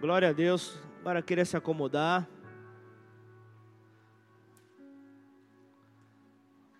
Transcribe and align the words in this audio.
Glória 0.00 0.30
a 0.30 0.32
Deus. 0.32 0.80
Agora 1.00 1.20
querer 1.20 1.46
se 1.46 1.58
acomodar. 1.58 2.26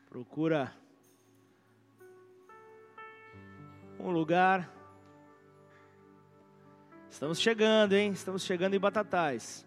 Procura 0.09 0.73
um 3.99 4.11
lugar. 4.11 4.73
Estamos 7.11 7.39
chegando, 7.39 7.93
hein? 7.93 8.13
Estamos 8.13 8.43
chegando 8.43 8.75
em 8.75 8.81
Batatais. 8.81 9.67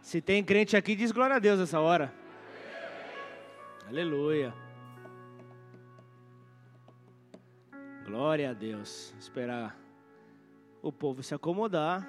Se 0.00 0.20
tem 0.20 0.44
crente 0.44 0.76
aqui, 0.76 0.94
diz 0.94 1.10
glória 1.10 1.34
a 1.34 1.40
Deus 1.40 1.58
essa 1.58 1.80
hora. 1.80 2.14
Aleluia. 3.88 4.54
Glória 8.04 8.50
a 8.50 8.52
Deus. 8.52 9.12
Esperar 9.18 9.85
o 10.88 10.92
povo 10.92 11.22
se 11.22 11.34
acomodar. 11.34 12.06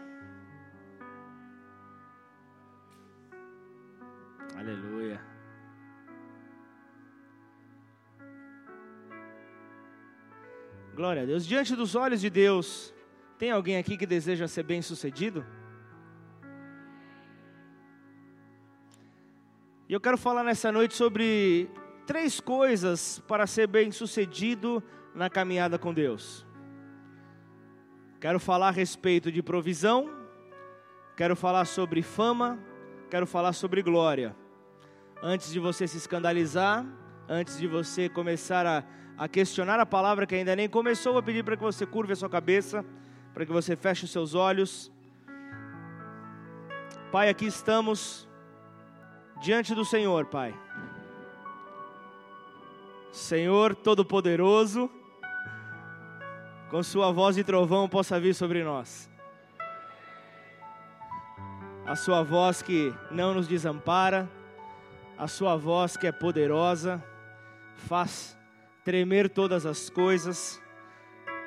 Aleluia. 4.56 5.22
Glória 10.96 11.22
a 11.22 11.26
Deus. 11.26 11.46
Diante 11.46 11.76
dos 11.76 11.96
olhos 11.96 12.22
de 12.22 12.30
Deus, 12.30 12.94
tem 13.38 13.52
alguém 13.52 13.78
aqui 13.78 13.98
que 13.98 14.06
deseja 14.06 14.48
ser 14.48 14.64
bem-sucedido? 14.64 15.46
E 19.88 19.94
eu 19.94 20.02
quero 20.02 20.18
falar 20.18 20.44
nessa 20.44 20.72
noite 20.72 20.96
sobre 20.96 21.70
três 22.08 22.40
coisas 22.40 23.20
para 23.28 23.46
ser 23.46 23.68
bem-sucedido 23.68 24.84
na 25.14 25.30
caminhada 25.30 25.78
com 25.78 25.94
Deus. 25.94 26.47
Quero 28.20 28.40
falar 28.40 28.70
a 28.70 28.72
respeito 28.72 29.32
de 29.32 29.44
provisão, 29.44 30.10
quero 31.16 31.36
falar 31.36 31.66
sobre 31.66 32.02
fama, 32.02 32.58
quero 33.12 33.28
falar 33.28 33.54
sobre 33.54 33.84
glória. 33.84 34.36
Antes 35.22 35.52
de 35.52 35.60
você 35.60 35.88
se 35.88 35.98
escandalizar, 35.98 36.84
antes 37.30 37.60
de 37.60 37.68
você 37.68 38.10
começar 38.10 38.66
a, 38.66 38.84
a 39.16 39.28
questionar 39.28 39.80
a 39.80 39.86
palavra 39.86 40.26
que 40.26 40.34
ainda 40.34 40.56
nem 40.56 40.68
começou, 40.68 41.14
vou 41.14 41.22
pedir 41.22 41.44
para 41.44 41.56
que 41.56 41.62
você 41.62 41.86
curve 41.86 42.14
a 42.14 42.16
sua 42.16 42.30
cabeça, 42.30 42.84
para 43.36 43.46
que 43.46 43.52
você 43.52 43.76
feche 43.76 44.06
os 44.06 44.12
seus 44.12 44.34
olhos. 44.34 44.92
Pai, 47.12 47.30
aqui 47.30 47.46
estamos 47.46 48.28
diante 49.40 49.76
do 49.76 49.86
Senhor, 49.86 50.26
Pai. 50.26 50.56
Senhor 53.12 53.76
Todo-Poderoso, 53.76 54.90
com 56.70 56.84
sua 56.84 57.12
voz 57.12 57.36
de 57.36 57.44
trovão 57.44 57.88
possa 57.88 58.20
vir 58.20 58.34
sobre 58.34 58.64
nós. 58.64 59.10
A 61.86 61.96
sua 61.96 62.24
voz 62.24 62.62
que 62.62 62.94
não 63.10 63.34
nos 63.34 63.48
desampara, 63.48 64.30
a 65.18 65.28
sua 65.28 65.56
voz 65.56 65.96
que 65.96 66.06
é 66.06 66.12
poderosa, 66.12 67.02
faz 67.76 68.38
tremer 68.84 69.30
todas 69.30 69.66
as 69.66 69.90
coisas. 69.90 70.62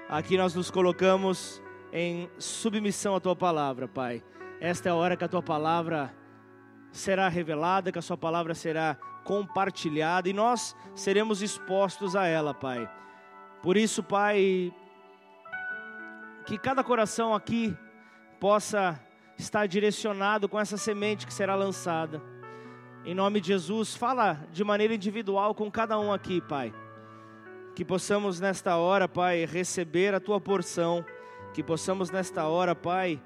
Aqui 0.09 0.39
nós 0.39 0.55
nos 0.55 0.71
colocamos 0.71 1.62
em 1.93 2.31
submissão 2.39 3.15
à 3.15 3.21
tua 3.21 3.37
palavra, 3.37 3.87
Pai. 3.87 4.23
Esta 4.61 4.89
é 4.89 4.93
a 4.93 4.95
hora 4.95 5.17
que 5.17 5.25
a 5.25 5.29
tua 5.29 5.43
palavra 5.43 6.15
será 6.91 7.29
revelada, 7.29 7.93
que 7.93 7.99
a 7.99 8.03
sua 8.03 8.17
palavra 8.17 8.55
será 8.55 8.97
compartilhada 9.25 10.29
e 10.29 10.33
nós 10.33 10.75
seremos 10.95 11.43
expostos 11.43 12.17
a 12.17 12.27
ela, 12.27 12.55
Pai. 12.55 12.91
Por 13.62 13.77
isso, 13.77 14.03
Pai, 14.03 14.73
que 16.51 16.59
cada 16.59 16.83
coração 16.83 17.33
aqui 17.33 17.77
possa 18.41 19.01
estar 19.39 19.69
direcionado 19.69 20.48
com 20.48 20.59
essa 20.59 20.77
semente 20.77 21.25
que 21.25 21.33
será 21.33 21.55
lançada. 21.55 22.20
Em 23.05 23.15
nome 23.15 23.41
de 23.41 23.47
Jesus, 23.47 23.95
fala 23.95 24.48
de 24.50 24.65
maneira 24.65 24.93
individual 24.93 25.55
com 25.55 25.71
cada 25.71 25.97
um 26.00 26.12
aqui, 26.12 26.41
Pai. 26.41 26.75
Que 27.77 27.84
possamos 27.84 28.41
nesta 28.41 28.77
hora, 28.77 29.06
Pai, 29.06 29.44
receber 29.44 30.12
a 30.12 30.19
tua 30.19 30.41
porção, 30.41 31.05
que 31.55 31.62
possamos 31.62 32.11
nesta 32.11 32.49
hora, 32.49 32.75
Pai, 32.75 33.22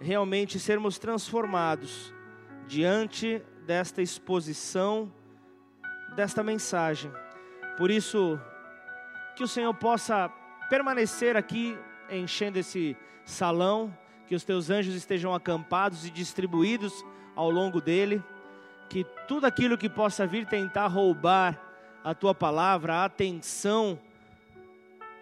realmente 0.00 0.58
sermos 0.58 0.98
transformados 0.98 2.12
diante 2.66 3.40
desta 3.64 4.02
exposição, 4.02 5.14
desta 6.16 6.42
mensagem. 6.42 7.12
Por 7.78 7.92
isso, 7.92 8.40
que 9.36 9.44
o 9.44 9.48
Senhor 9.48 9.72
possa 9.72 10.28
permanecer 10.68 11.36
aqui 11.36 11.78
enchendo 12.10 12.58
esse 12.58 12.96
salão, 13.24 13.96
que 14.26 14.34
os 14.34 14.44
teus 14.44 14.70
anjos 14.70 14.94
estejam 14.94 15.34
acampados 15.34 16.06
e 16.06 16.10
distribuídos 16.10 17.04
ao 17.34 17.50
longo 17.50 17.80
dele, 17.80 18.22
que 18.88 19.04
tudo 19.26 19.46
aquilo 19.46 19.78
que 19.78 19.88
possa 19.88 20.26
vir 20.26 20.46
tentar 20.46 20.86
roubar 20.86 21.60
a 22.02 22.14
tua 22.14 22.34
palavra, 22.34 22.96
a 22.96 23.04
atenção 23.04 23.98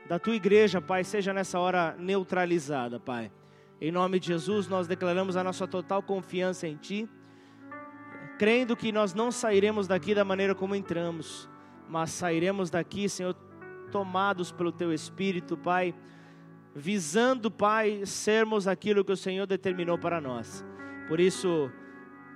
da 0.07 0.19
tua 0.19 0.35
igreja, 0.35 0.81
Pai, 0.81 1.03
seja 1.03 1.33
nessa 1.33 1.59
hora 1.59 1.97
neutralizada, 1.99 3.01
Pai. 3.01 3.33
Em 3.81 3.91
nome 3.91 4.21
de 4.21 4.29
Jesus, 4.29 4.69
nós 4.69 4.87
declaramos 4.87 5.37
a 5.37 5.43
nossa 5.43 5.67
total 5.67 6.03
confiança 6.03 6.69
em 6.69 6.77
Ti, 6.77 7.09
crendo 8.39 8.77
que 8.77 8.93
nós 8.93 9.15
não 9.15 9.33
sairemos 9.33 9.87
daqui 9.87 10.15
da 10.15 10.25
maneira 10.25 10.55
como 10.55 10.75
entramos, 10.75 11.49
mas 11.89 12.11
sairemos 12.11 12.71
daqui, 12.71 13.09
Senhor, 13.09 13.35
tomados 13.91 14.53
pelo 14.53 14.73
Teu 14.73 14.93
Espírito, 14.93 15.57
Pai 15.57 15.95
visando, 16.75 17.51
Pai, 17.51 18.05
sermos 18.05 18.67
aquilo 18.67 19.05
que 19.05 19.13
o 19.13 19.17
Senhor 19.17 19.47
determinou 19.47 19.97
para 19.97 20.21
nós. 20.21 20.65
Por 21.07 21.21
isso, 21.21 21.71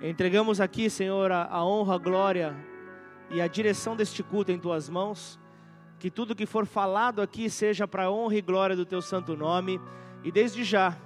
entregamos 0.01 0.61
aqui, 0.61 0.89
Senhor, 0.89 1.33
a 1.33 1.65
honra, 1.65 1.97
a 1.97 1.99
glória 1.99 2.57
e 3.31 3.41
a 3.41 3.49
direção 3.49 3.97
deste 3.97 4.23
culto 4.23 4.53
em 4.53 4.59
tuas 4.59 4.89
mãos. 4.89 5.41
Que 5.99 6.11
tudo 6.11 6.37
que 6.37 6.47
for 6.47 6.65
falado 6.65 7.21
aqui 7.21 7.51
seja 7.51 7.89
para 7.89 8.11
honra 8.11 8.37
e 8.37 8.41
glória 8.41 8.77
do 8.77 8.87
teu 8.87 9.03
santo 9.03 9.37
nome. 9.37 9.81
E 10.23 10.31
desde 10.31 10.63
já, 10.63 10.97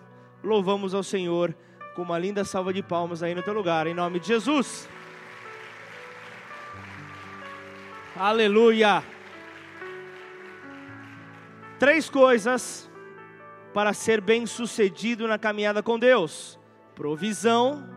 louvamos 0.44 0.93
ao 0.93 1.03
Senhor 1.03 1.56
com 1.94 2.03
uma 2.03 2.19
linda 2.19 2.44
salva 2.44 2.72
de 2.72 2.82
palmas 2.82 3.22
aí 3.22 3.34
no 3.34 3.43
teu 3.43 3.54
lugar, 3.54 3.87
em 3.87 3.94
nome 3.94 4.20
de 4.20 4.28
Jesus. 4.28 4.88
Aleluia. 8.14 9.03
Três 11.78 12.09
coisas 12.10 12.91
para 13.72 13.92
ser 13.92 14.20
bem-sucedido 14.20 15.26
na 15.26 15.38
caminhada 15.38 15.82
com 15.82 15.98
Deus: 15.98 16.58
provisão, 16.94 17.88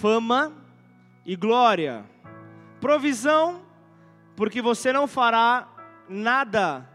fama 0.00 0.52
e 1.24 1.36
glória. 1.36 2.04
Provisão, 2.80 3.62
porque 4.36 4.60
você 4.60 4.92
não 4.92 5.06
fará 5.06 5.68
nada 6.08 6.88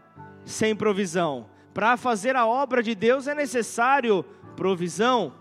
sem 0.44 0.74
provisão. 0.74 1.48
Para 1.74 1.96
fazer 1.96 2.36
a 2.36 2.46
obra 2.46 2.82
de 2.82 2.94
Deus 2.94 3.26
é 3.26 3.34
necessário 3.34 4.24
provisão. 4.56 5.32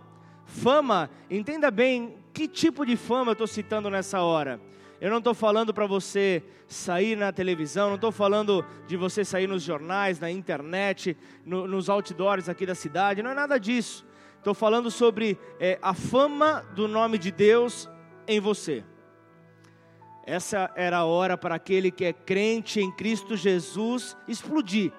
Fama, 0.45 1.09
entenda 1.29 1.69
bem 1.69 2.15
que 2.33 2.47
tipo 2.47 2.85
de 2.85 2.95
fama 2.95 3.31
eu 3.31 3.33
estou 3.33 3.47
citando 3.47 3.89
nessa 3.89 4.21
hora. 4.21 4.59
Eu 5.01 5.09
não 5.09 5.19
estou 5.19 5.33
falando 5.33 5.73
para 5.73 5.87
você 5.87 6.43
sair 6.67 7.15
na 7.15 7.31
televisão, 7.31 7.87
não 7.87 7.95
estou 7.95 8.11
falando 8.11 8.65
de 8.85 8.97
você 8.97 9.23
sair 9.23 9.47
nos 9.47 9.63
jornais, 9.63 10.19
na 10.19 10.29
internet, 10.29 11.15
no, 11.45 11.65
nos 11.65 11.89
outdoors 11.89 12.49
aqui 12.49 12.65
da 12.65 12.75
cidade, 12.75 13.23
não 13.23 13.31
é 13.31 13.33
nada 13.33 13.57
disso. 13.57 14.05
Estou 14.37 14.53
falando 14.53 14.91
sobre 14.91 15.39
é, 15.57 15.79
a 15.81 15.93
fama 15.93 16.65
do 16.75 16.85
nome 16.87 17.17
de 17.17 17.31
Deus 17.31 17.89
em 18.27 18.41
você. 18.41 18.83
Essa 20.25 20.69
era 20.75 20.97
a 20.97 21.05
hora 21.05 21.37
para 21.37 21.55
aquele 21.55 21.91
que 21.91 22.03
é 22.03 22.13
crente 22.13 22.81
em 22.81 22.91
Cristo 22.91 23.37
Jesus 23.37 24.17
explodir. 24.27 24.91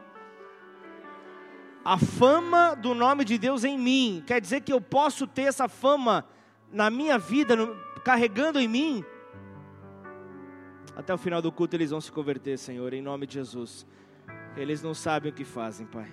A 1.85 1.99
fama 1.99 2.75
do 2.75 2.95
nome 2.95 3.25
de 3.25 3.37
Deus 3.37 3.65
em 3.65 3.79
mim, 3.79 4.25
quer 4.27 4.41
dizer 4.41 4.63
que 4.63 4.73
eu 4.73 4.81
posso 4.81 5.27
ter 5.27 5.43
essa 5.43 5.69
fama 5.69 6.25
na 6.73 6.89
minha 6.89 7.19
vida, 7.19 7.55
no, 7.55 7.77
carregando 8.03 8.59
em 8.59 8.69
mim 8.69 9.05
até 10.97 11.15
o 11.15 11.19
final 11.19 11.41
do 11.41 11.53
culto 11.53 11.77
eles 11.77 11.91
vão 11.91 12.01
se 12.01 12.11
converter, 12.11 12.59
Senhor, 12.59 12.93
em 12.93 13.03
nome 13.03 13.27
de 13.27 13.35
Jesus. 13.35 13.87
Eles 14.57 14.83
não 14.83 14.95
sabem 14.95 15.31
o 15.31 15.35
que 15.35 15.45
fazem, 15.45 15.87
Pai. 15.87 16.09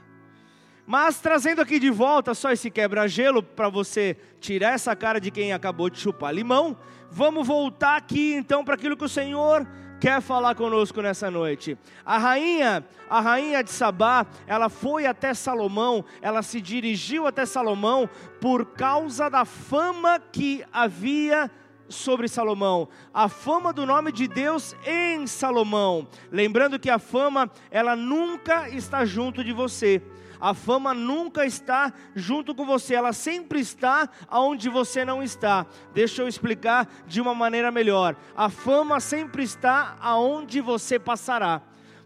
Mas 0.86 1.20
trazendo 1.20 1.62
aqui 1.62 1.80
de 1.80 1.90
volta 1.90 2.34
só 2.34 2.52
esse 2.52 2.72
quebra-gelo 2.72 3.44
para 3.44 3.68
você 3.68 4.16
tirar 4.40 4.74
essa 4.74 4.96
cara 4.96 5.20
de 5.20 5.30
quem 5.30 5.52
acabou 5.52 5.90
de 5.90 6.00
chupar 6.00 6.34
limão, 6.34 6.78
vamos 7.12 7.46
voltar 7.46 7.98
aqui 7.98 8.36
então 8.36 8.64
para 8.64 8.76
aquilo 8.76 8.96
que 8.96 9.04
o 9.04 9.10
Senhor 9.10 9.68
quer 10.00 10.22
falar 10.22 10.56
conosco 10.56 11.02
nessa 11.02 11.30
noite. 11.30 11.78
A 12.06 12.18
rainha, 12.18 12.86
a 13.10 13.20
rainha 13.20 13.64
de 13.64 13.72
Sabá, 13.72 14.26
ela 14.46 14.70
foi 14.70 15.06
até 15.06 15.34
Salomão, 15.34 16.06
ela 16.22 16.42
se 16.42 16.62
dirigiu 16.62 17.28
até 17.28 17.46
Salomão 17.46 18.10
por 18.40 18.68
causa 18.68 19.30
da 19.30 19.44
fama 19.44 20.20
que 20.20 20.64
havia 20.72 21.52
sobre 21.90 22.28
Salomão, 22.28 22.88
a 23.14 23.30
fama 23.30 23.72
do 23.72 23.86
nome 23.86 24.12
de 24.12 24.28
Deus 24.28 24.76
em 24.86 25.26
Salomão. 25.28 26.08
Lembrando 26.32 26.80
que 26.80 26.90
a 26.90 27.00
fama, 27.00 27.50
ela 27.72 27.96
nunca 27.96 28.70
está 28.70 29.06
junto 29.06 29.44
de 29.44 29.54
você. 29.54 30.02
A 30.40 30.54
fama 30.54 30.94
nunca 30.94 31.46
está 31.46 31.92
junto 32.16 32.54
com 32.54 32.66
você, 32.66 32.94
ela 32.94 33.12
sempre 33.12 33.60
está 33.60 34.08
onde 34.32 34.70
você 34.70 35.04
não 35.04 35.24
está. 35.24 35.66
Deixa 35.94 36.22
eu 36.22 36.28
explicar 36.28 36.88
de 37.08 37.20
uma 37.20 37.34
maneira 37.34 37.72
melhor. 37.72 38.16
A 38.36 38.50
fama 38.50 39.00
sempre 39.00 39.44
está 39.44 39.98
aonde 40.00 40.62
você 40.62 41.00
passará 41.00 41.62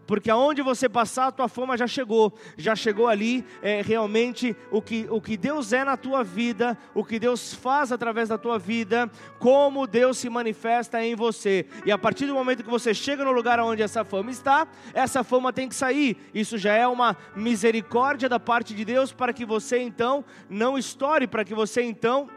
porque 0.06 0.30
aonde 0.30 0.62
você 0.62 0.88
passar, 0.88 1.28
a 1.28 1.32
tua 1.32 1.48
fama 1.48 1.76
já 1.76 1.86
chegou, 1.86 2.32
já 2.56 2.74
chegou 2.74 3.08
ali 3.08 3.44
é, 3.62 3.82
realmente 3.82 4.56
o 4.70 4.82
que, 4.82 5.06
o 5.10 5.20
que 5.20 5.36
Deus 5.36 5.72
é 5.72 5.84
na 5.84 5.96
tua 5.96 6.22
vida, 6.24 6.76
o 6.94 7.04
que 7.04 7.18
Deus 7.18 7.54
faz 7.54 7.92
através 7.92 8.28
da 8.28 8.38
tua 8.38 8.58
vida, 8.58 9.10
como 9.38 9.86
Deus 9.86 10.18
se 10.18 10.28
manifesta 10.28 11.02
em 11.04 11.14
você. 11.14 11.66
E 11.86 11.92
a 11.92 11.98
partir 11.98 12.26
do 12.26 12.34
momento 12.34 12.64
que 12.64 12.70
você 12.70 12.92
chega 12.92 13.24
no 13.24 13.32
lugar 13.32 13.60
onde 13.60 13.82
essa 13.82 14.04
fama 14.04 14.30
está, 14.30 14.66
essa 14.92 15.22
fama 15.22 15.52
tem 15.52 15.68
que 15.68 15.74
sair. 15.74 16.16
Isso 16.34 16.58
já 16.58 16.74
é 16.74 16.86
uma 16.86 17.16
misericórdia 17.36 18.28
da 18.28 18.40
parte 18.40 18.74
de 18.74 18.84
Deus 18.84 19.12
para 19.12 19.32
que 19.32 19.44
você 19.44 19.78
então 19.78 20.24
não 20.48 20.76
estoure, 20.76 21.26
para 21.26 21.44
que 21.44 21.54
você 21.54 21.82
então 21.82 22.28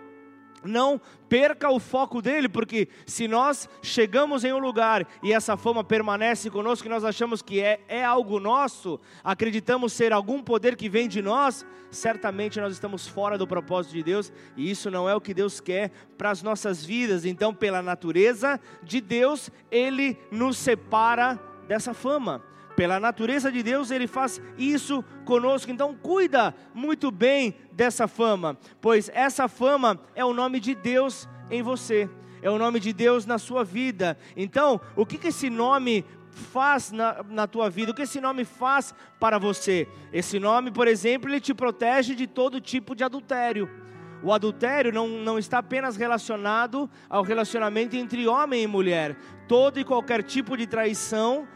não 0.67 0.99
perca 1.29 1.69
o 1.69 1.79
foco 1.79 2.21
dele, 2.21 2.47
porque 2.47 2.87
se 3.05 3.27
nós 3.27 3.69
chegamos 3.81 4.43
em 4.43 4.53
um 4.53 4.59
lugar 4.59 5.07
e 5.23 5.33
essa 5.33 5.57
fama 5.57 5.83
permanece 5.83 6.49
conosco, 6.49 6.87
e 6.87 6.89
nós 6.89 7.03
achamos 7.03 7.41
que 7.41 7.59
é, 7.59 7.79
é 7.87 8.03
algo 8.03 8.39
nosso, 8.39 8.99
acreditamos 9.23 9.93
ser 9.93 10.13
algum 10.13 10.41
poder 10.41 10.75
que 10.75 10.89
vem 10.89 11.07
de 11.07 11.21
nós, 11.21 11.65
certamente 11.89 12.59
nós 12.59 12.73
estamos 12.73 13.07
fora 13.07 13.37
do 13.37 13.47
propósito 13.47 13.93
de 13.93 14.03
Deus, 14.03 14.31
e 14.55 14.69
isso 14.69 14.91
não 14.91 15.09
é 15.09 15.15
o 15.15 15.21
que 15.21 15.33
Deus 15.33 15.59
quer 15.59 15.91
para 16.17 16.29
as 16.29 16.43
nossas 16.43 16.83
vidas. 16.83 17.25
Então, 17.25 17.53
pela 17.53 17.81
natureza 17.81 18.59
de 18.83 19.01
Deus, 19.01 19.49
Ele 19.71 20.17
nos 20.31 20.57
separa 20.57 21.39
dessa 21.67 21.93
fama. 21.93 22.43
Pela 22.75 22.99
natureza 22.99 23.51
de 23.51 23.63
Deus, 23.63 23.89
Ele 23.89 24.07
faz 24.07 24.41
isso 24.57 25.03
conosco. 25.23 25.71
Então, 25.71 25.95
cuida 25.95 26.53
muito 26.73 27.09
bem 27.09 27.55
dessa 27.71 28.07
fama, 28.07 28.57
pois 28.81 29.09
essa 29.13 29.47
fama 29.47 29.99
é 30.13 30.25
o 30.25 30.33
nome 30.33 30.59
de 30.59 30.75
Deus 30.75 31.27
em 31.49 31.61
você, 31.61 32.09
é 32.41 32.49
o 32.49 32.57
nome 32.57 32.79
de 32.79 32.91
Deus 32.91 33.25
na 33.25 33.37
sua 33.37 33.63
vida. 33.63 34.17
Então, 34.35 34.79
o 34.95 35.05
que, 35.05 35.17
que 35.17 35.27
esse 35.27 35.49
nome 35.49 36.05
faz 36.29 36.91
na, 36.91 37.23
na 37.29 37.47
tua 37.47 37.69
vida? 37.69 37.91
O 37.91 37.95
que 37.95 38.01
esse 38.01 38.19
nome 38.19 38.43
faz 38.43 38.93
para 39.19 39.39
você? 39.39 39.87
Esse 40.11 40.39
nome, 40.39 40.69
por 40.69 40.87
exemplo, 40.87 41.29
ele 41.29 41.39
te 41.39 41.53
protege 41.53 42.13
de 42.13 42.27
todo 42.27 42.59
tipo 42.59 42.93
de 42.95 43.03
adultério. 43.03 43.69
O 44.21 44.33
adultério 44.33 44.91
não, 44.91 45.07
não 45.07 45.37
está 45.37 45.59
apenas 45.59 45.95
relacionado 45.95 46.89
ao 47.09 47.23
relacionamento 47.23 47.95
entre 47.95 48.27
homem 48.27 48.63
e 48.63 48.67
mulher. 48.67 49.15
Todo 49.47 49.79
e 49.79 49.83
qualquer 49.83 50.23
tipo 50.23 50.57
de 50.57 50.65
traição 50.65 51.47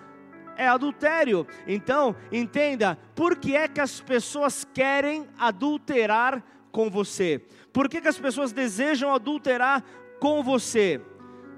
é 0.59 0.67
adultério. 0.67 1.47
Então, 1.65 2.13
entenda, 2.31 2.99
por 3.15 3.37
que 3.37 3.55
é 3.55 3.65
que 3.65 3.79
as 3.79 4.01
pessoas 4.01 4.67
querem 4.73 5.25
adulterar 5.39 6.43
com 6.69 6.89
você? 6.89 7.41
Por 7.71 7.87
que, 7.87 8.01
que 8.01 8.09
as 8.09 8.19
pessoas 8.19 8.51
desejam 8.51 9.13
adulterar 9.13 9.81
com 10.19 10.43
você? 10.43 11.01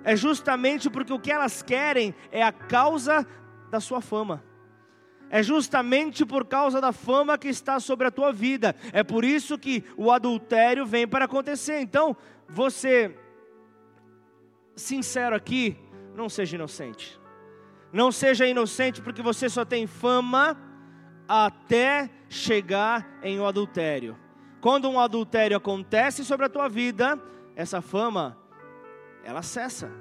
É 0.03 0.15
justamente 0.15 0.87
porque 0.87 1.11
o 1.11 1.19
que 1.19 1.31
elas 1.31 1.63
querem 1.63 2.13
é 2.31 2.43
a 2.43 2.51
causa 2.51 3.25
da 3.71 3.79
sua 3.79 4.01
fama. 4.01 4.43
É 5.31 5.41
justamente 5.41 6.23
por 6.23 6.45
causa 6.45 6.79
da 6.79 6.91
fama 6.91 7.37
que 7.37 7.47
está 7.47 7.79
sobre 7.79 8.05
a 8.05 8.11
tua 8.11 8.31
vida. 8.31 8.75
É 8.93 9.03
por 9.03 9.25
isso 9.25 9.57
que 9.57 9.83
o 9.97 10.11
adultério 10.11 10.85
vem 10.85 11.07
para 11.07 11.25
acontecer. 11.25 11.79
Então, 11.79 12.15
você, 12.47 13.17
sincero 14.75 15.35
aqui, 15.35 15.75
não 16.13 16.29
seja 16.29 16.55
inocente. 16.55 17.20
Não 17.91 18.11
seja 18.11 18.47
inocente, 18.47 19.01
porque 19.01 19.21
você 19.21 19.49
só 19.49 19.65
tem 19.65 19.85
fama 19.85 20.57
até 21.27 22.09
chegar 22.29 23.19
em 23.23 23.39
um 23.39 23.45
adultério. 23.45 24.17
Quando 24.59 24.89
um 24.89 24.99
adultério 24.99 25.57
acontece 25.57 26.23
sobre 26.23 26.45
a 26.45 26.49
tua 26.49 26.69
vida, 26.69 27.19
essa 27.55 27.81
fama, 27.81 28.37
ela 29.23 29.41
cessa. 29.41 29.91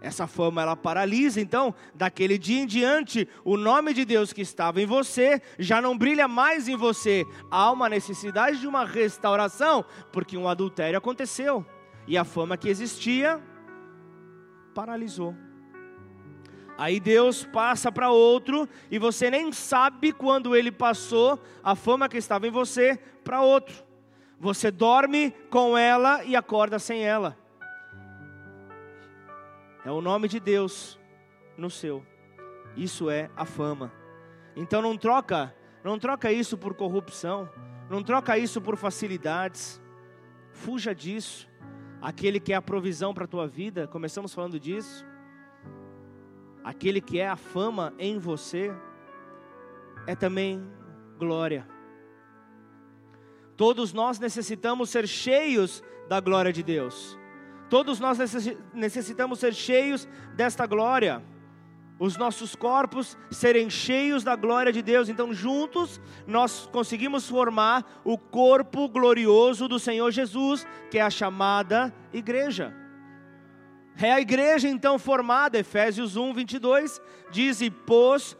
Essa 0.00 0.26
fama 0.26 0.62
ela 0.62 0.74
paralisa, 0.74 1.40
então, 1.40 1.72
daquele 1.94 2.36
dia 2.36 2.60
em 2.60 2.66
diante, 2.66 3.28
o 3.44 3.56
nome 3.56 3.94
de 3.94 4.04
Deus 4.04 4.32
que 4.32 4.40
estava 4.40 4.80
em 4.82 4.86
você 4.86 5.40
já 5.58 5.80
não 5.80 5.96
brilha 5.96 6.26
mais 6.26 6.66
em 6.66 6.76
você. 6.76 7.24
Há 7.50 7.70
uma 7.70 7.88
necessidade 7.88 8.58
de 8.58 8.66
uma 8.66 8.84
restauração, 8.84 9.84
porque 10.12 10.36
um 10.36 10.48
adultério 10.48 10.98
aconteceu 10.98 11.64
e 12.06 12.18
a 12.18 12.24
fama 12.24 12.56
que 12.56 12.68
existia 12.68 13.40
paralisou. 14.74 15.36
Aí 16.82 16.98
Deus 16.98 17.44
passa 17.44 17.92
para 17.92 18.10
outro 18.10 18.68
e 18.90 18.98
você 18.98 19.30
nem 19.30 19.52
sabe 19.52 20.12
quando 20.12 20.56
ele 20.56 20.72
passou 20.72 21.40
a 21.62 21.76
fama 21.76 22.08
que 22.08 22.16
estava 22.16 22.44
em 22.48 22.50
você 22.50 22.98
para 23.22 23.40
outro. 23.40 23.84
Você 24.40 24.68
dorme 24.68 25.30
com 25.48 25.78
ela 25.78 26.24
e 26.24 26.34
acorda 26.34 26.80
sem 26.80 27.04
ela. 27.04 27.38
É 29.84 29.92
o 29.92 30.00
nome 30.00 30.26
de 30.26 30.40
Deus 30.40 30.98
no 31.56 31.70
seu. 31.70 32.04
Isso 32.76 33.08
é 33.08 33.30
a 33.36 33.44
fama. 33.44 33.92
Então 34.56 34.82
não 34.82 34.98
troca, 34.98 35.54
não 35.84 36.00
troca 36.00 36.32
isso 36.32 36.58
por 36.58 36.74
corrupção, 36.74 37.48
não 37.88 38.02
troca 38.02 38.36
isso 38.36 38.60
por 38.60 38.76
facilidades. 38.76 39.80
Fuja 40.50 40.92
disso. 40.92 41.48
Aquele 42.00 42.40
que 42.40 42.52
é 42.52 42.56
a 42.56 42.60
provisão 42.60 43.14
para 43.14 43.22
a 43.22 43.28
tua 43.28 43.46
vida, 43.46 43.86
começamos 43.86 44.34
falando 44.34 44.58
disso 44.58 45.11
aquele 46.64 47.00
que 47.00 47.18
é 47.18 47.28
a 47.28 47.36
fama 47.36 47.92
em 47.98 48.18
você, 48.18 48.72
é 50.06 50.14
também 50.14 50.62
glória. 51.18 51.66
Todos 53.56 53.92
nós 53.92 54.18
necessitamos 54.18 54.90
ser 54.90 55.06
cheios 55.06 55.82
da 56.08 56.20
glória 56.20 56.52
de 56.52 56.62
Deus. 56.62 57.18
Todos 57.70 58.00
nós 58.00 58.18
necessitamos 58.74 59.38
ser 59.38 59.54
cheios 59.54 60.08
desta 60.34 60.66
glória. 60.66 61.22
Os 61.98 62.16
nossos 62.16 62.56
corpos 62.56 63.16
serem 63.30 63.70
cheios 63.70 64.24
da 64.24 64.34
glória 64.34 64.72
de 64.72 64.82
Deus. 64.82 65.08
Então, 65.08 65.32
juntos, 65.32 66.00
nós 66.26 66.68
conseguimos 66.72 67.28
formar 67.28 68.02
o 68.04 68.18
corpo 68.18 68.88
glorioso 68.88 69.68
do 69.68 69.78
Senhor 69.78 70.10
Jesus, 70.10 70.66
que 70.90 70.98
é 70.98 71.02
a 71.02 71.10
chamada 71.10 71.94
igreja. 72.12 72.81
É 74.00 74.12
a 74.12 74.20
igreja 74.20 74.68
então 74.68 74.98
formada, 74.98 75.58
Efésios 75.58 76.16
1, 76.16 76.34
22, 76.34 77.00
diz: 77.30 77.60
E 77.60 77.70
pôs 77.70 78.36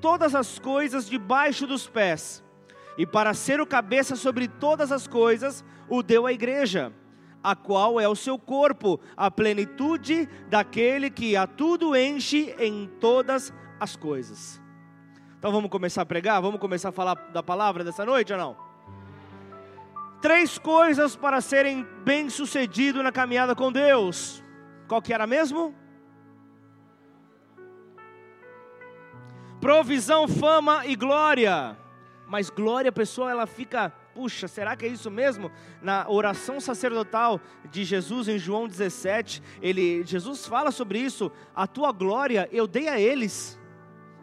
todas 0.00 0.34
as 0.34 0.58
coisas 0.58 1.08
debaixo 1.08 1.66
dos 1.66 1.86
pés, 1.86 2.42
e 2.96 3.06
para 3.06 3.34
ser 3.34 3.60
o 3.60 3.66
cabeça 3.66 4.16
sobre 4.16 4.48
todas 4.48 4.92
as 4.92 5.06
coisas, 5.06 5.64
o 5.88 6.02
deu 6.02 6.26
à 6.26 6.32
igreja, 6.32 6.92
a 7.42 7.54
qual 7.56 8.00
é 8.00 8.08
o 8.08 8.14
seu 8.14 8.38
corpo, 8.38 9.00
a 9.16 9.30
plenitude 9.30 10.28
daquele 10.48 11.10
que 11.10 11.36
a 11.36 11.46
tudo 11.46 11.96
enche 11.96 12.54
em 12.58 12.86
todas 13.00 13.52
as 13.80 13.96
coisas. 13.96 14.60
Então 15.38 15.52
vamos 15.52 15.70
começar 15.70 16.02
a 16.02 16.06
pregar? 16.06 16.40
Vamos 16.40 16.60
começar 16.60 16.88
a 16.88 16.92
falar 16.92 17.14
da 17.32 17.42
palavra 17.42 17.84
dessa 17.84 18.04
noite 18.04 18.32
ou 18.32 18.38
não? 18.38 18.56
Três 20.22 20.56
coisas 20.58 21.14
para 21.16 21.40
serem 21.42 21.86
bem-sucedido 22.02 23.02
na 23.02 23.12
caminhada 23.12 23.54
com 23.54 23.70
Deus. 23.70 24.43
Qual 24.86 25.00
que 25.00 25.12
era 25.12 25.26
mesmo? 25.26 25.74
Provisão, 29.60 30.28
fama 30.28 30.86
e 30.86 30.94
glória. 30.94 31.76
Mas 32.26 32.50
glória, 32.50 32.92
pessoa, 32.92 33.30
ela 33.30 33.46
fica, 33.46 33.90
puxa, 34.14 34.46
será 34.46 34.76
que 34.76 34.84
é 34.84 34.88
isso 34.88 35.10
mesmo? 35.10 35.50
Na 35.80 36.06
oração 36.08 36.60
sacerdotal 36.60 37.40
de 37.70 37.84
Jesus 37.84 38.28
em 38.28 38.38
João 38.38 38.68
17, 38.68 39.42
ele, 39.62 40.04
Jesus 40.04 40.46
fala 40.46 40.70
sobre 40.70 40.98
isso. 40.98 41.32
A 41.54 41.66
tua 41.66 41.92
glória 41.92 42.48
eu 42.52 42.66
dei 42.66 42.88
a 42.88 43.00
eles. 43.00 43.58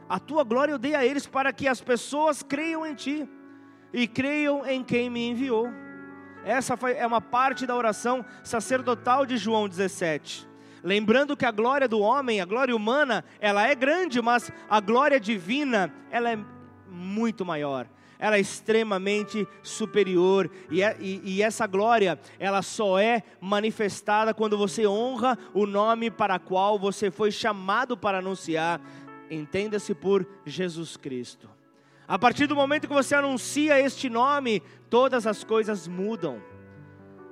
A 0.08 0.20
tua 0.20 0.44
glória 0.44 0.74
eu 0.74 0.78
dei 0.78 0.94
a 0.94 1.06
eles 1.06 1.26
para 1.26 1.52
que 1.52 1.68
as 1.68 1.82
pessoas 1.82 2.44
creiam 2.44 2.86
em 2.86 2.94
ti 2.94 3.28
e 3.94 4.08
creiam 4.08 4.66
em 4.66 4.84
quem 4.84 5.10
me 5.10 5.28
enviou. 5.30 5.68
Essa 6.44 6.74
é 6.96 7.08
uma 7.08 7.22
parte 7.22 7.66
da 7.66 7.76
oração 7.76 8.26
sacerdotal 8.44 9.26
de 9.26 9.38
João 9.38 9.70
17. 9.70 10.51
Lembrando 10.84 11.38
que 11.38 11.46
a 11.46 11.52
glória 11.52 11.88
do 11.88 12.00
homem, 12.00 12.42
a 12.42 12.46
glória 12.46 12.76
humana, 12.76 13.24
ela 13.40 13.68
é 13.68 13.76
grande, 13.76 14.22
mas 14.22 14.52
a 14.70 14.80
glória 14.80 15.20
divina, 15.20 15.94
ela 16.10 16.32
é 16.32 16.40
muito 16.90 17.46
maior. 17.46 17.88
Ela 18.18 18.38
é 18.38 18.40
extremamente 18.40 19.48
superior 19.64 20.50
e, 20.70 20.84
é, 20.84 20.96
e, 21.00 21.22
e 21.24 21.42
essa 21.42 21.66
glória, 21.66 22.20
ela 22.38 22.62
só 22.62 23.00
é 23.00 23.24
manifestada 23.40 24.32
quando 24.32 24.58
você 24.58 24.86
honra 24.86 25.38
o 25.56 25.66
nome 25.66 26.12
para 26.12 26.38
qual 26.38 26.78
você 26.78 27.10
foi 27.10 27.32
chamado 27.32 27.98
para 27.98 28.20
anunciar. 28.20 28.80
Entenda-se 29.30 29.96
por 29.96 30.28
Jesus 30.46 30.98
Cristo. 30.98 31.50
A 32.08 32.20
partir 32.20 32.46
do 32.46 32.56
momento 32.56 32.88
que 32.88 32.94
você 32.94 33.16
anuncia 33.16 33.80
este 33.80 34.10
nome, 34.10 34.62
todas 34.90 35.26
as 35.26 35.44
coisas 35.44 35.88
mudam. 35.88 36.42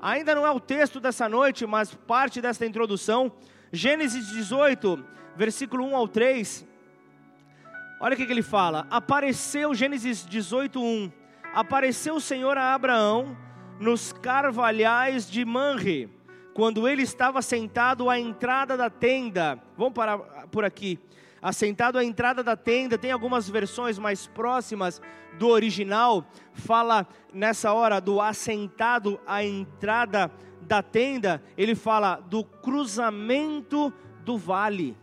Ainda 0.02 0.34
não 0.34 0.46
é 0.46 0.52
o 0.52 0.60
texto 0.60 1.00
dessa 1.00 1.28
noite, 1.28 1.66
mas 1.66 1.94
parte 1.94 2.42
desta 2.42 2.66
introdução. 2.66 3.32
Gênesis 3.72 4.28
18, 4.30 5.04
versículo 5.36 5.86
1 5.86 5.96
ao 5.96 6.08
3. 6.08 6.68
Olha 8.00 8.14
o 8.14 8.18
que, 8.18 8.24
ele 8.24 8.42
fala. 8.42 8.88
Apareceu, 8.90 9.74
Gênesis 9.74 10.26
18, 10.26 10.82
1. 10.82 11.12
apareceu 11.54 12.16
o 12.16 12.22
Senhor 12.22 12.58
a 12.58 12.74
Abraão 12.74 13.38
nos 13.80 14.14
carvalhais 14.14 15.30
de 15.30 15.44
Manre, 15.44 16.10
quando 16.54 16.88
ele 16.88 17.02
estava 17.02 17.42
sentado 17.42 18.10
à 18.10 18.18
entrada 18.18 18.78
da 18.78 18.90
tenda. 18.90 19.62
Vamos 19.78 19.94
parar 19.94 20.18
por 20.50 20.64
aqui. 20.64 20.98
Assentado 21.42 21.98
à 21.98 22.04
entrada 22.04 22.44
da 22.44 22.56
tenda, 22.56 22.98
tem 22.98 23.12
algumas 23.12 23.50
versões 23.50 23.98
mais 23.98 24.28
próximas 24.28 25.02
do 25.38 25.48
original, 25.48 26.26
fala 26.54 27.08
nessa 27.34 27.72
hora 27.72 28.02
do 28.02 28.20
assentado 28.20 29.20
à 29.26 29.44
entrada 29.44 30.32
da 30.62 30.84
tenda, 30.84 31.42
ele 31.58 31.76
fala 31.76 32.18
do 32.18 32.44
cruzamento 32.44 33.94
do 34.24 34.38
vale. 34.38 34.98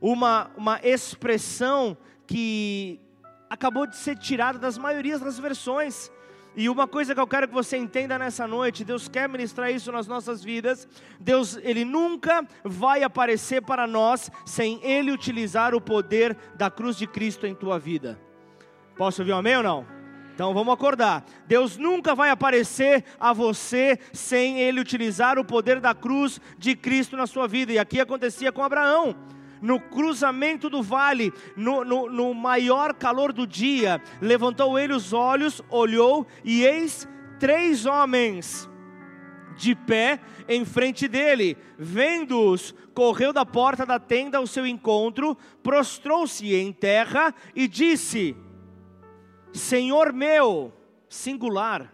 Uma, 0.00 0.50
uma 0.56 0.80
expressão 0.82 1.96
que 2.26 3.00
acabou 3.48 3.86
de 3.86 3.96
ser 3.96 4.18
tirada 4.18 4.58
das 4.58 4.76
maiorias 4.76 5.20
das 5.20 5.38
versões. 5.38 6.10
E 6.56 6.68
uma 6.68 6.86
coisa 6.86 7.14
que 7.14 7.20
eu 7.20 7.26
quero 7.26 7.48
que 7.48 7.54
você 7.54 7.76
entenda 7.76 8.16
nessa 8.18 8.46
noite, 8.46 8.84
Deus 8.84 9.08
quer 9.08 9.28
ministrar 9.28 9.70
isso 9.70 9.90
nas 9.90 10.06
nossas 10.06 10.42
vidas. 10.42 10.86
Deus, 11.18 11.58
ele 11.62 11.84
nunca 11.84 12.46
vai 12.62 13.02
aparecer 13.02 13.60
para 13.62 13.86
nós 13.86 14.30
sem 14.46 14.80
ele 14.84 15.10
utilizar 15.10 15.74
o 15.74 15.80
poder 15.80 16.36
da 16.54 16.70
cruz 16.70 16.96
de 16.96 17.06
Cristo 17.06 17.46
em 17.46 17.54
tua 17.54 17.78
vida. 17.78 18.20
Posso 18.96 19.22
ouvir 19.22 19.32
um 19.32 19.38
amém 19.38 19.56
ou 19.56 19.62
não? 19.62 19.86
Então 20.32 20.54
vamos 20.54 20.72
acordar. 20.74 21.24
Deus 21.46 21.76
nunca 21.76 22.14
vai 22.14 22.30
aparecer 22.30 23.04
a 23.18 23.32
você 23.32 23.98
sem 24.12 24.60
ele 24.60 24.80
utilizar 24.80 25.38
o 25.38 25.44
poder 25.44 25.80
da 25.80 25.94
cruz 25.94 26.40
de 26.56 26.76
Cristo 26.76 27.16
na 27.16 27.26
sua 27.26 27.48
vida. 27.48 27.72
E 27.72 27.78
aqui 27.78 28.00
acontecia 28.00 28.52
com 28.52 28.62
Abraão 28.62 29.16
no 29.64 29.80
cruzamento 29.80 30.68
do 30.68 30.82
vale, 30.82 31.32
no, 31.56 31.86
no, 31.86 32.10
no 32.10 32.34
maior 32.34 32.92
calor 32.92 33.32
do 33.32 33.46
dia, 33.46 33.98
levantou 34.20 34.78
ele 34.78 34.92
os 34.92 35.14
olhos, 35.14 35.62
olhou, 35.70 36.26
e 36.44 36.62
eis 36.62 37.08
três 37.40 37.86
homens 37.86 38.68
de 39.56 39.74
pé 39.74 40.20
em 40.46 40.66
frente 40.66 41.08
dele. 41.08 41.56
Vendo-os, 41.78 42.74
correu 42.92 43.32
da 43.32 43.46
porta 43.46 43.86
da 43.86 43.98
tenda 43.98 44.36
ao 44.36 44.46
seu 44.46 44.66
encontro, 44.66 45.34
prostrou-se 45.62 46.54
em 46.54 46.70
terra 46.70 47.34
e 47.54 47.66
disse: 47.66 48.36
Senhor 49.50 50.12
meu, 50.12 50.74
singular, 51.08 51.90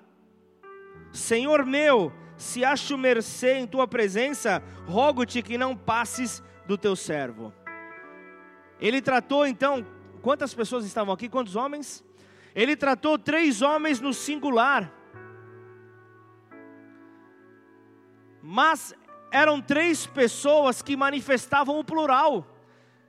Senhor 1.12 1.64
meu, 1.64 2.12
se 2.36 2.64
acho 2.64 2.98
mercê 2.98 3.58
em 3.58 3.66
tua 3.68 3.86
presença, 3.86 4.60
rogo-te 4.88 5.40
que 5.40 5.56
não 5.56 5.76
passes 5.76 6.42
do 6.66 6.78
teu 6.78 6.94
servo. 6.94 7.52
Ele 8.80 9.02
tratou 9.02 9.46
então, 9.46 9.84
quantas 10.22 10.54
pessoas 10.54 10.84
estavam 10.84 11.12
aqui? 11.12 11.28
Quantos 11.28 11.56
homens? 11.56 12.04
Ele 12.54 12.74
tratou 12.74 13.18
três 13.18 13.62
homens 13.62 14.00
no 14.00 14.12
singular. 14.12 14.92
Mas 18.42 18.94
eram 19.30 19.60
três 19.60 20.06
pessoas 20.06 20.82
que 20.82 20.96
manifestavam 20.96 21.78
o 21.78 21.84
plural. 21.84 22.46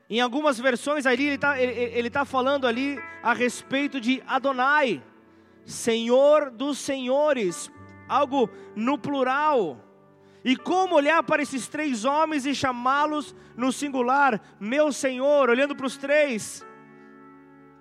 Em 0.09 0.19
algumas 0.19 0.59
versões 0.59 1.05
ali, 1.05 1.25
ele 1.25 1.35
está 1.35 1.59
ele, 1.59 1.71
ele 1.71 2.09
tá 2.09 2.25
falando 2.25 2.67
ali 2.67 3.01
a 3.23 3.33
respeito 3.33 3.99
de 3.99 4.21
Adonai, 4.27 5.01
Senhor 5.65 6.51
dos 6.51 6.77
senhores, 6.79 7.71
algo 8.09 8.49
no 8.75 8.97
plural. 8.97 9.90
E 10.43 10.55
como 10.55 10.95
olhar 10.95 11.21
para 11.24 11.41
esses 11.41 11.67
três 11.67 12.03
homens 12.03 12.45
e 12.45 12.55
chamá-los 12.55 13.36
no 13.55 13.71
singular, 13.71 14.41
meu 14.60 14.91
Senhor, 14.91 15.50
olhando 15.50 15.75
para 15.75 15.86
os 15.86 15.98
três, 15.98 16.65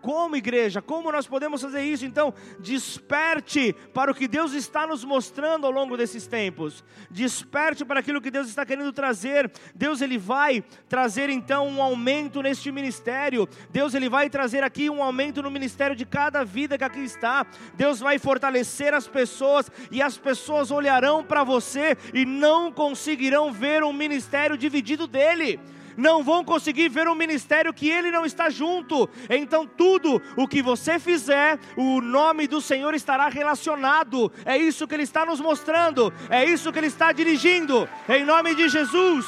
como 0.01 0.37
igreja, 0.37 0.83
como 0.83 1.13
nós 1.13 1.27
podemos 1.27 1.63
fazer 1.63 1.83
isso? 1.83 2.05
Então, 2.05 2.33
desperte 2.59 3.75
para 3.95 4.11
o 4.11 4.15
que 4.15 4.27
Deus 4.27 4.53
está 4.53 4.87
nos 4.87 5.05
mostrando 5.05 5.67
ao 5.67 5.73
longo 5.73 5.97
desses 5.97 6.27
tempos. 6.27 6.85
Desperte 7.11 7.85
para 7.85 8.01
aquilo 8.01 8.21
que 8.21 8.31
Deus 8.31 8.49
está 8.49 8.65
querendo 8.65 8.93
trazer. 8.93 9.51
Deus 9.75 10.01
ele 10.01 10.19
vai 10.19 10.63
trazer 10.89 11.29
então 11.31 11.69
um 11.69 11.83
aumento 11.83 12.43
neste 12.43 12.73
ministério. 12.73 13.49
Deus 13.71 13.95
ele 13.95 14.09
vai 14.09 14.31
trazer 14.31 14.63
aqui 14.63 14.89
um 14.91 15.03
aumento 15.03 15.43
no 15.43 15.51
ministério 15.51 15.97
de 15.97 16.05
cada 16.05 16.45
vida 16.45 16.79
que 16.79 16.85
aqui 16.85 17.01
está. 17.01 17.47
Deus 17.75 18.01
vai 18.01 18.19
fortalecer 18.19 18.95
as 18.95 19.07
pessoas 19.07 19.71
e 19.91 20.03
as 20.03 20.17
pessoas 20.17 20.71
olharão 20.71 21.25
para 21.25 21.45
você 21.45 21.97
e 22.15 22.25
não 22.25 22.73
conseguirão 22.73 23.53
ver 23.53 23.83
um 23.83 23.93
ministério 23.93 24.57
dividido 24.57 25.07
dele 25.07 25.61
não 25.97 26.23
vão 26.23 26.45
conseguir 26.45 26.89
ver 26.89 27.09
um 27.09 27.15
ministério 27.15 27.73
que 27.73 27.89
ele 27.89 28.11
não 28.11 28.25
está 28.25 28.51
junto. 28.51 29.09
Então, 29.29 29.67
tudo 29.67 30.21
o 30.37 30.47
que 30.47 30.63
você 30.63 30.99
fizer, 30.99 31.59
o 31.77 32.01
nome 32.01 32.47
do 32.47 32.61
Senhor 32.61 32.95
estará 32.95 33.29
relacionado. 33.29 34.33
É 34.45 34.57
isso 34.57 34.87
que 34.87 34.95
ele 34.95 35.03
está 35.03 35.25
nos 35.25 35.41
mostrando, 35.41 36.13
é 36.29 36.45
isso 36.45 36.73
que 36.73 36.79
ele 36.79 36.87
está 36.87 37.13
dirigindo, 37.13 37.89
em 38.09 38.25
nome 38.25 38.55
de 38.55 38.69
Jesus. 38.69 39.27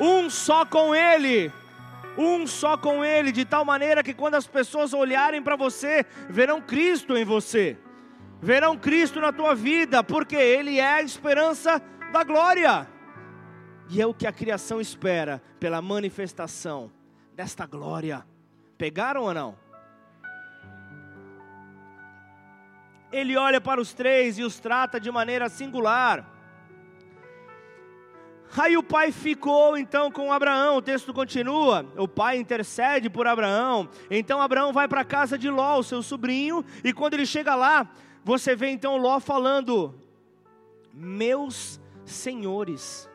Um 0.00 0.30
só 0.30 0.64
com 0.64 0.94
ele 0.94 1.52
um 2.18 2.48
só 2.48 2.76
com 2.76 3.04
Ele, 3.04 3.30
de 3.30 3.44
tal 3.44 3.64
maneira 3.64 4.02
que 4.02 4.12
quando 4.12 4.34
as 4.34 4.46
pessoas 4.46 4.92
olharem 4.92 5.40
para 5.40 5.54
você, 5.54 6.04
verão 6.28 6.60
Cristo 6.60 7.16
em 7.16 7.24
você, 7.24 7.78
verão 8.42 8.76
Cristo 8.76 9.20
na 9.20 9.32
tua 9.32 9.54
vida, 9.54 10.02
porque 10.02 10.34
Ele 10.34 10.80
é 10.80 10.94
a 10.94 11.02
esperança 11.02 11.80
da 12.12 12.24
glória. 12.24 12.88
E 13.88 14.00
é 14.02 14.06
o 14.06 14.12
que 14.12 14.26
a 14.26 14.32
criação 14.32 14.80
espera 14.80 15.42
pela 15.58 15.80
manifestação 15.80 16.90
desta 17.34 17.64
glória. 17.66 18.26
Pegaram 18.76 19.22
ou 19.22 19.34
não? 19.34 19.56
Ele 23.10 23.36
olha 23.36 23.60
para 23.60 23.80
os 23.80 23.94
três 23.94 24.38
e 24.38 24.42
os 24.42 24.60
trata 24.60 25.00
de 25.00 25.10
maneira 25.10 25.48
singular. 25.48 26.34
Aí 28.56 28.76
o 28.76 28.82
pai 28.82 29.12
ficou 29.12 29.76
então 29.76 30.10
com 30.10 30.32
Abraão, 30.32 30.76
o 30.76 30.82
texto 30.82 31.12
continua. 31.12 31.86
O 31.96 32.06
pai 32.06 32.38
intercede 32.38 33.08
por 33.08 33.26
Abraão. 33.26 33.88
Então 34.10 34.40
Abraão 34.40 34.72
vai 34.72 34.86
para 34.86 35.02
a 35.02 35.04
casa 35.04 35.38
de 35.38 35.48
Ló, 35.48 35.82
seu 35.82 36.02
sobrinho, 36.02 36.64
e 36.84 36.92
quando 36.92 37.14
ele 37.14 37.26
chega 37.26 37.54
lá, 37.54 37.90
você 38.24 38.54
vê 38.54 38.68
então 38.68 38.96
Ló 38.96 39.18
falando: 39.20 39.94
Meus 40.92 41.80
senhores. 42.04 43.07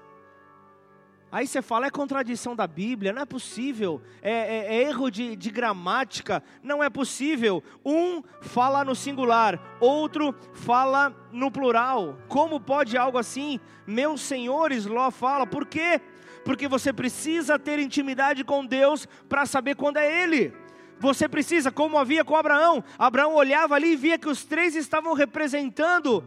Aí 1.33 1.47
você 1.47 1.63
fala, 1.63 1.87
é 1.87 1.89
contradição 1.89 2.55
da 2.55 2.67
Bíblia, 2.67 3.11
não 3.11 3.23
é 3.23 3.25
possível, 3.25 3.99
é, 4.21 4.31
é, 4.31 4.75
é, 4.75 4.81
erro 4.83 5.09
de, 5.09 5.35
de 5.35 5.49
gramática, 5.49 6.43
não 6.61 6.83
é 6.83 6.91
possível. 6.91 7.63
Um 7.83 8.21
fala 8.39 8.85
no 8.85 8.93
singular, 8.93 9.59
outro 9.79 10.35
fala 10.53 11.11
no 11.31 11.49
plural. 11.49 12.19
Como 12.27 12.59
pode 12.59 12.95
algo 12.95 13.17
assim? 13.17 13.59
Meus 13.87 14.21
senhores, 14.21 14.85
Ló 14.85 15.09
fala, 15.09 15.47
por 15.47 15.65
quê? 15.65 15.99
Porque 16.45 16.67
você 16.67 16.93
precisa 16.93 17.57
ter 17.57 17.79
intimidade 17.79 18.43
com 18.43 18.63
Deus 18.63 19.07
para 19.27 19.47
saber 19.47 19.75
quando 19.75 19.97
é 19.97 20.23
Ele. 20.23 20.53
Você 20.99 21.27
precisa, 21.27 21.71
como 21.71 21.97
havia 21.97 22.23
com 22.23 22.35
Abraão. 22.35 22.83
Abraão 22.95 23.33
olhava 23.33 23.73
ali 23.73 23.93
e 23.93 23.97
via 23.97 24.19
que 24.19 24.29
os 24.29 24.45
três 24.45 24.75
estavam 24.75 25.15
representando 25.15 26.23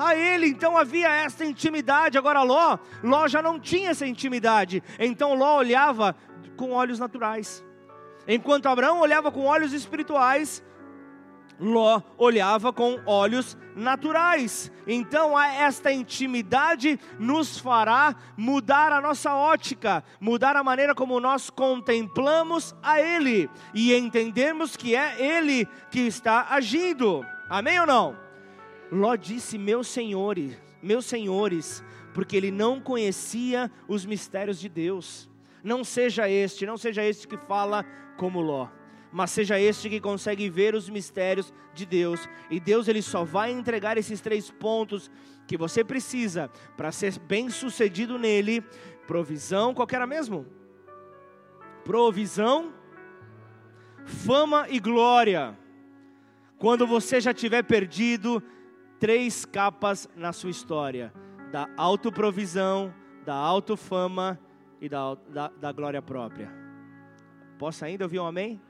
a 0.00 0.16
ele, 0.16 0.46
então 0.46 0.76
havia 0.76 1.08
essa 1.08 1.44
intimidade. 1.44 2.16
Agora 2.16 2.42
Ló, 2.42 2.78
Ló 3.02 3.28
já 3.28 3.42
não 3.42 3.60
tinha 3.60 3.90
essa 3.90 4.06
intimidade. 4.06 4.82
Então 4.98 5.34
Ló 5.34 5.56
olhava 5.56 6.16
com 6.56 6.72
olhos 6.72 6.98
naturais. 6.98 7.64
Enquanto 8.26 8.66
Abraão 8.66 9.00
olhava 9.00 9.30
com 9.30 9.44
olhos 9.44 9.72
espirituais, 9.72 10.62
Ló 11.58 12.00
olhava 12.16 12.72
com 12.72 12.98
olhos 13.04 13.56
naturais. 13.76 14.72
Então, 14.86 15.38
esta 15.38 15.92
intimidade 15.92 16.98
nos 17.18 17.58
fará 17.58 18.16
mudar 18.36 18.92
a 18.92 19.00
nossa 19.00 19.34
ótica, 19.34 20.02
mudar 20.18 20.56
a 20.56 20.64
maneira 20.64 20.94
como 20.94 21.20
nós 21.20 21.50
contemplamos 21.50 22.74
a 22.82 22.98
Ele 22.98 23.50
e 23.74 23.94
entendermos 23.94 24.74
que 24.74 24.96
é 24.96 25.20
Ele 25.20 25.66
que 25.90 26.00
está 26.00 26.46
agindo. 26.50 27.24
Amém 27.48 27.78
ou 27.78 27.86
não? 27.86 28.29
Ló 28.90 29.14
disse: 29.16 29.56
Meus 29.56 29.86
senhores, 29.88 30.56
meus 30.82 31.06
senhores, 31.06 31.84
porque 32.12 32.36
ele 32.36 32.50
não 32.50 32.80
conhecia 32.80 33.70
os 33.86 34.04
mistérios 34.04 34.58
de 34.58 34.68
Deus. 34.68 35.28
Não 35.62 35.84
seja 35.84 36.28
este, 36.28 36.66
não 36.66 36.76
seja 36.76 37.04
este 37.04 37.28
que 37.28 37.36
fala 37.36 37.84
como 38.16 38.40
Ló, 38.40 38.68
mas 39.12 39.30
seja 39.30 39.60
este 39.60 39.88
que 39.88 40.00
consegue 40.00 40.48
ver 40.48 40.74
os 40.74 40.88
mistérios 40.88 41.52
de 41.74 41.84
Deus. 41.84 42.28
E 42.50 42.58
Deus 42.58 42.88
ele 42.88 43.02
só 43.02 43.24
vai 43.24 43.50
entregar 43.50 43.98
esses 43.98 44.20
três 44.20 44.50
pontos 44.50 45.10
que 45.46 45.56
você 45.56 45.84
precisa 45.84 46.50
para 46.76 46.92
ser 46.92 47.18
bem-sucedido 47.18 48.18
nele. 48.18 48.62
Provisão, 49.06 49.74
qual 49.74 49.88
era 49.90 50.06
mesmo? 50.06 50.46
Provisão, 51.84 52.72
fama 54.04 54.66
e 54.68 54.78
glória. 54.78 55.58
Quando 56.58 56.86
você 56.86 57.20
já 57.20 57.34
tiver 57.34 57.62
perdido, 57.62 58.42
três 59.00 59.44
capas 59.46 60.08
na 60.14 60.32
sua 60.32 60.50
história: 60.50 61.12
da 61.50 61.68
autoprovisão, 61.76 62.94
da 63.24 63.34
autofama 63.34 64.38
e 64.80 64.88
da, 64.88 65.14
da, 65.28 65.48
da 65.48 65.72
glória 65.72 66.00
própria. 66.00 66.52
Posso 67.58 67.84
ainda 67.84 68.04
ouvir 68.04 68.20
um 68.20 68.26
amém? 68.26 68.60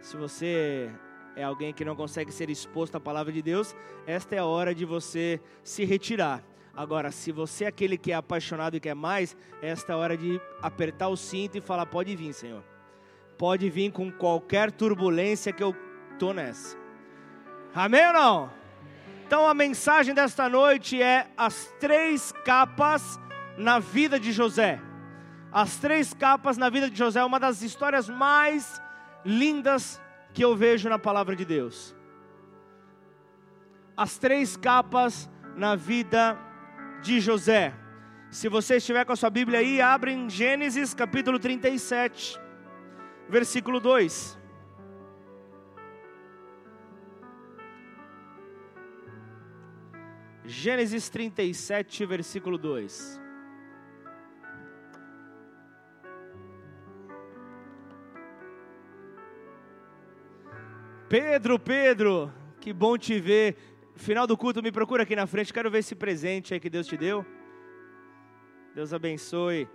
Se 0.00 0.16
você 0.16 0.90
é 1.36 1.44
alguém 1.44 1.72
que 1.72 1.84
não 1.84 1.94
consegue 1.94 2.32
ser 2.32 2.50
exposto 2.50 2.96
à 2.96 3.00
palavra 3.00 3.32
de 3.32 3.42
Deus, 3.42 3.76
esta 4.06 4.34
é 4.34 4.38
a 4.38 4.44
hora 4.44 4.74
de 4.74 4.84
você 4.84 5.40
se 5.62 5.84
retirar. 5.84 6.42
Agora, 6.74 7.10
se 7.10 7.32
você 7.32 7.64
é 7.64 7.68
aquele 7.68 7.96
que 7.96 8.12
é 8.12 8.14
apaixonado 8.14 8.76
e 8.76 8.80
quer 8.80 8.94
mais, 8.94 9.36
esta 9.62 9.92
é 9.92 9.94
a 9.94 9.98
hora 9.98 10.16
de 10.16 10.40
apertar 10.60 11.08
o 11.08 11.16
cinto 11.16 11.56
e 11.56 11.60
falar: 11.60 11.86
pode 11.86 12.14
vir, 12.16 12.32
Senhor. 12.32 12.62
Pode 13.38 13.68
vir 13.68 13.92
com 13.92 14.10
qualquer 14.10 14.70
turbulência 14.70 15.52
que 15.52 15.62
eu 15.62 15.74
tô 16.18 16.32
nessa. 16.32 16.76
Amém 17.74 18.06
ou 18.06 18.12
não? 18.12 18.55
Então 19.26 19.48
a 19.48 19.52
mensagem 19.52 20.14
desta 20.14 20.48
noite 20.48 21.02
é 21.02 21.26
as 21.36 21.66
três 21.80 22.30
capas 22.44 23.18
na 23.58 23.80
vida 23.80 24.20
de 24.20 24.30
José. 24.30 24.80
As 25.50 25.78
três 25.78 26.14
capas 26.14 26.56
na 26.56 26.70
vida 26.70 26.88
de 26.88 26.96
José 26.96 27.18
é 27.18 27.24
uma 27.24 27.40
das 27.40 27.60
histórias 27.60 28.08
mais 28.08 28.80
lindas 29.24 30.00
que 30.32 30.44
eu 30.44 30.54
vejo 30.54 30.88
na 30.88 30.96
palavra 30.96 31.34
de 31.34 31.44
Deus. 31.44 31.92
As 33.96 34.16
três 34.16 34.56
capas 34.56 35.28
na 35.56 35.74
vida 35.74 36.38
de 37.02 37.18
José. 37.18 37.74
Se 38.30 38.48
você 38.48 38.76
estiver 38.76 39.04
com 39.04 39.12
a 39.12 39.16
sua 39.16 39.30
Bíblia 39.30 39.58
aí, 39.58 39.80
abre 39.80 40.12
em 40.12 40.30
Gênesis 40.30 40.94
capítulo 40.94 41.40
37, 41.40 42.38
versículo 43.28 43.80
2. 43.80 44.38
Gênesis 50.46 51.08
37, 51.08 52.06
versículo 52.06 52.56
2. 52.56 53.20
Pedro, 61.08 61.58
Pedro, 61.58 62.32
que 62.60 62.72
bom 62.72 62.96
te 62.96 63.18
ver. 63.18 63.56
Final 63.96 64.26
do 64.26 64.36
culto, 64.36 64.62
me 64.62 64.70
procura 64.70 65.02
aqui 65.02 65.16
na 65.16 65.26
frente. 65.26 65.52
Quero 65.52 65.70
ver 65.70 65.78
esse 65.78 65.96
presente 65.96 66.54
aí 66.54 66.60
que 66.60 66.70
Deus 66.70 66.86
te 66.86 66.96
deu. 66.96 67.26
Deus 68.72 68.92
abençoe. 68.92 69.68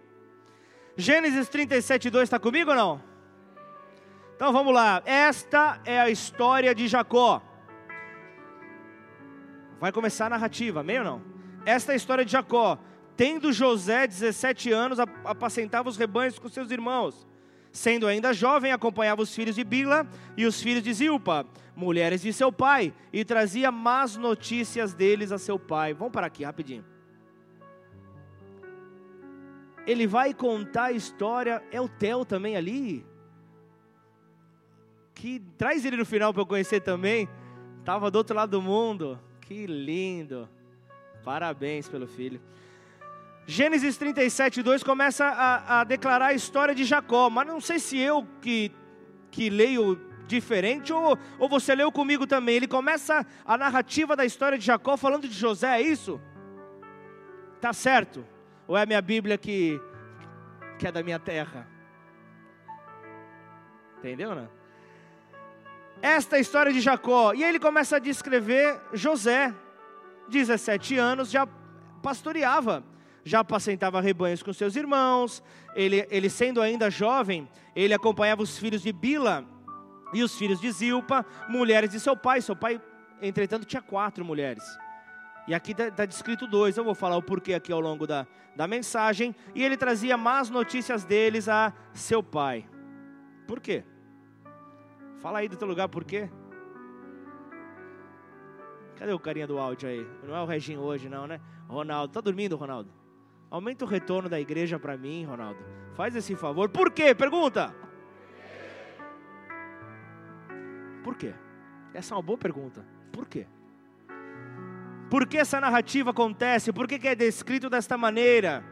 Gênesis 0.96 1.50
37, 1.50 2.10
2, 2.10 2.24
está 2.24 2.40
comigo 2.40 2.70
ou 2.70 2.76
não? 2.78 3.04
Então 4.36 4.54
vamos 4.54 4.74
lá. 4.74 5.02
Esta 5.06 5.82
é 5.84 6.00
a 6.00 6.10
história 6.10 6.74
de 6.74 6.88
Jacó. 6.88 7.42
Vai 9.82 9.92
começar 9.92 10.28
a 10.28 10.30
narrativa, 10.30 10.82
amém 10.82 11.00
ou 11.00 11.04
não? 11.04 11.22
Esta 11.66 11.92
é 11.92 11.94
a 11.94 11.96
história 11.96 12.24
de 12.24 12.32
Jacó. 12.32 12.78
Tendo 13.18 13.52
José 13.52 14.06
17 14.06 14.72
anos, 14.72 15.00
apacentava 15.00 15.90
os 15.90 15.98
rebanhos 15.98 16.38
com 16.38 16.48
seus 16.48 16.70
irmãos. 16.70 17.28
Sendo 17.72 18.06
ainda 18.06 18.32
jovem, 18.32 18.72
acompanhava 18.72 19.24
os 19.24 19.34
filhos 19.34 19.56
de 19.56 19.64
Bila 19.64 20.06
e 20.38 20.46
os 20.46 20.62
filhos 20.62 20.84
de 20.84 20.94
Zilpa, 20.94 21.48
mulheres 21.76 22.22
de 22.22 22.32
seu 22.32 22.52
pai, 22.52 22.94
e 23.12 23.26
trazia 23.26 23.72
más 23.72 24.16
notícias 24.16 24.94
deles 24.94 25.32
a 25.32 25.40
seu 25.40 25.58
pai. 25.58 25.96
Vamos 25.96 26.14
parar 26.14 26.28
aqui 26.28 26.44
rapidinho. 26.44 26.86
Ele 29.88 30.06
vai 30.06 30.32
contar 30.32 30.86
a 30.86 30.92
história, 30.92 31.64
é 31.72 31.82
o 31.82 31.90
Theo 31.90 32.24
também 32.24 32.56
ali? 32.56 33.04
Que 35.16 35.40
traz 35.58 35.84
ele 35.86 35.98
no 35.98 36.06
final 36.06 36.32
para 36.32 36.44
eu 36.44 36.46
conhecer 36.46 36.82
também. 36.82 37.28
Tava 37.84 38.12
do 38.12 38.18
outro 38.20 38.36
lado 38.36 38.52
do 38.52 38.62
mundo. 38.62 39.20
Que 39.52 39.68
lindo. 39.68 40.48
Parabéns 41.26 41.90
pelo 41.90 42.08
filho. 42.08 42.42
Gênesis 43.46 43.98
37, 43.98 44.64
2 44.64 44.82
começa 44.82 45.26
a, 45.26 45.82
a, 45.82 45.84
declarar 45.84 46.28
a 46.28 46.34
história 46.34 46.74
de 46.74 46.86
Jacó, 46.86 47.30
mas 47.30 47.46
não 47.46 47.60
sei 47.60 47.78
se 47.78 47.98
eu 47.98 48.26
que, 48.42 48.72
que 49.30 49.50
leio 49.50 50.00
diferente 50.26 50.94
ou, 50.94 51.18
ou 51.38 51.50
você 51.50 51.76
leu 51.76 51.92
comigo 51.92 52.26
também. 52.26 52.56
Ele 52.56 52.68
começa 52.68 53.26
a 53.46 53.58
narrativa 53.58 54.16
da 54.16 54.24
história 54.24 54.58
de 54.58 54.66
Jacó 54.66 54.96
falando 54.96 55.28
de 55.28 55.38
José, 55.38 55.68
é 55.68 55.82
isso? 55.82 56.22
Tá 57.60 57.74
certo? 57.74 58.26
Ou 58.66 58.78
é 58.78 58.84
a 58.84 58.86
minha 58.86 59.02
Bíblia 59.02 59.38
que, 59.38 59.82
que 60.80 60.88
é 60.88 60.94
da 60.94 61.04
minha 61.04 61.20
terra? 61.20 61.68
Entendeu, 64.00 64.34
né? 64.34 64.48
Esta 66.02 66.40
história 66.40 66.74
de 66.74 66.82
Jacó. 66.82 67.34
E 67.34 67.44
ele 67.44 67.60
começa 67.60 67.98
a 67.98 68.00
descrever 68.00 68.80
José, 68.94 69.54
17 70.30 70.98
anos, 70.98 71.30
já 71.30 71.48
pastoreava, 72.02 72.84
já 73.24 73.42
apacentava 73.42 74.02
rebanhos 74.02 74.42
com 74.42 74.52
seus 74.52 74.76
irmãos. 74.76 75.44
Ele, 75.76 76.06
ele 76.10 76.30
sendo 76.30 76.62
ainda 76.62 76.90
jovem, 76.90 77.48
ele 77.76 77.94
acompanhava 77.94 78.42
os 78.42 78.58
filhos 78.58 78.82
de 78.82 78.92
Bila 78.92 79.46
e 80.14 80.24
os 80.24 80.36
filhos 80.38 80.60
de 80.60 80.72
Zilpa, 80.72 81.26
mulheres 81.48 81.90
de 81.90 82.00
seu 82.00 82.16
pai. 82.16 82.42
Seu 82.42 82.56
pai, 82.56 82.82
entretanto, 83.22 83.66
tinha 83.66 83.82
quatro 83.82 84.26
mulheres. 84.26 84.64
E 85.48 85.54
aqui 85.54 85.72
está 85.72 85.90
tá 85.90 86.06
descrito 86.06 86.48
dois, 86.48 86.78
eu 86.78 86.84
vou 86.84 86.94
falar 86.96 87.18
o 87.18 87.24
porquê 87.24 87.54
aqui 87.54 87.72
ao 87.72 87.80
longo 87.80 88.06
da, 88.06 88.28
da 88.56 88.68
mensagem. 88.68 89.36
E 89.56 89.64
ele 89.64 89.78
trazia 89.78 90.18
más 90.18 90.50
notícias 90.50 91.04
deles 91.04 91.48
a 91.48 91.74
seu 91.94 92.22
pai. 92.22 92.68
Por 93.48 93.60
quê? 93.60 93.84
Fala 95.22 95.40
aí 95.40 95.48
do 95.48 95.56
teu 95.56 95.68
lugar, 95.68 95.88
por 95.88 96.04
quê? 96.04 96.30
Cadê 98.98 99.14
o 99.14 99.20
carinha 99.20 99.48
do 99.48 99.58
áudio 99.58 99.88
aí? 99.88 100.08
Não 100.24 100.36
é 100.36 100.42
o 100.42 100.46
Reginho 100.46 100.80
hoje, 100.82 101.08
não, 101.08 101.28
né? 101.28 101.40
Ronaldo, 101.68 102.14
tá 102.14 102.22
dormindo, 102.22 102.56
Ronaldo? 102.56 102.92
Aumenta 103.50 103.86
o 103.86 103.88
retorno 103.88 104.28
da 104.28 104.40
igreja 104.40 104.80
para 104.80 104.98
mim, 104.98 105.24
Ronaldo. 105.26 105.60
Faz 105.94 106.16
esse 106.16 106.36
favor. 106.36 106.70
Por 106.70 106.92
quê? 106.92 107.14
Pergunta. 107.14 107.74
Por 111.04 111.16
quê? 111.16 111.34
Essa 111.94 112.14
é 112.14 112.18
uma 112.18 112.24
boa 112.24 112.38
pergunta. 112.38 112.86
Por 113.12 113.28
quê? 113.28 113.46
Por 115.10 115.28
que 115.28 115.38
essa 115.38 115.60
narrativa 115.60 116.12
acontece? 116.12 116.72
Por 116.72 116.88
que, 116.88 116.98
que 116.98 117.08
é 117.08 117.16
descrito 117.16 117.70
desta 117.70 117.98
maneira? 117.98 118.64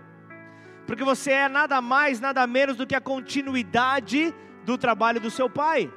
Porque 0.88 1.04
você 1.04 1.32
é 1.32 1.50
nada 1.50 1.82
mais, 1.82 2.20
nada 2.20 2.48
menos 2.48 2.78
do 2.78 2.88
que 2.88 2.96
a 2.96 3.02
continuidade 3.02 4.34
do 4.64 4.78
trabalho 4.78 5.20
do 5.20 5.30
seu 5.30 5.50
pai. 5.50 5.92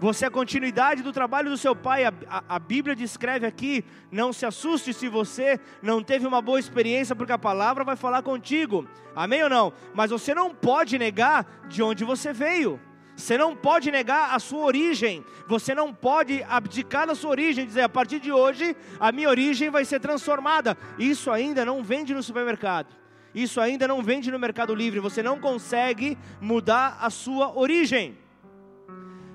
Você 0.00 0.24
é 0.24 0.28
a 0.28 0.30
continuidade 0.30 1.02
do 1.02 1.12
trabalho 1.12 1.50
do 1.50 1.58
seu 1.58 1.76
pai. 1.76 2.04
A, 2.04 2.12
a, 2.26 2.42
a, 2.56 2.58
Bíblia 2.58 2.96
descreve 2.96 3.46
aqui: 3.46 3.84
não 4.10 4.32
se 4.32 4.46
assuste 4.46 4.94
se 4.94 5.08
você 5.08 5.60
não 5.82 6.02
teve 6.02 6.26
uma 6.26 6.40
boa 6.40 6.58
experiência, 6.58 7.14
porque 7.14 7.32
a 7.32 7.38
palavra 7.38 7.84
vai 7.84 7.96
falar 7.96 8.22
contigo. 8.22 8.88
Amém 9.14 9.42
ou 9.42 9.50
não? 9.50 9.74
Mas 9.94 10.10
você 10.10 10.34
não 10.34 10.54
pode 10.54 10.98
negar 10.98 11.46
de 11.68 11.82
onde 11.82 12.02
você 12.02 12.32
veio. 12.32 12.80
Você 13.14 13.36
não 13.36 13.54
pode 13.54 13.90
negar 13.90 14.34
a 14.34 14.38
sua 14.38 14.64
origem. 14.64 15.22
Você 15.46 15.74
não 15.74 15.92
pode 15.92 16.42
abdicar 16.48 17.06
da 17.06 17.14
sua 17.14 17.32
origem, 17.32 17.66
dizer 17.66 17.82
a 17.82 17.88
partir 17.88 18.20
de 18.20 18.32
hoje 18.32 18.74
a 18.98 19.12
minha 19.12 19.28
origem 19.28 19.68
vai 19.68 19.84
ser 19.84 20.00
transformada. 20.00 20.78
Isso 20.98 21.30
ainda 21.30 21.62
não 21.62 21.84
vende 21.84 22.14
no 22.14 22.22
supermercado. 22.22 22.88
Isso 23.34 23.60
ainda 23.60 23.86
não 23.86 24.02
vende 24.02 24.30
no 24.30 24.38
Mercado 24.38 24.74
Livre. 24.74 24.98
Você 24.98 25.22
não 25.22 25.38
consegue 25.38 26.16
mudar 26.40 26.96
a 27.02 27.10
sua 27.10 27.54
origem. 27.54 28.16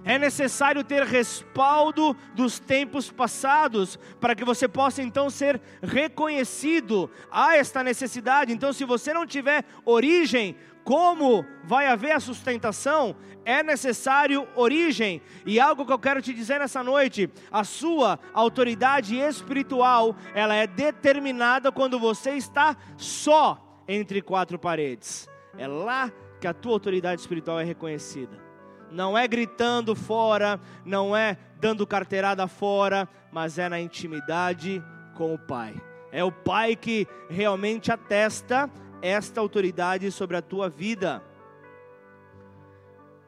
É 0.05 0.19
necessário 0.19 0.83
ter 0.83 1.01
respaldo 1.01 2.15
dos 2.35 2.59
tempos 2.59 3.11
passados 3.11 3.97
para 4.21 4.35
que 4.35 4.45
você 4.45 4.67
possa 4.67 5.01
então 5.01 5.31
ser 5.31 5.59
reconhecido. 5.81 7.09
Há 7.31 7.57
esta 7.57 7.83
necessidade. 7.83 8.53
Então, 8.53 8.71
se 8.71 8.85
você 8.85 9.11
não 9.11 9.25
tiver 9.25 9.65
origem, 9.83 10.55
como 10.83 11.43
vai 11.63 11.87
haver 11.87 12.11
a 12.11 12.19
sustentação? 12.19 13.15
É 13.43 13.63
necessário 13.63 14.47
origem. 14.55 15.23
E 15.43 15.59
algo 15.59 15.83
que 15.83 15.91
eu 15.91 15.97
quero 15.97 16.21
te 16.21 16.35
dizer 16.35 16.59
nessa 16.59 16.83
noite: 16.83 17.27
a 17.51 17.63
sua 17.63 18.19
autoridade 18.31 19.17
espiritual, 19.17 20.15
ela 20.35 20.53
é 20.53 20.67
determinada 20.67 21.71
quando 21.71 21.97
você 21.97 22.33
está 22.33 22.77
só 22.95 23.83
entre 23.87 24.21
quatro 24.21 24.59
paredes. 24.59 25.27
É 25.57 25.67
lá 25.67 26.11
que 26.39 26.45
a 26.45 26.53
tua 26.53 26.73
autoridade 26.73 27.21
espiritual 27.21 27.59
é 27.59 27.63
reconhecida 27.63 28.44
não 28.91 29.17
é 29.17 29.27
gritando 29.27 29.95
fora, 29.95 30.59
não 30.83 31.15
é 31.15 31.37
dando 31.59 31.85
carteirada 31.85 32.47
fora, 32.47 33.07
mas 33.31 33.57
é 33.57 33.67
na 33.67 33.79
intimidade 33.79 34.83
com 35.15 35.33
o 35.33 35.39
Pai. 35.39 35.81
É 36.11 36.23
o 36.23 36.31
Pai 36.31 36.75
que 36.75 37.07
realmente 37.29 37.91
atesta 37.91 38.69
esta 39.01 39.41
autoridade 39.41 40.11
sobre 40.11 40.37
a 40.37 40.41
tua 40.41 40.69
vida. 40.69 41.21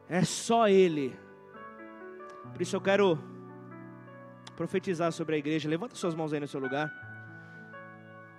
É 0.08 0.24
só 0.24 0.68
Ele. 0.68 1.18
Por 2.52 2.62
isso 2.62 2.74
eu 2.74 2.80
quero 2.80 3.18
profetizar 4.56 5.12
sobre 5.12 5.36
a 5.36 5.38
igreja. 5.38 5.68
Levanta 5.68 5.94
suas 5.94 6.14
mãos 6.14 6.32
aí 6.32 6.40
no 6.40 6.48
seu 6.48 6.60
lugar. 6.60 6.90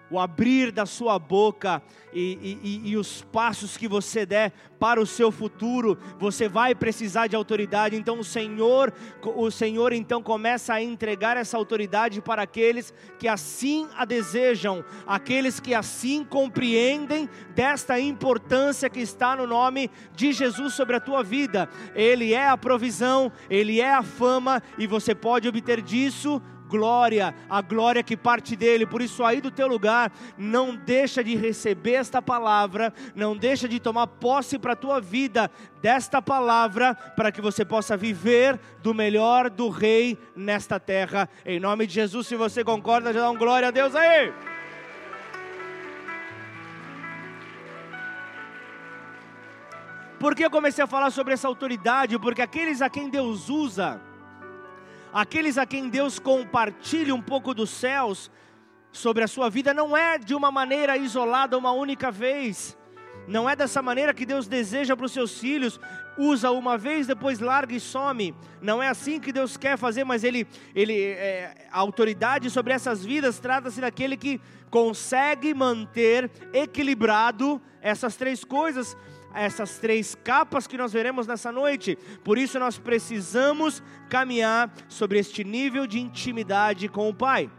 O 0.10 0.20
abrir 0.20 0.72
da 0.72 0.86
sua 0.86 1.20
boca 1.20 1.82
e, 2.12 2.60
e, 2.64 2.90
e, 2.90 2.98
os 2.98 3.22
passos 3.32 3.78
que 3.78 3.88
você 3.88 4.26
der 4.26 4.52
para 4.80 5.00
o 5.00 5.06
seu 5.06 5.32
futuro, 5.32 5.98
você 6.18 6.50
vai 6.50 6.74
precisar 6.74 7.28
de 7.28 7.36
autoridade. 7.36 7.96
Então 7.96 8.20
o 8.20 8.24
Senhor, 8.24 8.92
o 9.24 9.52
Senhor 9.52 9.94
então 9.94 10.24
começa 10.24 10.74
a 10.74 10.82
entregar 10.82 11.38
essa 11.38 11.56
autoridade 11.56 12.20
para 12.22 12.42
aqueles 12.42 12.94
que 13.20 13.28
assim 13.28 13.88
a 13.96 14.06
desejam, 14.06 14.84
aqueles 15.06 15.60
que 15.60 15.76
assim 15.76 16.24
compreendem 16.24 17.30
desta 17.54 18.00
importância 18.00 18.90
que 18.90 19.02
está 19.02 19.36
no 19.36 19.46
nome 19.46 19.92
de 20.16 20.32
Jesus 20.32 20.74
sobre 20.74 20.96
a 20.96 21.00
tua 21.00 21.22
vida. 21.22 21.70
Ele 21.94 22.34
é 22.34 22.48
a 22.48 22.58
provisão, 22.58 23.32
ele 23.50 23.80
é 23.80 23.94
a 23.94 24.02
fama 24.02 24.64
e 24.80 24.88
você 24.88 25.14
pode 25.14 25.48
obter 25.48 25.82
disso 25.82 26.42
glória, 26.70 27.34
a 27.50 27.62
glória 27.62 28.04
que 28.04 28.16
parte 28.16 28.56
dele. 28.56 28.86
Por 28.86 29.02
isso, 29.02 29.24
aí 29.24 29.42
do 29.42 29.50
teu 29.50 29.68
lugar, 29.68 30.12
não 30.38 30.76
deixa 30.76 31.24
de 31.24 31.36
receber 31.36 31.94
esta 31.94 32.22
palavra, 32.22 32.94
não 33.16 33.36
deixa 33.36 33.68
de 33.68 33.80
tomar 33.80 34.06
posse 34.08 34.60
para 34.60 34.74
a 34.74 34.76
tua 34.76 35.02
vida 35.02 35.50
desta 35.82 36.22
palavra, 36.22 36.94
para 36.94 37.32
que 37.32 37.42
você 37.42 37.66
possa 37.66 37.98
viver 37.98 38.60
do 38.84 38.94
melhor 38.94 39.50
do 39.50 39.70
Rei 39.70 40.18
nesta 40.36 40.80
terra. 40.80 41.28
Em 41.46 41.60
nome 41.60 41.88
de 41.88 41.96
Jesus, 41.96 42.28
se 42.28 42.36
você 42.36 42.64
concorda, 42.64 43.12
já 43.12 43.22
dá 43.22 43.32
um 43.32 43.38
glória 43.38 43.70
a 43.70 43.72
Deus 43.72 43.96
aí. 43.96 44.32
Por 50.20 50.36
que 50.36 50.44
eu 50.44 50.52
comecei 50.52 50.84
a 50.84 50.88
falar 50.88 51.12
sobre 51.12 51.34
essa 51.34 51.48
autoridade? 51.48 52.20
Porque 52.20 52.42
aqueles 52.42 52.82
a 52.82 52.90
quem 52.90 53.10
Deus 53.10 53.48
usa, 53.48 54.02
aqueles 55.14 55.58
a 55.58 55.66
quem 55.66 55.90
Deus 55.90 56.20
compartilha 56.20 57.14
um 57.14 57.22
pouco 57.22 57.54
dos 57.54 57.70
céus 57.70 58.32
sobre 58.92 59.24
a 59.24 59.28
sua 59.28 59.50
vida, 59.50 59.74
não 59.74 59.96
é 59.96 60.18
de 60.18 60.34
uma 60.34 60.52
maneira 60.52 60.98
isolada, 60.98 61.58
uma 61.58 61.72
única 61.72 62.12
vez. 62.12 62.78
Não 63.28 63.48
é 63.48 63.56
dessa 63.56 63.82
maneira 63.82 64.14
que 64.14 64.26
Deus 64.26 64.48
deseja 64.48 64.98
para 64.98 65.06
os 65.06 65.12
seus 65.12 65.38
filhos, 65.40 65.80
usa 66.18 66.50
uma 66.50 66.78
vez, 66.78 67.06
depois 67.06 67.40
larga 67.40 67.76
e 67.76 67.80
some. 67.80 68.34
Não 68.60 68.82
é 68.82 68.88
assim 68.88 69.20
que 69.20 69.32
Deus 69.32 69.56
quer 69.56 69.78
fazer, 69.78 70.04
mas 70.04 70.24
Ele, 70.24 70.48
ele 70.74 71.00
é, 71.00 71.68
a 71.72 71.80
autoridade 71.80 72.50
sobre 72.50 72.74
essas 72.74 73.06
vidas 73.06 73.40
trata-se 73.40 73.80
daquele 73.80 74.18
que 74.18 74.42
consegue 74.72 75.54
manter 75.54 76.32
equilibrado 76.54 77.62
essas 77.82 78.16
três 78.16 78.44
coisas 78.44 78.98
essas 79.34 79.78
três 79.78 80.16
capas 80.16 80.68
que 80.68 80.78
nós 80.78 80.94
veremos 80.94 81.28
nessa 81.28 81.52
noite. 81.52 81.98
Por 82.24 82.38
isso 82.38 82.60
nós 82.60 82.78
precisamos 82.78 83.84
caminhar 84.10 84.74
sobre 84.88 85.20
este 85.20 85.44
nível 85.44 85.86
de 85.86 86.00
intimidade 86.00 86.88
com 86.88 87.10
o 87.10 87.14
Pai. 87.14 87.50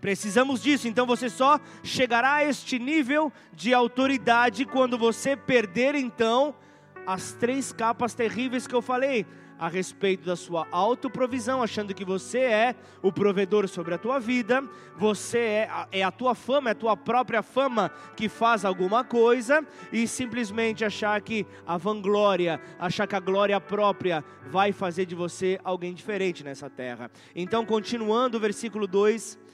Precisamos 0.00 0.62
disso, 0.62 0.86
então 0.86 1.06
você 1.06 1.28
só 1.28 1.58
chegará 1.82 2.34
a 2.34 2.44
este 2.44 2.78
nível 2.78 3.32
de 3.52 3.74
autoridade 3.74 4.64
quando 4.64 4.96
você 4.96 5.36
perder 5.36 5.94
então 5.96 6.54
as 7.04 7.32
três 7.32 7.72
capas 7.72 8.14
terríveis 8.14 8.66
que 8.66 8.74
eu 8.74 8.82
falei 8.82 9.26
a 9.58 9.68
respeito 9.68 10.24
da 10.24 10.36
sua 10.36 10.66
autoprovisão, 10.70 11.62
achando 11.62 11.94
que 11.94 12.04
você 12.04 12.38
é 12.38 12.74
o 13.02 13.12
provedor 13.12 13.66
sobre 13.68 13.94
a 13.94 13.98
tua 13.98 14.18
vida, 14.18 14.62
você 14.96 15.38
é, 15.38 15.70
é 15.92 16.02
a 16.02 16.10
tua 16.10 16.34
fama, 16.34 16.70
é 16.70 16.72
a 16.72 16.76
tua 16.76 16.96
própria 16.96 17.42
fama 17.42 17.90
que 18.16 18.28
faz 18.28 18.64
alguma 18.64 19.02
coisa, 19.04 19.66
e 19.92 20.06
simplesmente 20.06 20.84
achar 20.84 21.20
que 21.20 21.46
a 21.66 21.76
vanglória, 21.76 22.60
achar 22.78 23.06
que 23.06 23.16
a 23.16 23.20
glória 23.20 23.60
própria 23.60 24.24
vai 24.46 24.72
fazer 24.72 25.06
de 25.06 25.14
você 25.14 25.58
alguém 25.64 25.92
diferente 25.92 26.44
nessa 26.44 26.70
terra. 26.70 27.10
Então, 27.34 27.66
continuando 27.66 28.36
o 28.36 28.40
versículo 28.40 28.86
2 28.86 29.47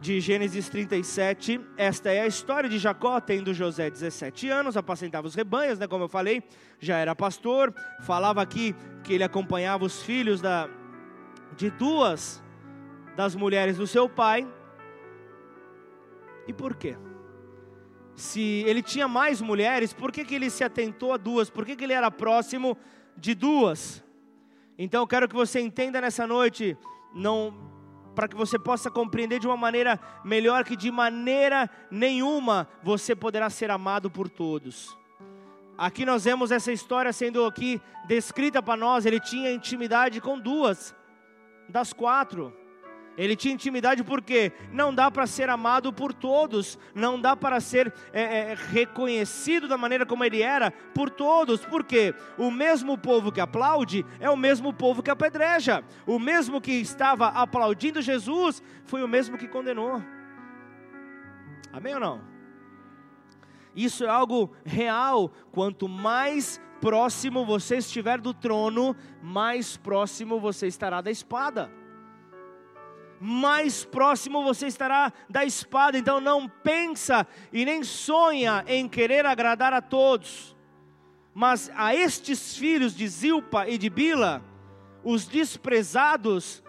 de 0.00 0.20
Gênesis 0.20 0.68
37. 0.68 1.60
Esta 1.76 2.10
é 2.10 2.20
a 2.20 2.26
história 2.26 2.68
de 2.68 2.78
Jacó, 2.78 3.20
tendo 3.20 3.52
José 3.52 3.90
17 3.90 4.48
anos, 4.48 4.76
apacentava 4.76 5.26
os 5.26 5.34
rebanhos, 5.34 5.78
né, 5.78 5.86
como 5.86 6.04
eu 6.04 6.08
falei, 6.08 6.42
já 6.78 6.96
era 6.98 7.14
pastor. 7.14 7.74
Falava 8.02 8.40
aqui 8.40 8.74
que 9.02 9.12
ele 9.12 9.24
acompanhava 9.24 9.84
os 9.84 10.02
filhos 10.02 10.40
da, 10.40 10.68
de 11.56 11.70
duas 11.70 12.42
das 13.16 13.34
mulheres 13.34 13.76
do 13.76 13.86
seu 13.86 14.08
pai. 14.08 14.46
E 16.46 16.52
por 16.52 16.76
quê? 16.76 16.96
Se 18.14 18.64
ele 18.66 18.82
tinha 18.82 19.06
mais 19.06 19.40
mulheres, 19.40 19.92
por 19.92 20.10
que, 20.10 20.24
que 20.24 20.34
ele 20.34 20.50
se 20.50 20.64
atentou 20.64 21.12
a 21.12 21.16
duas? 21.16 21.50
Por 21.50 21.64
que, 21.64 21.76
que 21.76 21.84
ele 21.84 21.92
era 21.92 22.10
próximo 22.10 22.76
de 23.16 23.34
duas? 23.34 24.02
Então 24.76 25.02
eu 25.02 25.06
quero 25.06 25.28
que 25.28 25.34
você 25.34 25.60
entenda 25.60 26.00
nessa 26.00 26.26
noite, 26.26 26.76
não 27.12 27.77
para 28.18 28.26
que 28.26 28.34
você 28.34 28.58
possa 28.58 28.90
compreender 28.90 29.38
de 29.38 29.46
uma 29.46 29.56
maneira 29.56 29.96
melhor 30.24 30.64
que 30.64 30.74
de 30.74 30.90
maneira 30.90 31.70
nenhuma 31.88 32.66
você 32.82 33.14
poderá 33.14 33.48
ser 33.48 33.70
amado 33.70 34.10
por 34.10 34.28
todos. 34.28 34.98
Aqui 35.78 36.04
nós 36.04 36.24
vemos 36.24 36.50
essa 36.50 36.72
história 36.72 37.12
sendo 37.12 37.44
aqui 37.44 37.80
descrita 38.08 38.60
para 38.60 38.76
nós, 38.76 39.06
ele 39.06 39.20
tinha 39.20 39.52
intimidade 39.52 40.20
com 40.20 40.36
duas 40.36 40.92
das 41.68 41.92
quatro. 41.92 42.52
Ele 43.18 43.34
tinha 43.34 43.52
intimidade 43.52 44.04
porque 44.04 44.52
não 44.70 44.94
dá 44.94 45.10
para 45.10 45.26
ser 45.26 45.50
amado 45.50 45.92
por 45.92 46.14
todos, 46.14 46.78
não 46.94 47.20
dá 47.20 47.34
para 47.34 47.58
ser 47.58 47.92
é, 48.12 48.52
é, 48.52 48.54
reconhecido 48.54 49.66
da 49.66 49.76
maneira 49.76 50.06
como 50.06 50.22
ele 50.22 50.40
era 50.40 50.70
por 50.70 51.10
todos, 51.10 51.66
porque 51.66 52.14
o 52.38 52.48
mesmo 52.48 52.96
povo 52.96 53.32
que 53.32 53.40
aplaude 53.40 54.06
é 54.20 54.30
o 54.30 54.36
mesmo 54.36 54.72
povo 54.72 55.02
que 55.02 55.10
apedreja, 55.10 55.82
o 56.06 56.16
mesmo 56.16 56.60
que 56.60 56.70
estava 56.70 57.26
aplaudindo 57.26 58.00
Jesus 58.00 58.62
foi 58.84 59.02
o 59.02 59.08
mesmo 59.08 59.36
que 59.36 59.48
condenou. 59.48 60.00
Amém 61.72 61.94
ou 61.94 62.00
não? 62.00 62.20
Isso 63.74 64.04
é 64.04 64.08
algo 64.08 64.52
real. 64.64 65.32
Quanto 65.50 65.88
mais 65.88 66.60
próximo 66.80 67.44
você 67.44 67.78
estiver 67.78 68.20
do 68.20 68.32
trono, 68.32 68.94
mais 69.20 69.76
próximo 69.76 70.38
você 70.38 70.68
estará 70.68 71.00
da 71.00 71.10
espada 71.10 71.77
mais 73.20 73.84
próximo 73.84 74.42
você 74.42 74.66
estará 74.66 75.12
da 75.28 75.44
espada. 75.44 75.98
Então 75.98 76.20
não 76.20 76.48
pensa 76.48 77.26
e 77.52 77.64
nem 77.64 77.82
sonha 77.82 78.64
em 78.66 78.88
querer 78.88 79.26
agradar 79.26 79.72
a 79.72 79.80
todos. 79.80 80.56
Mas 81.34 81.70
a 81.74 81.94
estes 81.94 82.56
filhos 82.56 82.94
de 82.94 83.06
Zilpa 83.06 83.68
e 83.68 83.78
de 83.78 83.88
Bila, 83.88 84.42
os 85.04 85.26
desprezados, 85.26 86.62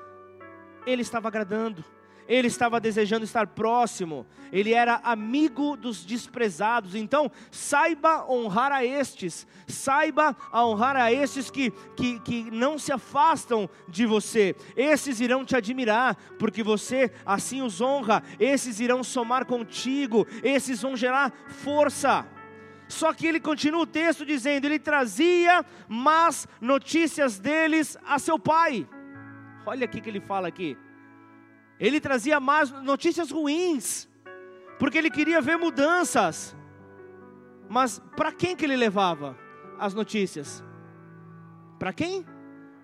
ele 0.85 1.01
estava 1.01 1.27
agradando 1.27 1.83
ele 2.30 2.48
estava 2.48 2.80
desejando 2.80 3.26
estar 3.26 3.48
próximo, 3.48 4.26
ele 4.52 4.72
era 4.72 5.02
amigo 5.04 5.76
dos 5.76 6.06
desprezados. 6.06 6.94
Então, 6.94 7.32
saiba 7.50 8.32
honrar 8.32 8.72
a 8.72 8.86
estes, 8.86 9.48
saiba 9.68 10.36
honrar 10.54 10.96
a 10.96 11.12
estes 11.12 11.50
que, 11.50 11.72
que, 11.98 12.20
que 12.20 12.52
não 12.52 12.78
se 12.78 12.92
afastam 12.92 13.68
de 13.88 14.06
você. 14.06 14.56
Esses 14.78 15.20
irão 15.20 15.44
te 15.44 15.56
admirar, 15.56 16.15
porque 16.38 16.62
você 16.62 17.12
assim 17.26 17.63
os 17.63 17.82
honra, 17.82 18.22
esses 18.39 18.80
irão 18.80 19.04
somar 19.04 19.46
contigo, 19.48 20.28
esses 20.44 20.84
vão 20.84 20.96
gerar 20.96 21.34
força. 21.48 22.28
Só 22.88 23.12
que 23.13 23.26
ele 23.26 23.39
continua 23.39 23.82
o 23.82 23.88
texto 23.88 24.24
dizendo: 24.24 24.65
ele 24.65 24.78
trazia 24.78 25.65
más 25.88 26.48
notícias 26.62 27.39
deles 27.39 27.98
a 28.06 28.20
seu 28.20 28.38
pai. 28.38 28.88
Olha 29.65 29.86
aqui 29.86 30.00
que 30.00 30.10
ele 30.10 30.22
fala 30.22 30.48
aqui. 30.48 30.78
Ele 31.80 32.02
trazia 32.02 32.39
más 32.39 32.72
notícias 32.84 33.32
ruins, 33.32 34.10
porque 34.78 34.98
ele 34.98 35.10
queria 35.10 35.39
ver 35.39 35.58
mudanças. 35.58 36.56
Mas 37.70 38.00
para 38.18 38.32
quem 38.34 38.56
que 38.56 38.65
ele 38.65 38.76
levava 38.76 39.38
as 39.78 39.94
notícias? 39.94 40.63
Para 41.78 41.94
quem? 41.94 42.26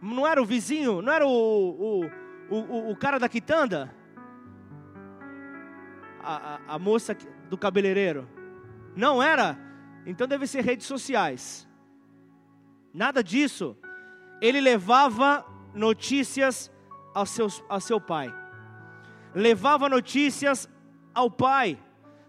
Não 0.01 0.25
era 0.25 0.41
o 0.41 0.45
vizinho? 0.45 1.01
Não 1.01 1.11
era 1.11 1.27
o, 1.27 1.29
o, 1.29 2.55
o, 2.55 2.91
o 2.91 2.95
cara 2.95 3.19
da 3.19 3.27
quitanda? 3.27 3.93
A, 6.21 6.35
a, 6.35 6.75
a 6.75 6.79
moça 6.79 7.17
do 7.49 7.57
cabeleireiro? 7.57 8.29
Não 8.95 9.21
era? 9.21 9.59
Então 10.05 10.25
deve 10.25 10.47
ser 10.47 10.63
redes 10.63 10.87
sociais. 10.87 11.67
Nada 12.93 13.21
disso. 13.21 13.75
Ele 14.39 14.61
levava 14.61 15.45
notícias 15.73 16.71
ao, 17.13 17.25
seus, 17.25 17.61
ao 17.67 17.81
seu 17.81 17.99
pai 17.99 18.33
levava 19.35 19.89
notícias 19.89 20.69
ao 21.13 21.29
pai, 21.29 21.77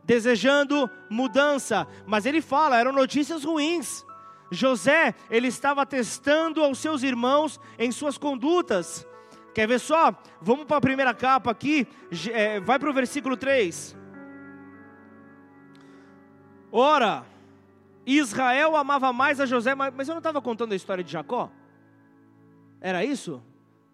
desejando 0.05 0.91
mudança, 1.09 1.87
mas 2.05 2.27
ele 2.27 2.43
fala, 2.43 2.79
eram 2.79 2.93
notícias 2.93 3.45
ruins. 3.45 4.05
José, 4.51 5.15
ele 5.31 5.49
estava 5.49 5.87
testando 5.87 6.63
aos 6.63 6.79
seus 6.79 7.03
irmãos 7.03 7.61
em 7.79 7.91
suas 7.91 8.19
condutas. 8.19 9.07
Quer 9.55 9.67
ver 9.67 9.81
só? 9.81 10.15
Vamos 10.41 10.67
para 10.67 10.77
a 10.77 10.81
primeira 10.81 11.15
capa 11.15 11.51
aqui, 11.51 11.89
é, 12.33 12.61
vai 12.61 12.79
para 12.79 12.91
o 12.91 12.93
versículo 12.93 13.37
3. 13.37 13.97
Ora, 16.71 17.25
Israel 18.05 18.77
amava 18.77 19.13
mais 19.13 19.41
a 19.41 19.47
José, 19.47 19.75
mas 19.75 20.09
eu 20.09 20.13
não 20.13 20.19
estava 20.19 20.43
contando 20.43 20.73
a 20.73 20.77
história 20.77 21.03
de 21.03 21.11
Jacó? 21.11 21.51
Era 22.81 23.05
isso? 23.05 23.43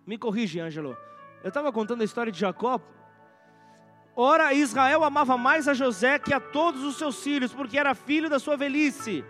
Me 0.06 0.18
corrige, 0.18 0.60
Ângelo. 0.60 0.96
Eu 1.42 1.48
estava 1.48 1.72
contando 1.72 2.02
a 2.02 2.04
história 2.04 2.30
de 2.30 2.38
Jacó 2.38 2.80
Ora, 4.14 4.52
Israel 4.52 5.04
amava 5.04 5.38
mais 5.38 5.66
a 5.66 5.74
José 5.74 6.18
que 6.18 6.34
a 6.34 6.40
todos 6.40 6.82
os 6.84 6.96
seus 6.96 7.22
filhos, 7.22 7.52
porque 7.52 7.78
era 7.78 7.94
filho 7.94 8.28
da 8.28 8.38
sua 8.38 8.56
velhice, 8.56 9.24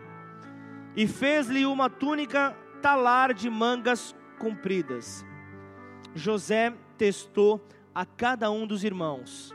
e 0.97 1.07
fez-lhe 1.07 1.65
uma 1.65 1.89
túnica 1.89 2.57
talar 2.81 3.33
de 3.33 3.49
mangas 3.49 4.15
compridas. 4.39 5.25
José 6.15 6.75
testou 6.99 7.65
a 7.95 8.05
cada 8.05 8.51
um 8.51 8.67
dos 8.67 8.83
irmãos. 8.83 9.55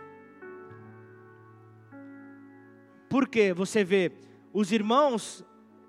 Porque 3.10 3.54
você 3.54 3.84
vê, 3.84 4.12
os 4.54 4.72
irmãos 4.72 5.46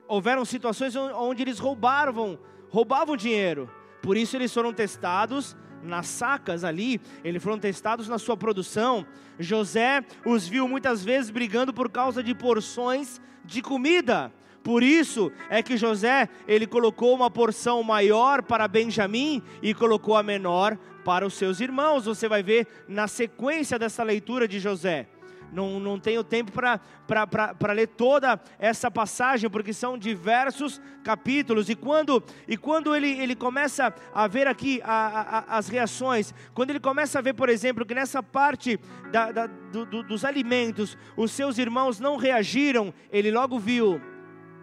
houveram 0.09 0.45
situações 0.45 0.97
onde 0.97 1.43
eles 1.43 1.59
roubavam, 1.59 2.39
roubavam 2.71 3.17
dinheiro. 3.17 3.71
Por 4.03 4.17
isso 4.17 4.37
eles 4.37 4.53
foram 4.53 4.73
testados 4.73 5.57
nas 5.83 6.07
sacas 6.07 6.65
ali, 6.65 7.01
eles 7.23 7.43
foram 7.43 7.59
testados 7.59 8.09
na 8.09 8.19
sua 8.19 8.37
produção. 8.37 9.07
José 9.39 10.05
os 10.25 10.47
viu 10.47 10.69
muitas 10.69 11.05
vezes 11.05 11.31
brigando 11.31 11.73
por 11.73 11.91
causa 11.91 12.23
de 12.23 12.35
porções 12.35 13.21
de 13.45 13.63
comida. 13.63 14.33
Por 14.63 14.83
isso 14.83 15.33
é 15.49 15.63
que 15.63 15.77
José, 15.77 16.29
ele 16.47 16.67
colocou 16.67 17.15
uma 17.15 17.31
porção 17.31 17.83
maior 17.83 18.43
para 18.43 18.69
Benjamim 18.69 19.43
e 19.63 19.73
colocou 19.73 20.17
a 20.17 20.23
menor 20.23 20.77
para 21.05 21.27
os 21.27 21.35
seus 21.35 21.61
irmãos. 21.61 22.05
Você 22.05 22.29
vai 22.29 22.43
ver 22.43 22.67
na 22.87 23.09
sequência 23.09 23.79
dessa 23.79 24.03
leitura 24.03 24.47
de 24.47 24.59
José. 24.59 25.09
Não, 25.53 25.81
não 25.81 25.99
tenho 25.99 26.23
tempo 26.23 26.53
para 26.53 27.73
ler 27.73 27.87
toda 27.89 28.41
essa 28.59 28.91
passagem, 28.91 29.49
porque 29.49 29.73
são 29.73 29.97
diversos 29.97 30.81
capítulos. 31.03 31.69
E 31.71 31.75
quando, 31.75 32.23
e 32.47 32.57
quando 32.57 32.95
ele, 32.95 33.11
ele 33.19 33.35
começa 33.35 33.95
a 34.15 34.27
ver 34.27 34.47
aqui 34.47 34.81
a, 34.85 35.47
a, 35.49 35.59
as 35.59 35.69
reações, 35.69 36.35
quando 36.55 36.71
ele 36.71 36.81
começa 36.81 37.19
a 37.19 37.23
ver, 37.23 37.35
por 37.35 37.49
exemplo, 37.49 37.87
que 37.87 37.95
nessa 37.95 38.23
parte 38.23 38.79
da, 39.11 39.33
da, 39.33 39.47
do, 39.47 39.87
do, 39.87 40.03
dos 40.03 40.25
alimentos, 40.25 40.97
os 41.17 41.33
seus 41.33 41.59
irmãos 41.59 41.99
não 41.99 42.17
reagiram, 42.17 42.93
ele 43.11 43.31
logo 43.31 43.59
viu, 43.59 44.01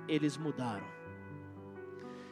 eles 0.08 0.38
mudaram. 0.38 0.86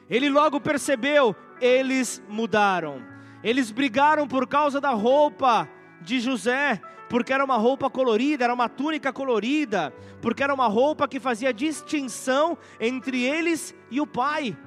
Ele 0.09 0.29
logo 0.29 0.59
percebeu, 0.59 1.35
eles 1.59 2.21
mudaram. 2.27 3.01
Eles 3.43 3.71
brigaram 3.71 4.27
por 4.27 4.47
causa 4.47 4.79
da 4.79 4.91
roupa 4.91 5.67
de 6.01 6.19
José 6.19 6.79
porque 7.13 7.31
era 7.31 7.45
uma 7.45 7.57
roupa 7.57 7.91
colorida, 7.91 8.43
era 8.43 8.53
uma 8.55 8.67
túnica 8.67 9.13
colorida, 9.13 9.93
porque 10.19 10.41
era 10.41 10.51
uma 10.51 10.65
roupa 10.65 11.07
que 11.07 11.19
fazia 11.19 11.53
distinção 11.53 12.57
entre 12.79 13.21
eles 13.21 13.75
e 13.91 14.01
o 14.01 14.07
pai. 14.07 14.57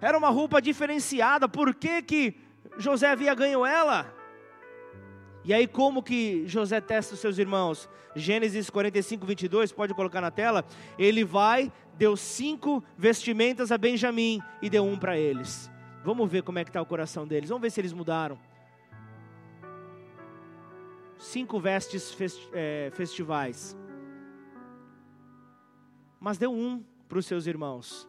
Era 0.00 0.18
uma 0.18 0.28
roupa 0.28 0.60
diferenciada. 0.60 1.48
Por 1.48 1.72
que, 1.76 2.02
que 2.02 2.34
José 2.76 3.06
havia 3.08 3.32
ganho 3.36 3.64
ela? 3.64 4.12
E 5.44 5.54
aí, 5.54 5.68
como 5.68 6.02
que 6.02 6.42
José 6.48 6.80
testa 6.80 7.14
os 7.14 7.20
seus 7.20 7.38
irmãos? 7.38 7.88
Gênesis 8.16 8.68
45, 8.68 9.24
22, 9.24 9.70
pode 9.70 9.94
colocar 9.94 10.20
na 10.20 10.32
tela. 10.32 10.64
Ele 10.98 11.22
vai, 11.22 11.72
deu 11.96 12.16
cinco 12.16 12.82
vestimentas 12.98 13.70
a 13.70 13.78
Benjamim 13.78 14.42
e 14.60 14.68
deu 14.68 14.84
um 14.84 14.98
para 14.98 15.16
eles. 15.16 15.70
Vamos 16.04 16.28
ver 16.28 16.42
como 16.42 16.58
é 16.58 16.64
que 16.64 16.70
está 16.70 16.82
o 16.82 16.86
coração 16.86 17.28
deles. 17.28 17.48
Vamos 17.48 17.62
ver 17.62 17.70
se 17.70 17.80
eles 17.80 17.92
mudaram 17.92 18.36
cinco 21.18 21.58
vestes 21.58 22.16
é, 22.52 22.90
festivais, 22.94 23.76
mas 26.20 26.38
deu 26.38 26.52
um 26.52 26.82
para 27.08 27.18
os 27.18 27.26
seus 27.26 27.46
irmãos, 27.46 28.08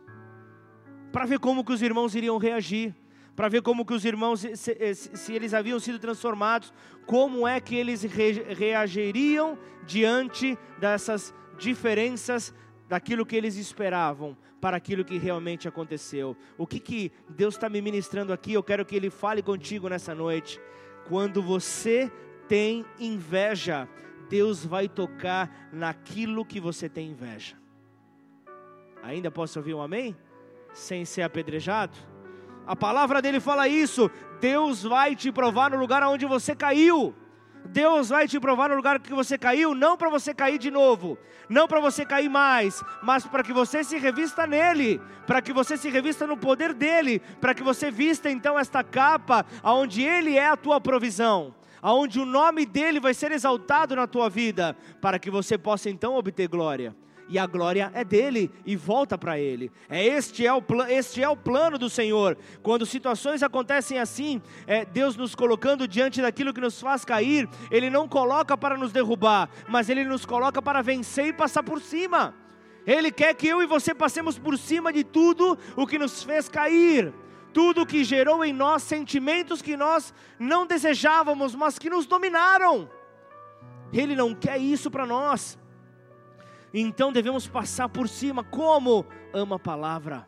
para 1.11 1.25
ver 1.25 1.39
como 1.39 1.63
que 1.63 1.73
os 1.73 1.81
irmãos 1.81 2.15
iriam 2.15 2.37
reagir, 2.37 2.93
para 3.35 3.49
ver 3.49 3.61
como 3.61 3.85
que 3.85 3.93
os 3.93 4.03
irmãos, 4.03 4.39
se, 4.39 4.55
se, 4.55 4.95
se, 4.95 5.33
eles 5.33 5.53
haviam 5.53 5.79
sido 5.79 5.99
transformados, 5.99 6.73
como 7.05 7.47
é 7.47 7.59
que 7.59 7.75
eles 7.75 8.01
re, 8.03 8.31
reagiriam 8.53 9.57
diante 9.85 10.57
dessas 10.79 11.33
diferenças 11.57 12.53
daquilo 12.89 13.25
que 13.25 13.35
eles 13.35 13.55
esperavam 13.55 14.35
para 14.59 14.77
aquilo 14.77 15.05
que 15.05 15.17
realmente 15.17 15.67
aconteceu. 15.67 16.35
O 16.57 16.65
que, 16.65 16.79
que 16.79 17.11
Deus 17.29 17.55
está 17.55 17.69
me 17.69 17.81
ministrando 17.81 18.33
aqui, 18.33 18.53
eu 18.53 18.63
quero 18.63 18.85
que 18.85 18.95
Ele 18.95 19.09
fale 19.09 19.41
contigo 19.41 19.87
nessa 19.87 20.15
noite. 20.15 20.59
Quando 21.07 21.41
você 21.41 22.11
tem 22.47 22.85
inveja, 22.99 23.87
Deus 24.29 24.65
vai 24.65 24.87
tocar 24.87 25.69
naquilo 25.71 26.45
que 26.45 26.59
você 26.59 26.89
tem 26.89 27.11
inveja. 27.11 27.55
Ainda 29.03 29.31
posso 29.31 29.59
ouvir 29.59 29.73
um 29.73 29.81
amém? 29.81 30.15
Sem 30.73 31.05
ser 31.05 31.21
apedrejado? 31.21 31.97
A 32.65 32.75
palavra 32.75 33.21
dele 33.21 33.39
fala 33.39 33.67
isso. 33.67 34.11
Deus 34.41 34.83
vai 34.83 35.15
te 35.15 35.31
provar 35.31 35.71
no 35.71 35.77
lugar 35.77 36.03
onde 36.03 36.25
você 36.25 36.55
caiu. 36.55 37.15
Deus 37.65 38.09
vai 38.09 38.27
te 38.27 38.39
provar 38.39 38.69
no 38.69 38.75
lugar 38.75 38.99
que 38.99 39.13
você 39.13 39.37
caiu, 39.37 39.75
não 39.75 39.97
para 39.97 40.09
você 40.09 40.33
cair 40.33 40.57
de 40.57 40.71
novo, 40.71 41.17
não 41.49 41.67
para 41.67 41.81
você 41.81 42.05
cair 42.05 42.29
mais, 42.29 42.81
mas 43.03 43.25
para 43.25 43.43
que 43.43 43.51
você 43.51 43.83
se 43.83 43.97
revista 43.97 44.47
nele, 44.47 45.01
para 45.25 45.41
que 45.41 45.51
você 45.51 45.75
se 45.75 45.89
revista 45.89 46.25
no 46.25 46.37
poder 46.37 46.73
dele, 46.73 47.19
para 47.41 47.53
que 47.53 47.63
você 47.63 47.91
vista 47.91 48.29
então 48.29 48.57
esta 48.57 48.83
capa, 48.83 49.45
aonde 49.61 50.01
ele 50.01 50.37
é 50.37 50.47
a 50.47 50.55
tua 50.55 50.79
provisão 50.79 51.56
aonde 51.81 52.19
o 52.19 52.25
nome 52.25 52.65
dele 52.65 52.99
vai 52.99 53.13
ser 53.13 53.31
exaltado 53.31 53.95
na 53.95 54.07
tua 54.07 54.29
vida, 54.29 54.75
para 55.01 55.19
que 55.19 55.29
você 55.29 55.57
possa 55.57 55.89
então 55.89 56.15
obter 56.15 56.47
glória. 56.47 56.95
E 57.29 57.37
a 57.37 57.45
glória 57.45 57.91
é 57.93 58.05
dele 58.05 58.49
e 58.65 58.75
volta 58.75 59.17
para 59.17 59.37
ele. 59.37 59.69
É 59.89 60.03
este 60.05 60.47
é 60.47 60.53
o 60.53 60.63
este 60.87 61.21
é 61.21 61.27
o 61.27 61.35
plano 61.35 61.77
do 61.77 61.89
Senhor. 61.89 62.37
Quando 62.63 62.85
situações 62.85 63.43
acontecem 63.43 63.99
assim, 63.99 64.41
é 64.65 64.85
Deus 64.85 65.17
nos 65.17 65.35
colocando 65.35 65.87
diante 65.87 66.21
daquilo 66.21 66.53
que 66.53 66.61
nos 66.61 66.79
faz 66.79 67.03
cair, 67.03 67.49
ele 67.69 67.89
não 67.89 68.07
coloca 68.07 68.57
para 68.57 68.77
nos 68.77 68.93
derrubar, 68.93 69.49
mas 69.67 69.89
ele 69.89 70.05
nos 70.05 70.25
coloca 70.25 70.61
para 70.61 70.81
vencer 70.81 71.27
e 71.27 71.33
passar 71.33 71.63
por 71.63 71.81
cima. 71.81 72.33
Ele 72.85 73.11
quer 73.11 73.33
que 73.33 73.47
eu 73.47 73.61
e 73.61 73.65
você 73.65 73.93
passemos 73.93 74.39
por 74.39 74.57
cima 74.57 74.93
de 74.93 75.03
tudo 75.03 75.57
o 75.75 75.85
que 75.85 75.99
nos 75.99 76.23
fez 76.23 76.47
cair 76.47 77.13
tudo 77.53 77.85
que 77.85 78.03
gerou 78.03 78.43
em 78.43 78.53
nós 78.53 78.83
sentimentos 78.83 79.61
que 79.61 79.75
nós 79.75 80.13
não 80.39 80.65
desejávamos, 80.65 81.55
mas 81.55 81.79
que 81.79 81.89
nos 81.89 82.05
dominaram. 82.05 82.89
Ele 83.91 84.15
não 84.15 84.35
quer 84.35 84.57
isso 84.57 84.91
para 84.91 85.05
nós. 85.05 85.57
Então 86.73 87.11
devemos 87.11 87.47
passar 87.47 87.89
por 87.89 88.07
cima, 88.07 88.43
como 88.43 89.05
ama 89.33 89.55
a 89.55 89.59
palavra. 89.59 90.27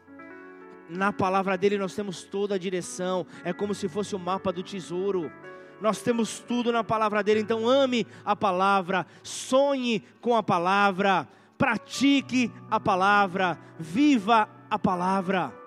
Na 0.89 1.13
palavra 1.13 1.57
dele 1.57 1.77
nós 1.77 1.93
temos 1.93 2.23
toda 2.23 2.55
a 2.55 2.57
direção, 2.57 3.25
é 3.43 3.53
como 3.53 3.75
se 3.75 3.87
fosse 3.87 4.15
o 4.15 4.19
mapa 4.19 4.51
do 4.51 4.63
tesouro. 4.63 5.31
Nós 5.79 6.01
temos 6.01 6.39
tudo 6.39 6.71
na 6.71 6.83
palavra 6.83 7.23
dele, 7.23 7.41
então 7.41 7.67
ame 7.67 8.07
a 8.25 8.35
palavra, 8.35 9.05
sonhe 9.21 10.03
com 10.19 10.35
a 10.35 10.43
palavra, 10.43 11.27
pratique 11.57 12.51
a 12.71 12.79
palavra, 12.79 13.57
viva 13.77 14.49
a 14.69 14.79
palavra. 14.79 15.58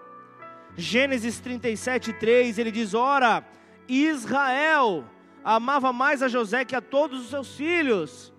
Gênesis 0.77 1.39
37, 1.41 2.13
3, 2.15 2.59
ele 2.59 2.71
diz: 2.71 2.95
Ora, 2.95 3.45
Israel 3.89 5.05
amava 5.45 5.93
mais 5.93 6.23
a 6.23 6.29
José 6.29 6.65
que 6.65 6.75
a 6.75 6.81
todos 6.81 7.21
os 7.21 7.29
seus 7.29 7.55
filhos. 7.55 8.33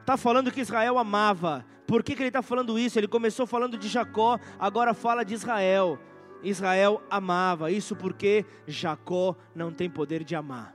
Está 0.00 0.16
falando 0.16 0.50
que 0.50 0.60
Israel 0.60 0.98
amava. 0.98 1.64
Por 1.86 2.02
que, 2.02 2.14
que 2.14 2.22
ele 2.22 2.28
está 2.28 2.42
falando 2.42 2.78
isso? 2.78 2.98
Ele 2.98 3.08
começou 3.08 3.46
falando 3.46 3.78
de 3.78 3.88
Jacó, 3.88 4.38
agora 4.58 4.92
fala 4.92 5.24
de 5.24 5.34
Israel. 5.34 5.98
Israel 6.42 7.02
amava, 7.10 7.70
isso 7.70 7.96
porque 7.96 8.44
Jacó 8.66 9.36
não 9.54 9.72
tem 9.72 9.88
poder 9.88 10.24
de 10.24 10.34
amar. 10.34 10.74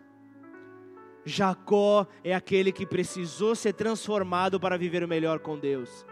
Jacó 1.25 2.05
é 2.23 2.33
aquele 2.33 2.71
que 2.71 2.85
precisou 2.85 3.55
ser 3.55 3.73
transformado 3.73 4.59
para 4.59 4.77
viver 4.77 5.03
o 5.03 5.07
melhor 5.07 5.39
com 5.39 5.57
Deus 5.57 6.05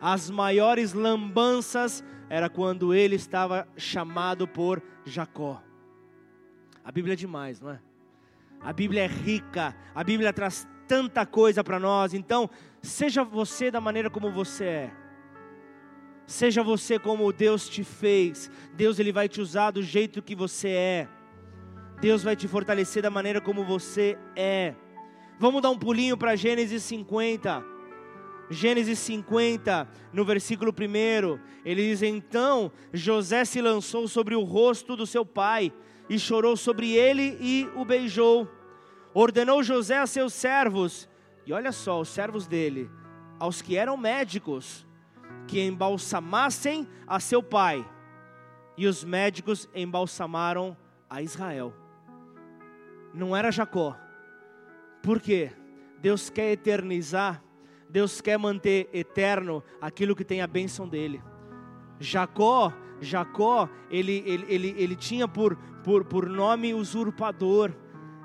as 0.00 0.30
maiores 0.30 0.92
lambanças 0.92 2.02
era 2.28 2.48
quando 2.48 2.94
ele 2.94 3.16
estava 3.16 3.68
chamado 3.76 4.48
por 4.48 4.82
Jacó. 5.04 5.62
A 6.84 6.90
Bíblia 6.90 7.12
é 7.12 7.16
demais, 7.16 7.60
não 7.60 7.70
é? 7.70 7.80
A 8.60 8.72
Bíblia 8.72 9.04
é 9.04 9.06
rica, 9.06 9.76
a 9.94 10.04
Bíblia 10.04 10.32
traz 10.32 10.66
tanta 10.86 11.24
coisa 11.26 11.62
para 11.62 11.78
nós. 11.78 12.14
Então, 12.14 12.48
seja 12.82 13.22
você 13.22 13.70
da 13.70 13.80
maneira 13.80 14.10
como 14.10 14.30
você 14.30 14.64
é. 14.64 14.90
Seja 16.26 16.62
você 16.62 16.98
como 16.98 17.32
Deus 17.32 17.68
te 17.68 17.82
fez. 17.82 18.50
Deus 18.74 18.98
ele 18.98 19.12
vai 19.12 19.28
te 19.28 19.40
usar 19.40 19.72
do 19.72 19.82
jeito 19.82 20.22
que 20.22 20.34
você 20.34 20.68
é. 20.68 21.08
Deus 22.00 22.22
vai 22.22 22.36
te 22.36 22.48
fortalecer 22.48 23.02
da 23.02 23.10
maneira 23.10 23.40
como 23.40 23.64
você 23.64 24.16
é. 24.36 24.74
Vamos 25.38 25.60
dar 25.60 25.70
um 25.70 25.78
pulinho 25.78 26.16
para 26.16 26.36
Gênesis 26.36 26.82
50. 26.84 27.69
Gênesis 28.50 28.98
50, 28.98 29.88
no 30.12 30.24
versículo 30.24 30.72
1, 30.72 31.38
ele 31.64 31.88
diz: 31.88 32.02
Então 32.02 32.72
José 32.92 33.44
se 33.44 33.62
lançou 33.62 34.08
sobre 34.08 34.34
o 34.34 34.42
rosto 34.42 34.96
do 34.96 35.06
seu 35.06 35.24
pai 35.24 35.72
e 36.08 36.18
chorou 36.18 36.56
sobre 36.56 36.92
ele 36.92 37.38
e 37.40 37.70
o 37.76 37.84
beijou. 37.84 38.48
Ordenou 39.14 39.62
José 39.62 39.98
a 39.98 40.06
seus 40.06 40.34
servos, 40.34 41.08
e 41.46 41.52
olha 41.52 41.70
só, 41.70 42.00
os 42.00 42.08
servos 42.08 42.48
dele, 42.48 42.90
aos 43.38 43.62
que 43.62 43.76
eram 43.76 43.96
médicos, 43.96 44.84
que 45.46 45.60
embalsamassem 45.60 46.88
a 47.06 47.20
seu 47.20 47.42
pai. 47.42 47.88
E 48.76 48.86
os 48.86 49.04
médicos 49.04 49.68
embalsamaram 49.72 50.76
a 51.08 51.22
Israel. 51.22 51.72
Não 53.14 53.36
era 53.36 53.50
Jacó, 53.50 53.96
Por 55.02 55.20
quê? 55.20 55.52
Deus 56.00 56.30
quer 56.30 56.52
eternizar, 56.52 57.42
Deus 57.90 58.20
quer 58.20 58.38
manter 58.38 58.88
eterno 58.92 59.62
aquilo 59.80 60.14
que 60.14 60.24
tem 60.24 60.40
a 60.40 60.46
bênção 60.46 60.88
dele. 60.88 61.20
Jacó, 61.98 62.72
Jacó, 63.00 63.68
ele, 63.90 64.22
ele, 64.24 64.46
ele, 64.48 64.74
ele 64.78 64.96
tinha 64.96 65.26
por, 65.26 65.56
por, 65.82 66.04
por 66.04 66.28
nome 66.28 66.72
usurpador. 66.72 67.72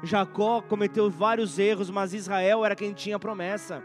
Jacó 0.04 0.62
cometeu 0.62 1.10
vários 1.10 1.58
erros, 1.58 1.90
mas 1.90 2.14
Israel 2.14 2.64
era 2.64 2.76
quem 2.76 2.94
tinha 2.94 3.18
promessa. 3.18 3.84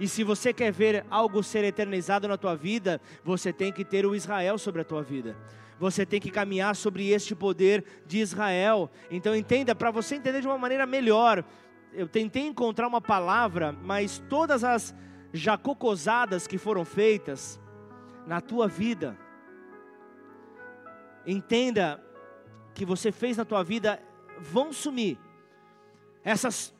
E 0.00 0.08
se 0.08 0.24
você 0.24 0.52
quer 0.52 0.72
ver 0.72 1.04
algo 1.10 1.42
ser 1.42 1.62
eternizado 1.64 2.26
na 2.26 2.38
tua 2.38 2.56
vida, 2.56 3.00
você 3.22 3.52
tem 3.52 3.70
que 3.70 3.84
ter 3.84 4.06
o 4.06 4.14
Israel 4.14 4.56
sobre 4.56 4.80
a 4.80 4.84
tua 4.84 5.02
vida. 5.02 5.36
Você 5.78 6.06
tem 6.06 6.20
que 6.20 6.30
caminhar 6.30 6.74
sobre 6.74 7.10
este 7.10 7.34
poder 7.34 7.84
de 8.06 8.18
Israel. 8.18 8.90
Então 9.10 9.36
entenda, 9.36 9.74
para 9.74 9.90
você 9.90 10.14
entender 10.14 10.40
de 10.40 10.46
uma 10.46 10.58
maneira 10.58 10.86
melhor, 10.86 11.44
eu 11.92 12.08
tentei 12.08 12.46
encontrar 12.46 12.86
uma 12.86 13.00
palavra, 13.00 13.72
mas 13.72 14.22
todas 14.28 14.64
as 14.64 14.94
jacocosadas 15.32 16.46
que 16.46 16.58
foram 16.58 16.84
feitas 16.84 17.60
na 18.26 18.40
tua 18.40 18.68
vida, 18.68 19.18
entenda 21.26 22.02
que 22.74 22.84
você 22.84 23.10
fez 23.10 23.36
na 23.36 23.44
tua 23.44 23.62
vida 23.62 24.02
vão 24.38 24.72
sumir. 24.72 25.18
Essas 26.24 26.74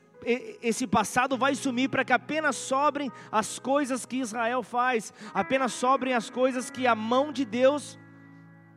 esse 0.61 0.85
passado 0.85 1.37
vai 1.37 1.55
sumir 1.55 1.89
para 1.89 2.03
que 2.03 2.11
apenas 2.11 2.55
sobrem 2.55 3.11
as 3.31 3.57
coisas 3.57 4.05
que 4.05 4.17
Israel 4.17 4.61
faz, 4.61 5.13
apenas 5.33 5.73
sobrem 5.73 6.13
as 6.13 6.29
coisas 6.29 6.69
que 6.69 6.85
a 6.85 6.93
mão 6.93 7.31
de 7.31 7.45
Deus 7.45 7.97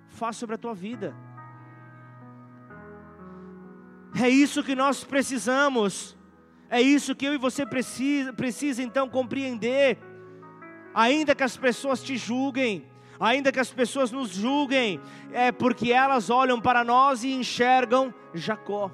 faz 0.09 0.37
sobre 0.37 0.55
a 0.55 0.59
tua 0.59 0.75
vida. 0.75 1.17
É 4.21 4.29
isso 4.29 4.63
que 4.63 4.75
nós 4.75 5.03
precisamos, 5.03 6.17
é 6.73 6.81
isso 6.81 7.15
que 7.15 7.27
eu 7.27 7.35
e 7.35 7.37
você 7.37 7.67
precisa, 7.67 8.33
precisa 8.33 8.83
então 8.83 9.07
compreender. 9.07 9.99
Ainda 10.95 11.35
que 11.35 11.43
as 11.43 11.55
pessoas 11.55 12.03
te 12.03 12.17
julguem, 12.17 12.87
ainda 13.21 13.53
que 13.53 13.61
as 13.61 13.71
pessoas 13.71 14.11
nos 14.11 14.31
julguem, 14.31 14.99
é 15.33 15.53
porque 15.53 15.93
elas 15.93 16.31
olham 16.31 16.59
para 16.59 16.83
nós 16.83 17.25
e 17.25 17.33
enxergam 17.35 18.13
Jacó. 18.33 18.91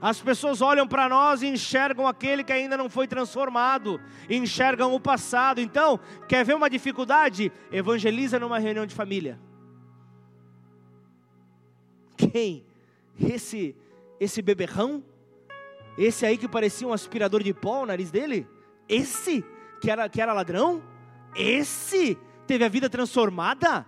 As 0.00 0.20
pessoas 0.20 0.62
olham 0.62 0.86
para 0.86 1.08
nós 1.08 1.42
e 1.42 1.48
enxergam 1.48 2.06
aquele 2.06 2.44
que 2.44 2.52
ainda 2.52 2.76
não 2.76 2.88
foi 2.88 3.08
transformado, 3.08 4.00
enxergam 4.30 4.94
o 4.94 5.00
passado. 5.00 5.60
Então, 5.60 5.98
quer 6.28 6.44
ver 6.44 6.54
uma 6.54 6.70
dificuldade? 6.70 7.50
Evangeliza 7.72 8.38
numa 8.38 8.60
reunião 8.60 8.86
de 8.86 8.94
família. 8.94 9.40
Quem? 12.16 12.64
Esse 13.18 13.74
esse 14.20 14.40
beberrão? 14.40 15.02
Esse 16.00 16.24
aí 16.24 16.38
que 16.38 16.48
parecia 16.48 16.88
um 16.88 16.94
aspirador 16.94 17.42
de 17.42 17.52
pó, 17.52 17.82
o 17.82 17.86
nariz 17.86 18.10
dele? 18.10 18.48
Esse 18.88 19.44
que 19.82 19.90
era 19.90 20.08
que 20.08 20.18
era 20.18 20.32
ladrão? 20.32 20.82
Esse 21.36 22.18
teve 22.46 22.64
a 22.64 22.70
vida 22.70 22.88
transformada? 22.88 23.84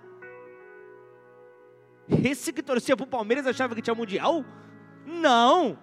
Esse 2.23 2.53
que 2.53 2.63
torcia 2.63 2.95
para 2.95 3.05
o 3.05 3.09
Palmeiras 3.09 3.47
achava 3.47 3.75
que 3.75 3.81
tinha 3.81 3.95
mundial? 3.95 4.45
Não! 5.07 5.79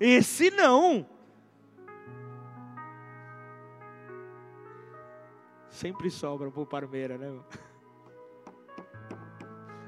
Esse 0.00 0.50
não. 0.50 1.08
Sempre 5.70 6.10
sobra 6.10 6.50
pro 6.50 6.66
Parmeira, 6.66 7.16
né? 7.16 7.38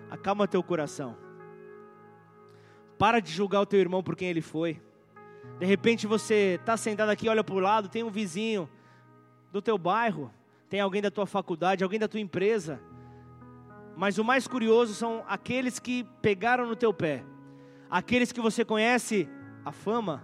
Acalma 0.08 0.46
teu 0.46 0.62
coração. 0.62 1.18
Para 2.96 3.18
de 3.18 3.32
julgar 3.32 3.60
o 3.60 3.66
teu 3.66 3.80
irmão 3.80 4.04
por 4.04 4.14
quem 4.14 4.28
ele 4.28 4.40
foi. 4.40 4.80
De 5.58 5.66
repente 5.66 6.06
você 6.06 6.56
está 6.61 6.76
sentado 6.76 7.11
aqui, 7.11 7.28
olha 7.28 7.42
para 7.42 7.54
o 7.54 7.61
lado, 7.61 7.88
tem 7.88 8.02
um 8.02 8.11
vizinho 8.11 8.68
do 9.52 9.61
teu 9.61 9.76
bairro, 9.76 10.32
tem 10.68 10.80
alguém 10.80 11.02
da 11.02 11.11
tua 11.11 11.26
faculdade, 11.26 11.82
alguém 11.82 11.98
da 11.98 12.08
tua 12.08 12.20
empresa. 12.20 12.80
Mas 13.96 14.18
o 14.18 14.24
mais 14.24 14.46
curioso 14.46 14.94
são 14.94 15.24
aqueles 15.26 15.78
que 15.78 16.04
pegaram 16.22 16.66
no 16.66 16.76
teu 16.76 16.94
pé. 16.94 17.24
Aqueles 17.90 18.30
que 18.30 18.40
você 18.40 18.64
conhece 18.64 19.28
a 19.64 19.72
fama. 19.72 20.22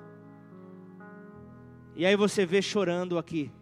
E 1.96 2.06
aí 2.06 2.16
você 2.16 2.44
vê 2.46 2.60
chorando 2.60 3.18
aqui, 3.18 3.52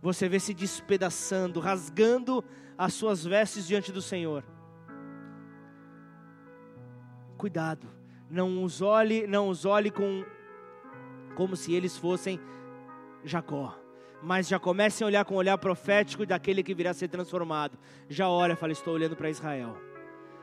você 0.00 0.28
vê 0.28 0.38
se 0.38 0.54
despedaçando, 0.54 1.60
rasgando 1.60 2.44
as 2.76 2.94
suas 2.94 3.24
vestes 3.24 3.66
diante 3.66 3.92
do 3.92 4.02
Senhor. 4.02 4.44
Cuidado, 7.36 7.88
não 8.30 8.62
os 8.62 8.80
olhe, 8.80 9.26
não 9.26 9.48
os 9.48 9.64
olhe 9.64 9.90
com 9.90 10.24
como 11.34 11.56
se 11.56 11.72
eles 11.74 11.96
fossem 11.96 12.40
Jacó. 13.24 13.78
Mas 14.22 14.48
já 14.48 14.58
comecem 14.58 15.04
a 15.04 15.08
olhar 15.08 15.24
com 15.24 15.34
o 15.34 15.38
olhar 15.38 15.58
profético 15.58 16.24
daquele 16.24 16.62
que 16.62 16.74
virá 16.74 16.90
a 16.90 16.94
ser 16.94 17.08
transformado. 17.08 17.78
Já 18.08 18.28
olha, 18.28 18.56
fala, 18.56 18.72
estou 18.72 18.94
olhando 18.94 19.16
para 19.16 19.28
Israel. 19.28 19.76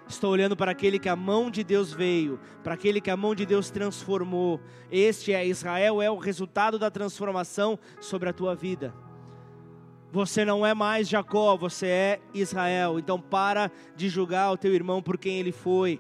Estou 0.08 0.32
olhando 0.32 0.56
para 0.56 0.71
aquele 0.71 0.99
que 0.99 1.10
a 1.10 1.15
mão 1.15 1.49
de 1.49 1.63
Deus 1.63 1.93
veio, 1.93 2.39
para 2.63 2.73
aquele 2.73 2.99
que 2.99 3.10
a 3.10 3.17
mão 3.17 3.34
de 3.34 3.45
Deus 3.45 3.71
transformou. 3.71 4.60
Este 4.91 5.34
é 5.34 5.45
Israel, 5.45 6.01
é 6.01 6.12
o 6.12 6.17
resultado 6.17 6.77
da 6.77 6.91
transformação 6.91 7.80
sobre 7.99 8.30
a 8.30 8.34
tua 8.34 8.54
vida. 8.54 8.93
Você 10.12 10.43
não 10.43 10.65
é 10.65 10.73
mais 10.73 11.08
Jacó, 11.08 11.56
você 11.56 11.88
é 11.88 12.19
Israel. 12.34 12.99
Então 12.99 13.19
para 13.19 13.71
de 13.95 14.10
julgar 14.10 14.51
o 14.51 14.58
teu 14.58 14.73
irmão 14.73 15.01
por 15.01 15.17
quem 15.17 15.39
ele 15.39 15.54
foi 15.54 15.99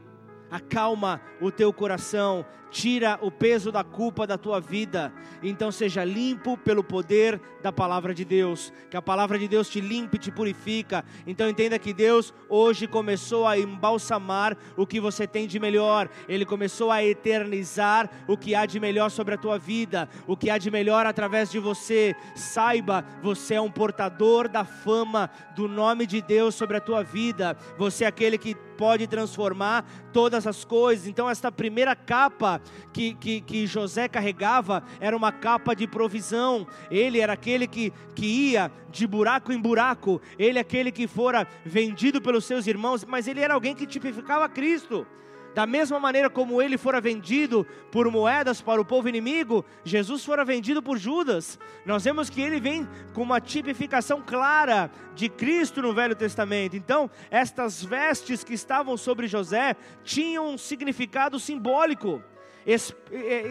acalma 0.51 1.21
o 1.39 1.49
teu 1.49 1.71
coração, 1.71 2.45
tira 2.69 3.19
o 3.21 3.29
peso 3.29 3.71
da 3.71 3.83
culpa 3.83 4.25
da 4.25 4.37
tua 4.37 4.59
vida. 4.59 5.13
Então 5.43 5.71
seja 5.71 6.03
limpo 6.03 6.57
pelo 6.57 6.83
poder 6.83 7.39
da 7.61 7.71
palavra 7.71 8.13
de 8.13 8.25
Deus. 8.25 8.71
Que 8.89 8.97
a 8.97 9.01
palavra 9.01 9.37
de 9.37 9.47
Deus 9.47 9.69
te 9.69 9.81
limpe, 9.81 10.17
te 10.17 10.31
purifica. 10.31 11.03
Então 11.27 11.49
entenda 11.49 11.77
que 11.77 11.93
Deus 11.93 12.33
hoje 12.49 12.87
começou 12.87 13.45
a 13.45 13.57
embalsamar 13.57 14.57
o 14.75 14.87
que 14.87 14.99
você 14.99 15.27
tem 15.27 15.47
de 15.47 15.59
melhor. 15.59 16.09
Ele 16.27 16.45
começou 16.45 16.91
a 16.91 17.03
eternizar 17.03 18.09
o 18.27 18.37
que 18.37 18.55
há 18.55 18.65
de 18.65 18.79
melhor 18.79 19.09
sobre 19.09 19.35
a 19.35 19.37
tua 19.37 19.57
vida, 19.57 20.09
o 20.25 20.37
que 20.37 20.49
há 20.49 20.57
de 20.57 20.71
melhor 20.71 21.05
através 21.05 21.51
de 21.51 21.59
você. 21.59 22.15
Saiba, 22.35 23.05
você 23.21 23.55
é 23.55 23.61
um 23.61 23.71
portador 23.71 24.47
da 24.47 24.63
fama 24.63 25.29
do 25.55 25.67
nome 25.67 26.05
de 26.05 26.21
Deus 26.21 26.55
sobre 26.55 26.77
a 26.77 26.81
tua 26.81 27.03
vida. 27.03 27.57
Você 27.77 28.05
é 28.05 28.07
aquele 28.07 28.37
que 28.37 28.55
pode 28.81 29.05
transformar 29.05 29.85
todas 30.11 30.47
as 30.47 30.65
coisas. 30.65 31.05
Então, 31.05 31.29
esta 31.29 31.51
primeira 31.51 31.95
capa 31.95 32.59
que, 32.91 33.13
que, 33.13 33.39
que 33.39 33.67
José 33.67 34.07
carregava 34.07 34.83
era 34.99 35.15
uma 35.15 35.31
capa 35.31 35.75
de 35.75 35.85
provisão. 35.85 36.65
Ele 36.89 37.19
era 37.19 37.33
aquele 37.33 37.67
que, 37.67 37.93
que 38.15 38.25
ia 38.25 38.71
de 38.89 39.05
buraco 39.05 39.53
em 39.53 39.61
buraco, 39.61 40.19
ele 40.37 40.57
é 40.57 40.61
aquele 40.61 40.91
que 40.91 41.07
fora 41.07 41.47
vendido 41.63 42.19
pelos 42.19 42.43
seus 42.43 42.65
irmãos, 42.65 43.05
mas 43.05 43.27
ele 43.27 43.39
era 43.39 43.53
alguém 43.53 43.75
que 43.75 43.85
tipificava 43.85 44.49
Cristo. 44.49 45.05
Da 45.53 45.65
mesma 45.65 45.99
maneira 45.99 46.29
como 46.29 46.61
ele 46.61 46.77
fora 46.77 47.01
vendido 47.01 47.67
por 47.91 48.09
moedas 48.09 48.61
para 48.61 48.79
o 48.79 48.85
povo 48.85 49.09
inimigo, 49.09 49.65
Jesus 49.83 50.23
fora 50.23 50.45
vendido 50.45 50.81
por 50.81 50.97
Judas. 50.97 51.59
Nós 51.85 52.05
vemos 52.05 52.29
que 52.29 52.39
ele 52.39 52.59
vem 52.59 52.87
com 53.13 53.21
uma 53.21 53.41
tipificação 53.41 54.21
clara 54.21 54.89
de 55.13 55.27
Cristo 55.27 55.81
no 55.81 55.93
Velho 55.93 56.15
Testamento. 56.15 56.77
Então, 56.77 57.09
estas 57.29 57.83
vestes 57.83 58.43
que 58.43 58.53
estavam 58.53 58.95
sobre 58.95 59.27
José 59.27 59.75
tinham 60.03 60.53
um 60.53 60.57
significado 60.57 61.37
simbólico. 61.37 62.23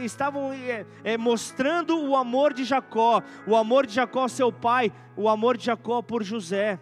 estavam 0.02 0.52
mostrando 1.18 2.00
o 2.00 2.16
amor 2.16 2.54
de 2.54 2.64
Jacó, 2.64 3.22
o 3.46 3.56
amor 3.56 3.86
de 3.86 3.94
Jacó, 3.94 4.26
seu 4.28 4.50
pai, 4.52 4.92
o 5.16 5.28
amor 5.28 5.56
de 5.56 5.66
Jacó 5.66 6.00
por 6.00 6.22
José. 6.22 6.78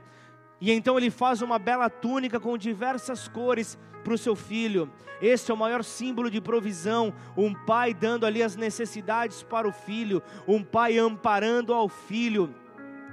E 0.61 0.73
então 0.73 0.97
ele 0.97 1.11
faz 1.11 1.41
uma 1.41 1.59
bela 1.59 1.89
túnica 1.89 2.41
com 2.41 2.59
diversas 2.59 3.29
cores 3.29 3.79
para 4.03 4.15
o 4.15 4.19
seu 4.19 4.35
filho. 4.35 4.91
Este 5.21 5.51
é 5.51 5.55
o 5.55 5.57
maior 5.57 5.83
símbolo 5.83 6.31
de 6.31 6.41
provisão, 6.41 7.13
um 7.37 7.53
pai 7.53 7.93
dando 7.93 8.25
ali 8.25 8.43
as 8.43 8.57
necessidades 8.57 9.43
para 9.43 9.69
o 9.69 9.73
filho, 9.73 10.23
um 10.47 10.63
pai 10.63 10.99
amparando 10.99 11.75
ao 11.75 11.89
filho. 11.89 12.55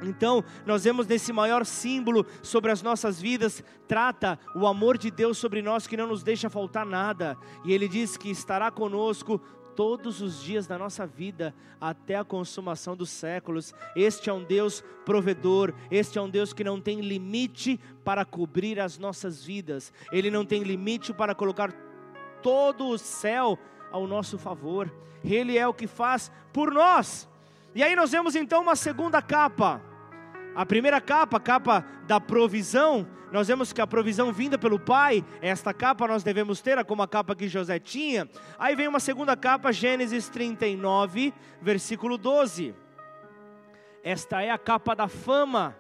Então, 0.02 0.44
nós 0.66 0.84
vemos 0.84 1.08
nesse 1.08 1.32
maior 1.32 1.66
símbolo 1.66 2.26
sobre 2.42 2.72
as 2.72 2.82
nossas 2.82 3.20
vidas, 3.22 3.64
trata 3.88 4.38
o 4.54 4.68
amor 4.68 4.98
de 4.98 5.10
Deus 5.10 5.38
sobre 5.38 5.62
nós 5.62 5.88
que 5.88 5.98
não 5.98 6.08
nos 6.08 6.22
deixa 6.22 6.50
faltar 6.50 6.86
nada. 6.86 7.38
E 7.64 7.74
ele 7.74 7.88
diz 7.88 8.18
que 8.18 8.30
estará 8.30 8.70
conosco 8.70 9.42
todos 9.76 10.22
os 10.22 10.42
dias 10.42 10.66
da 10.66 10.78
nossa 10.78 11.06
vida 11.06 11.54
até 11.80 12.16
a 12.16 12.24
consumação 12.24 12.96
dos 12.96 13.10
séculos. 13.10 13.74
Este 13.96 14.30
é 14.30 14.34
um 14.34 14.44
Deus 14.44 14.84
provedor, 15.06 15.74
este 15.92 16.18
é 16.18 16.22
um 16.22 16.30
Deus 16.30 16.54
que 16.54 16.64
não 16.64 16.80
tem 16.80 17.02
limite 17.02 17.80
para 18.04 18.26
cobrir 18.26 18.80
as 18.80 18.98
nossas 18.98 19.44
vidas, 19.44 19.92
ele 20.12 20.32
não 20.32 20.46
tem 20.46 20.64
limite 20.64 21.14
para 21.14 21.36
colocar 21.36 21.72
todo 22.42 22.88
o 22.88 22.98
céu 22.98 23.58
ao 23.92 24.08
nosso 24.08 24.38
favor, 24.38 24.92
ele 25.24 25.58
é 25.58 25.68
o 25.68 25.74
que 25.74 25.88
faz 25.88 26.32
por 26.54 26.72
nós. 26.72 27.28
E 27.74 27.84
aí 27.84 27.96
nós 27.96 28.12
vemos 28.12 28.36
então 28.36 28.62
uma 28.62 28.76
segunda 28.76 29.22
capa. 29.22 29.82
A 30.56 30.66
primeira 30.66 31.02
capa, 31.02 31.38
a 31.38 31.40
capa 31.40 31.86
da 32.08 32.20
provisão, 32.20 33.06
nós 33.32 33.50
vemos 33.50 33.74
que 33.74 33.82
a 33.82 33.88
provisão 33.88 34.32
vinda 34.32 34.58
pelo 34.58 34.80
Pai, 34.80 35.26
esta 35.42 35.74
capa 35.74 36.08
nós 36.08 36.24
devemos 36.24 36.62
ter, 36.62 36.84
como 36.86 37.04
a 37.04 37.08
capa 37.08 37.36
que 37.36 37.50
José 37.50 37.78
tinha. 37.78 38.30
Aí 38.58 38.76
vem 38.76 38.88
uma 38.88 39.02
segunda 39.02 39.36
capa, 39.36 39.74
Gênesis 39.74 40.30
39, 40.30 41.34
versículo 41.62 42.18
12. 42.18 42.74
Esta 44.02 44.42
é 44.42 44.50
a 44.50 44.58
capa 44.58 44.96
da 44.96 45.10
fama. 45.10 45.76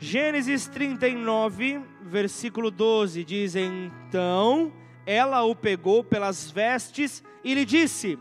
Gênesis 0.00 0.66
39, 0.66 1.80
versículo 2.02 2.70
12 2.70 3.22
diz: 3.24 3.54
Então 3.54 4.72
ela 5.06 5.42
o 5.42 5.54
pegou 5.54 6.02
pelas 6.02 6.50
vestes 6.50 7.22
e 7.44 7.54
lhe 7.54 7.64
disse: 7.64 8.18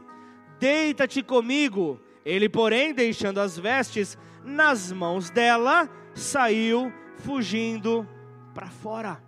Deita-te 0.60 1.24
comigo. 1.24 2.00
Ele, 2.28 2.50
porém, 2.50 2.94
deixando 2.94 3.40
as 3.40 3.58
vestes 3.58 4.18
nas 4.44 4.92
mãos 4.92 5.30
dela, 5.30 5.90
saiu 6.14 6.92
fugindo 7.20 8.06
para 8.54 8.68
fora. 8.68 9.24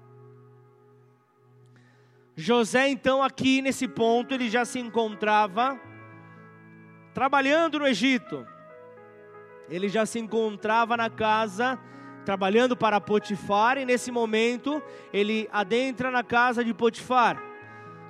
José, 2.35 2.89
então, 2.89 3.23
aqui 3.23 3.61
nesse 3.61 3.87
ponto, 3.87 4.33
ele 4.33 4.49
já 4.49 4.65
se 4.65 4.79
encontrava 4.79 5.79
trabalhando 7.13 7.79
no 7.79 7.87
Egito. 7.87 8.45
Ele 9.69 9.87
já 9.87 10.05
se 10.05 10.19
encontrava 10.19 10.97
na 10.97 11.09
casa, 11.09 11.79
trabalhando 12.25 12.75
para 12.75 12.99
Potifar, 12.99 13.77
e 13.77 13.85
nesse 13.85 14.11
momento 14.11 14.83
ele 15.13 15.47
adentra 15.53 16.11
na 16.11 16.21
casa 16.21 16.65
de 16.65 16.73
Potifar. 16.73 17.41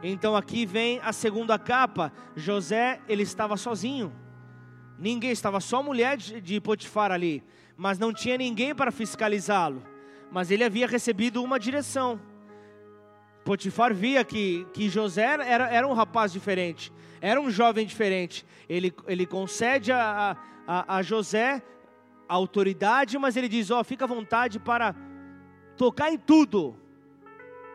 Então 0.01 0.35
aqui 0.35 0.65
vem 0.65 0.99
a 1.03 1.13
segunda 1.13 1.59
capa. 1.59 2.11
José, 2.35 2.99
ele 3.07 3.21
estava 3.21 3.55
sozinho. 3.55 4.11
Ninguém, 4.99 5.31
estava 5.31 5.61
só 5.61 5.77
a 5.77 5.83
mulher 5.83 6.17
de 6.17 6.59
Potifar 6.59 7.09
ali, 7.09 7.41
mas 7.77 7.97
não 7.97 8.13
tinha 8.13 8.37
ninguém 8.37 8.75
para 8.75 8.91
fiscalizá-lo. 8.91 9.81
Mas 10.29 10.51
ele 10.51 10.63
havia 10.63 10.85
recebido 10.85 11.41
uma 11.41 11.57
direção. 11.57 12.19
Potifar 13.45 13.93
via 13.93 14.25
que, 14.25 14.67
que 14.73 14.89
José 14.89 15.23
era, 15.23 15.69
era 15.69 15.87
um 15.87 15.93
rapaz 15.93 16.33
diferente, 16.33 16.91
era 17.21 17.39
um 17.39 17.49
jovem 17.49 17.85
diferente. 17.85 18.45
Ele, 18.67 18.93
ele 19.07 19.25
concede 19.25 19.89
a, 19.93 20.35
a, 20.67 20.97
a 20.97 21.01
José 21.01 21.63
a 22.27 22.33
autoridade, 22.33 23.17
mas 23.17 23.37
ele 23.37 23.47
diz: 23.47 23.71
Ó, 23.71 23.79
oh, 23.79 23.83
fica 23.85 24.03
à 24.03 24.07
vontade 24.07 24.59
para 24.59 24.93
tocar 25.77 26.11
em 26.11 26.17
tudo, 26.17 26.77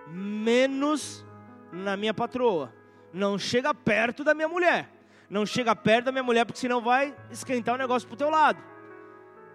menos 0.07 1.25
na 1.73 1.97
minha 1.97 2.13
patroa. 2.13 2.73
Não 3.15 3.39
chega 3.39 3.73
perto 3.73 4.23
da 4.23 4.35
minha 4.35 4.49
mulher. 4.49 4.94
Não 5.29 5.47
chega 5.47 5.75
perto 5.75 6.07
da 6.07 6.13
minha 6.13 6.23
mulher, 6.23 6.45
porque 6.45 6.61
senão 6.61 6.81
vai 6.81 7.15
esquentar 7.31 7.75
o 7.75 7.79
negócio 7.79 8.07
pro 8.07 8.17
teu 8.17 8.31
lado. 8.31 8.63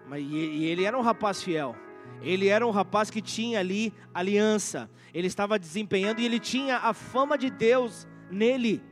Mas 0.06 0.24
e 0.28 0.64
ele 0.64 0.84
era 0.84 0.98
um 0.98 1.02
rapaz 1.02 1.42
fiel. 1.42 1.76
Ele 2.22 2.48
era 2.48 2.66
um 2.66 2.70
rapaz 2.70 3.10
que 3.10 3.22
tinha 3.22 3.60
ali 3.60 3.94
aliança. 4.12 4.90
Ele 5.14 5.26
estava 5.26 5.58
desempenhando 5.58 6.20
e 6.20 6.24
ele 6.24 6.38
tinha 6.38 6.78
a 6.78 6.92
fama 6.92 7.38
de 7.38 7.50
Deus 7.50 8.06
nele. 8.30 8.82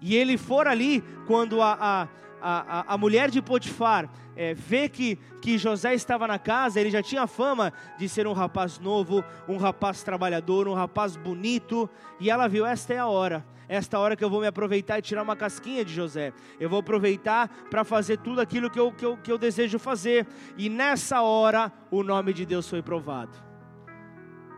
E 0.00 0.16
ele 0.16 0.38
for 0.38 0.66
ali 0.66 1.02
quando 1.26 1.60
a, 1.60 1.72
a, 1.72 2.08
a, 2.40 2.94
a 2.94 2.98
mulher 2.98 3.30
de 3.30 3.42
Potifar 3.42 4.08
é, 4.36 4.54
vê 4.54 4.88
que, 4.88 5.16
que 5.42 5.58
José 5.58 5.94
estava 5.94 6.26
na 6.26 6.38
casa, 6.38 6.80
ele 6.80 6.90
já 6.90 7.02
tinha 7.02 7.26
fama 7.26 7.72
de 7.98 8.08
ser 8.08 8.26
um 8.26 8.32
rapaz 8.32 8.78
novo, 8.78 9.22
um 9.48 9.56
rapaz 9.56 10.02
trabalhador, 10.02 10.66
um 10.68 10.74
rapaz 10.74 11.16
bonito, 11.16 11.90
e 12.18 12.30
ela 12.30 12.48
viu: 12.48 12.64
esta 12.64 12.94
é 12.94 12.98
a 12.98 13.06
hora, 13.06 13.44
esta 13.70 14.00
hora 14.00 14.16
que 14.16 14.24
eu 14.24 14.28
vou 14.28 14.40
me 14.40 14.48
aproveitar 14.48 14.98
e 14.98 15.02
tirar 15.02 15.22
uma 15.22 15.36
casquinha 15.36 15.84
de 15.84 15.94
José, 15.94 16.32
eu 16.58 16.68
vou 16.68 16.80
aproveitar 16.80 17.48
para 17.70 17.84
fazer 17.84 18.16
tudo 18.16 18.40
aquilo 18.40 18.68
que 18.68 18.80
eu, 18.80 18.90
que, 18.90 19.06
eu, 19.06 19.16
que 19.16 19.30
eu 19.30 19.38
desejo 19.38 19.78
fazer, 19.78 20.26
e 20.58 20.68
nessa 20.68 21.22
hora 21.22 21.72
o 21.88 22.02
nome 22.02 22.32
de 22.32 22.44
Deus 22.44 22.68
foi 22.68 22.82
provado. 22.82 23.38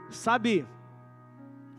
Sabe, 0.08 0.66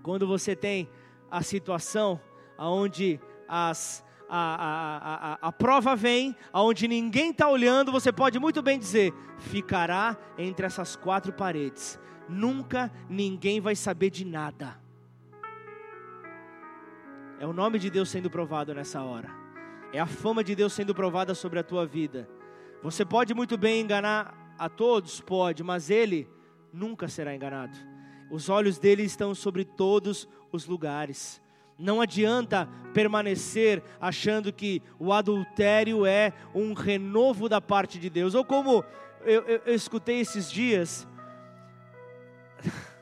quando 0.03 0.27
você 0.27 0.55
tem 0.55 0.87
a 1.31 1.41
situação 1.41 2.21
onde 2.55 3.19
as 3.47 4.05
a, 4.29 4.37
a, 4.37 5.33
a, 5.33 5.47
a 5.47 5.51
prova 5.51 5.95
vem, 5.95 6.35
aonde 6.51 6.87
ninguém 6.87 7.31
está 7.31 7.49
olhando, 7.49 7.91
você 7.91 8.11
pode 8.11 8.37
muito 8.37 8.61
bem 8.61 8.77
dizer: 8.77 9.11
ficará 9.39 10.15
entre 10.37 10.67
essas 10.67 10.95
quatro 10.95 11.33
paredes. 11.33 11.99
Nunca 12.29 12.91
ninguém 13.09 13.59
vai 13.59 13.75
saber 13.75 14.11
de 14.11 14.23
nada. 14.23 14.82
É 17.39 17.47
o 17.47 17.53
nome 17.53 17.79
de 17.79 17.89
Deus 17.89 18.09
sendo 18.09 18.29
provado 18.29 18.73
nessa 18.73 19.01
hora. 19.01 19.29
É 19.91 19.99
a 19.99 20.05
fama 20.05 20.43
de 20.43 20.55
Deus 20.55 20.73
sendo 20.73 20.93
provada 20.93 21.35
sobre 21.35 21.59
a 21.59 21.63
tua 21.63 21.85
vida. 21.85 22.27
Você 22.81 23.05
pode 23.05 23.33
muito 23.33 23.57
bem 23.57 23.81
enganar 23.81 24.55
a 24.57 24.69
todos, 24.69 25.21
pode, 25.21 25.63
mas 25.63 25.89
Ele 25.89 26.27
nunca 26.71 27.07
será 27.07 27.35
enganado. 27.35 27.77
Os 28.31 28.49
olhos 28.49 28.77
dele 28.77 29.03
estão 29.03 29.35
sobre 29.35 29.63
todos 29.63 30.27
os 30.51 30.65
lugares. 30.65 31.41
Não 31.77 32.01
adianta 32.01 32.67
permanecer 32.93 33.83
achando 33.99 34.53
que 34.53 34.81
o 34.99 35.11
adultério 35.11 36.05
é 36.05 36.33
um 36.53 36.73
renovo 36.73 37.49
da 37.49 37.59
parte 37.59 37.99
de 37.99 38.09
Deus. 38.09 38.35
Ou 38.35 38.45
como 38.45 38.83
eu, 39.21 39.41
eu, 39.43 39.61
eu 39.65 39.75
escutei 39.75 40.19
esses 40.19 40.51
dias. 40.51 41.07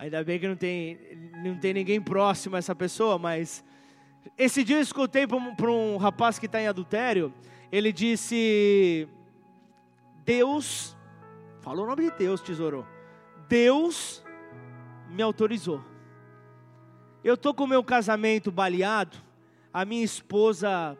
Ainda 0.00 0.24
bem 0.24 0.40
que 0.40 0.48
não 0.48 0.56
tem, 0.56 0.98
não 1.44 1.58
tem 1.58 1.74
ninguém 1.74 2.00
próximo 2.00 2.56
a 2.56 2.58
essa 2.58 2.74
pessoa, 2.74 3.18
mas. 3.18 3.62
Esse 4.38 4.64
dia 4.64 4.76
eu 4.78 4.80
escutei 4.80 5.26
para 5.26 5.36
um, 5.70 5.98
rapaz 5.98 6.38
que 6.38 6.46
está 6.46 6.58
em 6.58 6.66
adultério. 6.66 7.34
Ele 7.70 7.92
disse: 7.92 9.06
Deus, 10.24 10.96
falou 11.60 11.84
o 11.84 11.88
nome 11.88 12.10
de 12.10 12.16
Deus, 12.16 12.40
tesouro. 12.40 12.86
Deus 13.46 14.24
me 15.10 15.22
autorizou. 15.22 15.84
Eu 17.22 17.34
estou 17.34 17.52
com 17.52 17.64
o 17.64 17.68
meu 17.68 17.84
casamento 17.84 18.50
baleado, 18.50 19.18
a 19.70 19.84
minha 19.84 20.02
esposa 20.02 20.96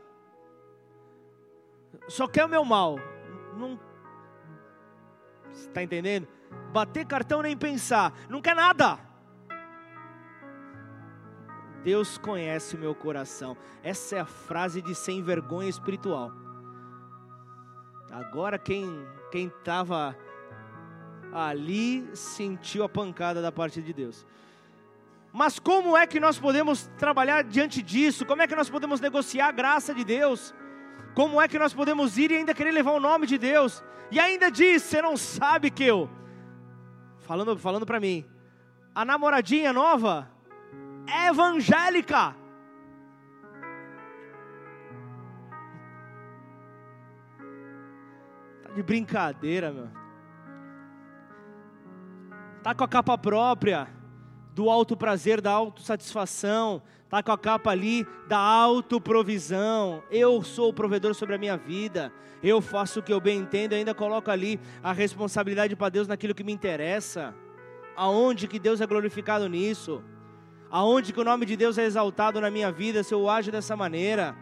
só 2.07 2.29
quer 2.29 2.45
o 2.45 2.49
meu 2.51 2.67
mal. 2.67 2.99
Não 3.57 3.81
está 5.55 5.83
entendendo? 5.83 6.29
Bater 6.73 7.05
cartão 7.07 7.43
nem 7.43 7.57
pensar, 7.57 8.13
não 8.29 8.41
quer 8.41 8.55
nada. 8.55 8.99
Deus 11.83 12.19
conhece 12.19 12.77
o 12.77 12.79
meu 12.79 12.95
coração. 12.95 13.57
Essa 13.83 14.17
é 14.17 14.21
a 14.21 14.27
frase 14.27 14.83
de 14.83 14.95
sem 14.95 15.23
vergonha 15.23 15.69
espiritual. 15.69 16.31
Agora 18.11 18.59
quem 18.59 19.07
quem 19.31 19.47
estava 19.47 20.17
ali 21.33 22.09
sentiu 22.15 22.83
a 22.83 22.89
pancada 22.89 23.41
da 23.41 23.53
parte 23.53 23.81
de 23.81 23.93
Deus. 23.93 24.27
Mas 25.33 25.61
como 25.61 25.97
é 25.97 26.07
que 26.07 26.19
nós 26.19 26.39
podemos 26.39 26.91
trabalhar 26.99 27.45
diante 27.45 27.81
disso? 27.81 28.27
Como 28.27 28.43
é 28.43 28.49
que 28.49 28.57
nós 28.57 28.69
podemos 28.69 29.01
negociar 29.01 29.47
a 29.47 29.53
graça 29.53 29.95
de 29.95 30.03
Deus? 30.03 30.53
Como 31.15 31.41
é 31.41 31.47
que 31.47 31.59
nós 31.59 31.73
podemos 31.73 32.19
ir 32.19 32.33
e 32.33 32.37
ainda 32.37 32.53
querer 32.53 32.73
levar 32.73 32.93
o 32.93 33.01
nome 33.01 33.27
de 33.27 33.39
Deus? 33.39 33.83
E 34.11 34.19
ainda 34.19 34.51
diz: 34.51 34.83
você 34.83 35.01
não 35.01 35.17
sabe 35.17 35.71
que 35.71 35.85
eu, 35.85 36.11
falando, 37.31 37.57
falando 37.57 37.87
para 37.87 38.01
mim, 38.01 38.27
a 38.93 39.05
namoradinha 39.05 39.73
nova 39.73 40.29
é 41.07 41.29
evangélica. 41.29 42.35
Tá 48.65 48.73
de 48.75 48.83
brincadeira, 48.83 49.71
meu. 49.71 49.89
Tá 52.65 52.75
com 52.75 52.83
a 52.83 52.89
capa 52.89 53.17
própria 53.17 53.87
do 54.55 54.69
alto 54.69 54.97
prazer, 54.97 55.41
da 55.41 55.53
autossatisfação, 55.53 56.83
tá 57.09 57.23
com 57.23 57.33
a 57.33 57.39
capa 57.39 57.71
ali 57.71 58.07
da 58.29 58.39
autoprovisão. 58.39 60.03
Eu 60.11 60.43
sou 60.43 60.71
o 60.71 60.73
provedor 60.73 61.15
sobre 61.15 61.35
a 61.35 61.39
minha 61.39 61.57
vida. 61.57 62.13
Eu 62.43 62.61
faço 62.61 63.01
o 63.01 63.03
que 63.03 63.13
eu 63.13 63.21
bem 63.21 63.39
entendo 63.39 63.75
ainda 63.75 63.95
coloco 63.95 64.31
ali 64.31 64.59
a 64.83 64.93
responsabilidade 64.93 65.77
para 65.77 65.91
Deus 65.91 66.09
naquilo 66.09 66.35
que 66.35 66.45
me 66.45 66.53
interessa. 66.53 67.35
Aonde 67.97 68.49
que 68.49 68.59
Deus 68.59 68.81
é 68.81 68.87
glorificado 68.87 69.49
nisso? 69.49 70.03
Aonde 70.71 71.13
que 71.13 71.21
o 71.21 71.25
nome 71.25 71.45
de 71.45 71.57
Deus 71.57 71.77
é 71.77 71.85
exaltado 71.85 72.41
na 72.41 72.51
minha 72.51 72.73
vida 72.73 73.03
se 73.03 73.13
eu 73.13 73.29
ajo 73.29 73.51
dessa 73.53 73.77
maneira? 73.77 74.37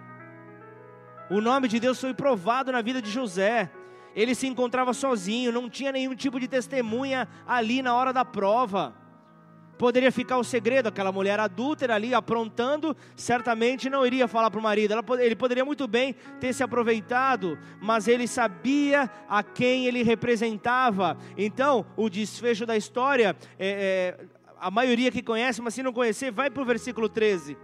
O 1.31 1.41
nome 1.41 1.69
de 1.69 1.81
Deus 1.81 2.01
foi 2.01 2.15
provado 2.15 2.71
na 2.71 2.81
vida 2.81 3.03
de 3.03 3.11
José. 3.11 3.71
Ele 4.15 4.35
se 4.35 4.47
encontrava 4.47 4.93
sozinho, 4.93 5.53
não 5.53 5.69
tinha 5.69 5.93
nenhum 5.93 6.15
tipo 6.15 6.39
de 6.39 6.49
testemunha 6.49 7.29
ali 7.47 7.83
na 7.83 7.95
hora 7.95 8.13
da 8.13 8.25
prova 8.25 9.08
poderia 9.79 10.11
ficar 10.11 10.37
o 10.39 10.45
segredo, 10.45 10.89
aquela 10.89 11.13
mulher 11.13 11.39
adúltera 11.39 11.95
ali 11.95 12.13
aprontando, 12.13 12.97
certamente 13.15 13.89
não 13.89 14.05
iria 14.05 14.27
falar 14.27 14.51
para 14.51 14.59
o 14.59 14.63
marido. 14.63 14.93
Ela, 14.93 15.05
ele 15.25 15.37
poderia 15.37 15.65
muito 15.65 15.87
bem 15.87 16.15
ter 16.41 16.53
se 16.53 16.63
aproveitado, 16.63 17.57
mas 17.81 18.09
ele 18.09 18.27
sabia 18.27 19.09
a 19.29 19.43
quem 19.43 19.87
ele 19.87 20.03
representava. 20.03 21.17
Então, 21.37 21.87
o 21.97 22.11
desfecho 22.11 22.67
da 22.67 22.77
história, 22.77 23.37
é, 23.59 24.17
é, 24.19 24.27
a 24.61 24.71
maioria 24.71 25.11
que 25.11 25.23
conhece, 25.23 25.63
mas 25.63 25.75
se 25.75 25.83
não 25.83 25.93
conhecer, 25.93 26.33
vai 26.33 26.51
para 26.51 26.63
o 26.63 26.67
versículo 26.67 27.09
13. 27.09 27.57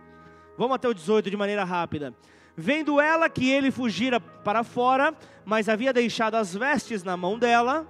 Vamos 0.56 0.76
até 0.76 0.88
o 0.88 0.94
18 0.94 1.28
de 1.28 1.36
maneira 1.36 1.64
rápida. 1.64 2.14
Vendo 2.56 3.00
ela 3.00 3.28
que 3.28 3.50
ele 3.50 3.72
fugira 3.72 4.20
para 4.20 4.62
fora, 4.62 5.12
mas 5.44 5.68
havia 5.68 5.92
deixado 5.92 6.36
as 6.36 6.54
vestes 6.54 7.02
na 7.02 7.16
mão 7.16 7.36
dela, 7.36 7.84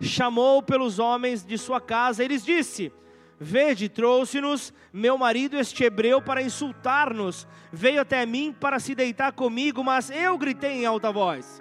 chamou 0.00 0.62
pelos 0.62 0.98
homens 0.98 1.44
de 1.44 1.58
sua 1.58 1.80
casa 1.80 2.24
e 2.24 2.28
lhes 2.28 2.44
disse: 2.44 2.92
Vede, 3.38 3.88
trouxe-nos 3.88 4.72
meu 4.92 5.16
marido 5.16 5.56
este 5.56 5.84
hebreu 5.84 6.20
para 6.20 6.42
insultar-nos. 6.42 7.46
Veio 7.72 8.00
até 8.02 8.26
mim 8.26 8.54
para 8.58 8.78
se 8.78 8.94
deitar 8.94 9.32
comigo, 9.32 9.82
mas 9.82 10.10
eu 10.10 10.36
gritei 10.36 10.72
em 10.72 10.86
alta 10.86 11.10
voz. 11.10 11.60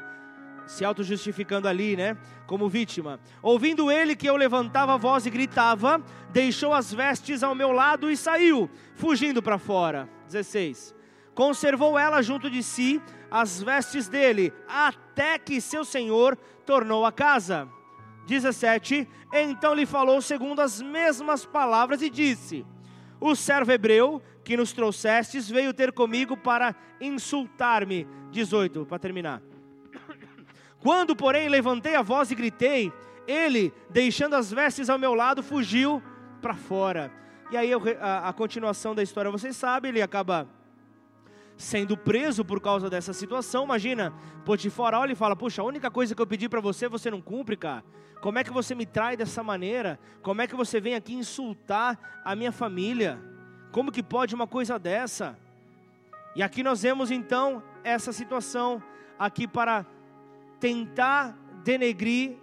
Se 0.68 0.84
auto-justificando 0.86 1.68
ali, 1.68 1.96
né? 1.96 2.18
Como 2.46 2.70
vítima. 2.70 3.20
Ouvindo 3.42 3.90
ele 3.90 4.16
que 4.16 4.28
eu 4.28 4.36
levantava 4.36 4.94
a 4.94 4.98
voz 4.98 5.26
e 5.26 5.30
gritava, 5.30 6.04
deixou 6.32 6.74
as 6.74 6.94
vestes 6.94 7.44
ao 7.44 7.56
meu 7.56 7.72
lado 7.72 8.12
e 8.12 8.18
saiu, 8.18 8.70
fugindo 8.94 9.42
para 9.42 9.58
fora. 9.58 10.10
16. 10.28 10.94
Conservou 11.34 11.98
ela 11.98 12.22
junto 12.22 12.50
de 12.50 12.62
si 12.62 13.02
as 13.32 13.62
vestes 13.62 14.10
dele, 14.10 14.54
até 14.68 15.40
que 15.40 15.62
seu 15.62 15.86
senhor 15.86 16.36
tornou 16.66 17.06
a 17.06 17.12
casa. 17.12 17.70
17: 18.30 19.08
Então 19.34 19.74
lhe 19.74 19.86
falou 19.86 20.22
segundo 20.22 20.62
as 20.62 20.82
mesmas 20.82 21.46
palavras 21.46 22.02
e 22.02 22.10
disse: 22.10 22.66
O 23.20 23.36
servo 23.36 23.72
hebreu 23.72 24.22
que 24.44 24.56
nos 24.56 24.72
trouxestes 24.72 25.50
veio 25.50 25.74
ter 25.74 25.92
comigo 25.92 26.38
para 26.38 26.76
insultar-me. 27.02 28.08
18, 28.32 28.86
para 28.86 29.00
terminar. 29.00 29.42
Quando, 30.80 31.16
porém, 31.16 31.50
levantei 31.50 31.96
a 31.96 32.04
voz 32.04 32.30
e 32.30 32.36
gritei, 32.36 32.94
ele, 33.28 33.74
deixando 33.90 34.36
as 34.36 34.52
vestes 34.52 34.90
ao 34.90 35.00
meu 35.00 35.16
lado, 35.16 35.42
fugiu 35.42 36.02
para 36.40 36.54
fora. 36.54 37.12
E 37.52 37.58
aí 37.58 37.72
a, 37.74 38.30
a 38.30 38.34
continuação 38.34 38.94
da 38.94 39.02
história, 39.02 39.32
vocês 39.32 39.56
sabem, 39.56 39.90
ele 39.90 40.02
acaba 40.02 40.48
sendo 41.60 41.98
preso 41.98 42.46
por 42.46 42.62
causa 42.62 42.90
dessa 42.90 43.12
situação. 43.12 43.66
Imagina, 43.66 44.14
Potifar 44.46 44.96
olha 44.96 45.12
e 45.12 45.16
fala: 45.16 45.36
Puxa, 45.36 45.62
a 45.62 45.66
única 45.66 45.92
coisa 45.92 46.16
que 46.16 46.22
eu 46.22 46.26
pedi 46.26 46.48
para 46.48 46.62
você, 46.62 46.88
você 46.88 47.12
não 47.12 47.22
cumpre, 47.22 47.58
cara. 47.58 47.84
Como 48.22 48.40
é 48.40 48.44
que 48.44 48.52
você 48.52 48.74
me 48.74 48.86
trai 48.86 49.16
dessa 49.16 49.44
maneira? 49.44 50.00
Como 50.22 50.42
é 50.42 50.48
que 50.48 50.56
você 50.56 50.80
vem 50.80 50.96
aqui 50.96 51.14
insultar 51.14 52.22
a 52.24 52.36
minha 52.36 52.52
família? 52.52 53.22
Como 53.72 53.92
que 53.92 54.02
pode 54.02 54.34
uma 54.34 54.48
coisa 54.48 54.80
dessa? 54.80 55.38
E 56.36 56.42
aqui 56.42 56.64
nós 56.64 56.82
vemos 56.82 57.12
então 57.12 57.62
essa 57.84 58.14
situação 58.14 58.82
aqui 59.18 59.48
para 59.48 59.86
tentar 60.60 61.38
denegrir 61.64 62.38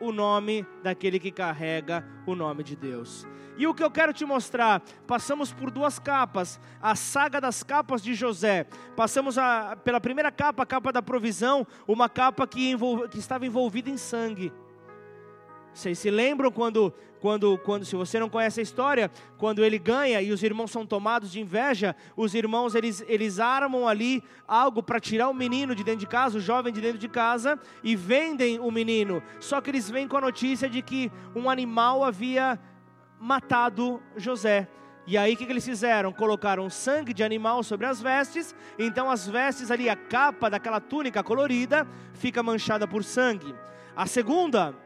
o 0.00 0.12
nome 0.12 0.66
daquele 0.82 1.18
que 1.18 1.30
carrega 1.30 2.04
o 2.26 2.34
nome 2.34 2.62
de 2.62 2.76
Deus. 2.76 3.26
E 3.58 3.66
o 3.66 3.72
que 3.72 3.82
eu 3.82 3.90
quero 3.90 4.12
te 4.12 4.24
mostrar, 4.24 4.82
passamos 5.06 5.52
por 5.52 5.70
duas 5.70 5.98
capas, 5.98 6.60
a 6.80 6.94
saga 6.94 7.40
das 7.40 7.62
capas 7.62 8.02
de 8.02 8.14
José. 8.14 8.66
Passamos 8.94 9.38
a, 9.38 9.76
pela 9.76 10.00
primeira 10.00 10.30
capa, 10.30 10.62
a 10.62 10.66
capa 10.66 10.92
da 10.92 11.00
provisão, 11.00 11.66
uma 11.88 12.08
capa 12.08 12.46
que, 12.46 12.70
envolve, 12.70 13.08
que 13.08 13.18
estava 13.18 13.46
envolvida 13.46 13.88
em 13.88 13.96
sangue. 13.96 14.52
Vocês 15.72 15.98
se 15.98 16.10
lembram 16.10 16.50
quando, 16.50 16.92
quando, 17.26 17.58
quando, 17.58 17.84
se 17.84 17.96
você 17.96 18.20
não 18.20 18.28
conhece 18.28 18.60
a 18.60 18.62
história, 18.62 19.10
quando 19.36 19.64
ele 19.64 19.80
ganha 19.80 20.22
e 20.22 20.30
os 20.30 20.44
irmãos 20.44 20.70
são 20.70 20.86
tomados 20.86 21.32
de 21.32 21.40
inveja, 21.40 21.96
os 22.16 22.36
irmãos 22.36 22.76
eles, 22.76 23.04
eles 23.08 23.40
armam 23.40 23.88
ali 23.88 24.22
algo 24.46 24.80
para 24.80 25.00
tirar 25.00 25.28
o 25.28 25.34
menino 25.34 25.74
de 25.74 25.82
dentro 25.82 25.98
de 25.98 26.06
casa, 26.06 26.38
o 26.38 26.40
jovem 26.40 26.72
de 26.72 26.80
dentro 26.80 26.98
de 26.98 27.08
casa, 27.08 27.58
e 27.82 27.96
vendem 27.96 28.60
o 28.60 28.70
menino. 28.70 29.20
Só 29.40 29.60
que 29.60 29.70
eles 29.70 29.90
vêm 29.90 30.06
com 30.06 30.16
a 30.18 30.20
notícia 30.20 30.70
de 30.70 30.80
que 30.80 31.10
um 31.34 31.50
animal 31.50 32.04
havia 32.04 32.60
matado 33.18 34.00
José. 34.16 34.68
E 35.04 35.18
aí 35.18 35.34
o 35.34 35.36
que, 35.36 35.46
que, 35.46 35.52
eles 35.52 35.64
fizeram? 35.64 36.12
Colocaram 36.12 36.70
sangue 36.70 37.12
de 37.12 37.24
animal 37.24 37.64
sobre 37.64 37.86
as 37.88 38.00
vestes, 38.00 38.54
então 38.78 39.10
as 39.10 39.26
vestes 39.26 39.72
ali, 39.72 39.88
a 39.88 39.96
capa 39.96 40.48
daquela 40.48 40.78
túnica 40.78 41.24
colorida, 41.24 41.88
fica 42.14 42.40
manchada 42.40 42.86
por 42.86 43.02
sangue. 43.02 43.52
A 43.96 44.06
segunda, 44.06 44.76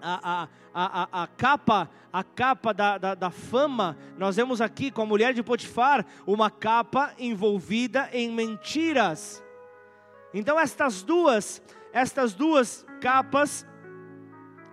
a, 0.00 0.48
a, 0.74 1.02
a, 1.02 1.22
a 1.22 1.26
capa, 1.26 1.90
a 2.12 2.22
capa 2.22 2.72
da, 2.72 2.98
da, 2.98 3.14
da 3.14 3.30
fama, 3.30 3.96
nós 4.16 4.36
vemos 4.36 4.60
aqui 4.60 4.90
com 4.90 5.02
a 5.02 5.06
mulher 5.06 5.34
de 5.34 5.42
Potifar, 5.42 6.04
uma 6.26 6.50
capa 6.50 7.12
envolvida 7.18 8.08
em 8.12 8.30
mentiras. 8.30 9.42
Então 10.32 10.58
estas 10.58 11.02
duas, 11.02 11.62
estas 11.92 12.34
duas 12.34 12.86
capas 13.00 13.66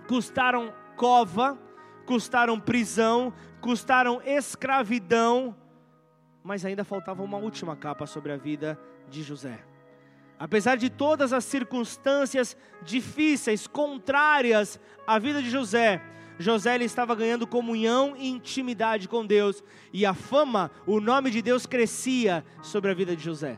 custaram 0.07 0.73
cova, 0.95 1.57
custaram 2.05 2.59
prisão, 2.59 3.33
custaram 3.61 4.21
escravidão, 4.23 5.55
mas 6.43 6.65
ainda 6.65 6.83
faltava 6.83 7.23
uma 7.23 7.37
última 7.37 7.75
capa 7.75 8.05
sobre 8.05 8.31
a 8.31 8.37
vida 8.37 8.77
de 9.09 9.23
José. 9.23 9.63
Apesar 10.43 10.75
de 10.75 10.89
todas 10.89 11.31
as 11.31 11.45
circunstâncias 11.45 12.57
difíceis, 12.81 13.65
contrárias 13.65 14.77
à 15.07 15.17
vida 15.17 15.41
de 15.41 15.49
José, 15.49 16.01
José 16.37 16.75
ele 16.75 16.83
estava 16.83 17.15
ganhando 17.15 17.47
comunhão 17.47 18.13
e 18.17 18.27
intimidade 18.27 19.07
com 19.07 19.25
Deus, 19.25 19.63
e 19.93 20.05
a 20.05 20.13
fama, 20.13 20.69
o 20.85 20.99
nome 20.99 21.31
de 21.31 21.41
Deus 21.41 21.65
crescia 21.65 22.43
sobre 22.61 22.91
a 22.91 22.93
vida 22.93 23.15
de 23.15 23.23
José. 23.23 23.57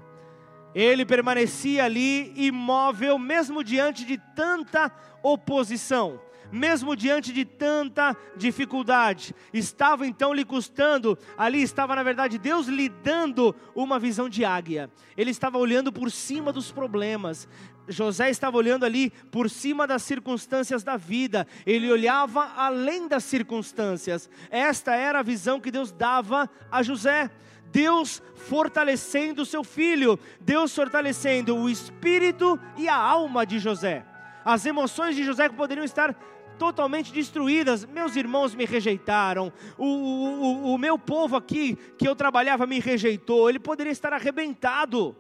Ele 0.76 1.04
permanecia 1.08 1.86
ali 1.86 2.32
imóvel, 2.36 3.18
mesmo 3.18 3.64
diante 3.64 4.06
de 4.06 4.20
tanta 4.36 4.92
oposição 5.24 6.22
mesmo 6.52 6.96
diante 6.96 7.32
de 7.32 7.46
tanta 7.46 8.16
dificuldade. 8.36 9.36
Estava 9.54 10.06
então 10.06 10.34
lhe 10.34 10.46
custando, 10.46 11.18
ali 11.38 11.62
estava 11.62 11.96
na 11.96 12.04
verdade 12.04 12.38
Deus 12.38 12.68
lhe 12.68 12.89
dando 12.89 13.56
uma 13.76 14.00
visão 14.00 14.30
de 14.30 14.46
águia. 14.46 14.89
Ele 15.18 15.32
estava 15.32 15.58
olhando 15.58 15.91
por 15.91 16.12
cima 16.12 16.52
dos 16.52 16.72
problemas. 16.72 17.48
José 17.88 18.30
estava 18.30 18.58
olhando 18.58 18.84
ali 18.84 19.12
por 19.32 19.50
cima 19.50 19.86
das 19.86 20.02
circunstâncias 20.02 20.84
da 20.84 20.98
vida, 20.98 21.48
ele 21.66 21.91
olhava 21.91 22.52
além 22.56 23.08
das 23.08 23.24
circunstâncias. 23.24 24.30
Esta 24.50 24.96
era 24.96 25.20
a 25.20 25.24
visão 25.24 25.60
que 25.60 25.72
Deus 25.72 25.91
dava 25.91 26.50
a 26.72 26.82
José. 26.82 27.30
Deus 27.72 28.24
fortalecendo 28.36 29.41
o 29.41 29.46
seu 29.46 29.62
filho, 29.64 30.18
Deus 30.39 30.74
fortalecendo 30.74 31.58
o 31.58 31.70
espírito 31.70 32.58
e 32.78 32.88
a 32.88 32.96
alma 32.96 33.46
de 33.46 33.60
José. 33.60 34.06
As 34.46 34.66
emoções 34.66 35.16
de 35.16 35.24
José 35.24 35.50
poderiam 35.50 35.84
estar 35.84 36.16
totalmente 36.58 37.14
destruídas. 37.14 37.86
Meus 37.86 38.16
irmãos 38.16 38.56
me 38.56 38.66
rejeitaram, 38.66 39.51
o, 39.78 39.86
o, 39.86 40.74
o 40.74 40.78
meu 40.78 40.97
povo 40.97 41.36
aqui 41.36 41.76
que 41.97 42.08
eu 42.08 42.16
trabalhava 42.16 42.66
me 42.66 42.80
rejeitou. 42.80 43.49
Ele 43.49 43.60
poderia 43.60 43.91
estar 43.91 44.14
arrebentado, 44.14 45.16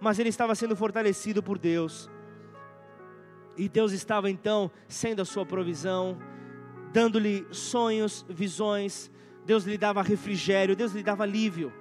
mas 0.00 0.18
ele 0.18 0.28
estava 0.28 0.54
sendo 0.54 0.76
fortalecido 0.76 1.42
por 1.42 1.58
Deus. 1.58 2.10
E 3.56 3.68
Deus 3.68 3.92
estava 3.92 4.30
então 4.30 4.70
sendo 4.86 5.22
a 5.22 5.24
sua 5.24 5.46
provisão, 5.46 6.18
dando-lhe 6.92 7.46
sonhos, 7.50 8.24
visões. 8.28 9.10
Deus 9.44 9.64
lhe 9.64 9.78
dava 9.78 10.02
refrigério, 10.02 10.76
Deus 10.76 10.92
lhe 10.92 11.02
dava 11.02 11.22
alívio. 11.22 11.72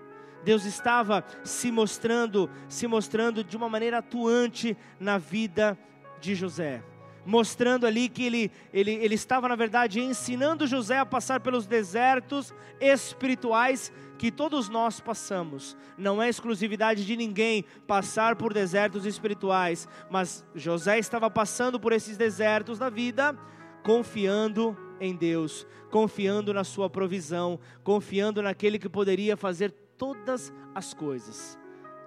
Deus 0.43 0.63
estava 0.63 1.25
se 1.43 1.71
mostrando, 1.71 2.49
se 2.69 2.85
mostrando 2.85 3.43
de 3.43 3.57
uma 3.57 3.67
maneira 3.67 3.97
atuante 3.97 4.77
na 4.99 5.17
vida 5.17 5.77
de 6.21 6.35
José 6.35 6.83
mostrando 7.25 7.87
ali 7.87 8.07
que 8.07 8.23
ele, 8.23 8.51
ele, 8.71 8.91
ele 8.91 9.15
estava, 9.15 9.49
na 9.49 9.55
verdade, 9.55 9.99
ensinando 9.99 10.67
José 10.67 10.97
a 10.97 11.05
passar 11.05 11.39
pelos 11.39 11.65
desertos 11.65 12.53
espirituais 12.79 13.91
que 14.17 14.31
todos 14.31 14.69
nós 14.69 14.99
passamos. 14.99 15.75
Não 15.97 16.21
é 16.21 16.29
exclusividade 16.29 17.05
de 17.05 17.17
ninguém 17.17 17.65
passar 17.87 18.35
por 18.35 18.53
desertos 18.53 19.05
espirituais, 19.05 19.87
mas 20.09 20.45
José 20.53 20.99
estava 20.99 21.29
passando 21.29 21.79
por 21.79 21.91
esses 21.91 22.15
desertos 22.15 22.79
da 22.79 22.89
vida, 22.89 23.37
confiando 23.83 24.77
em 24.99 25.15
Deus, 25.15 25.67
confiando 25.89 26.53
na 26.53 26.63
sua 26.63 26.89
provisão, 26.89 27.59
confiando 27.83 28.41
naquele 28.41 28.79
que 28.79 28.89
poderia 28.89 29.35
fazer 29.35 29.71
todas 29.97 30.53
as 30.73 30.93
coisas. 30.93 31.57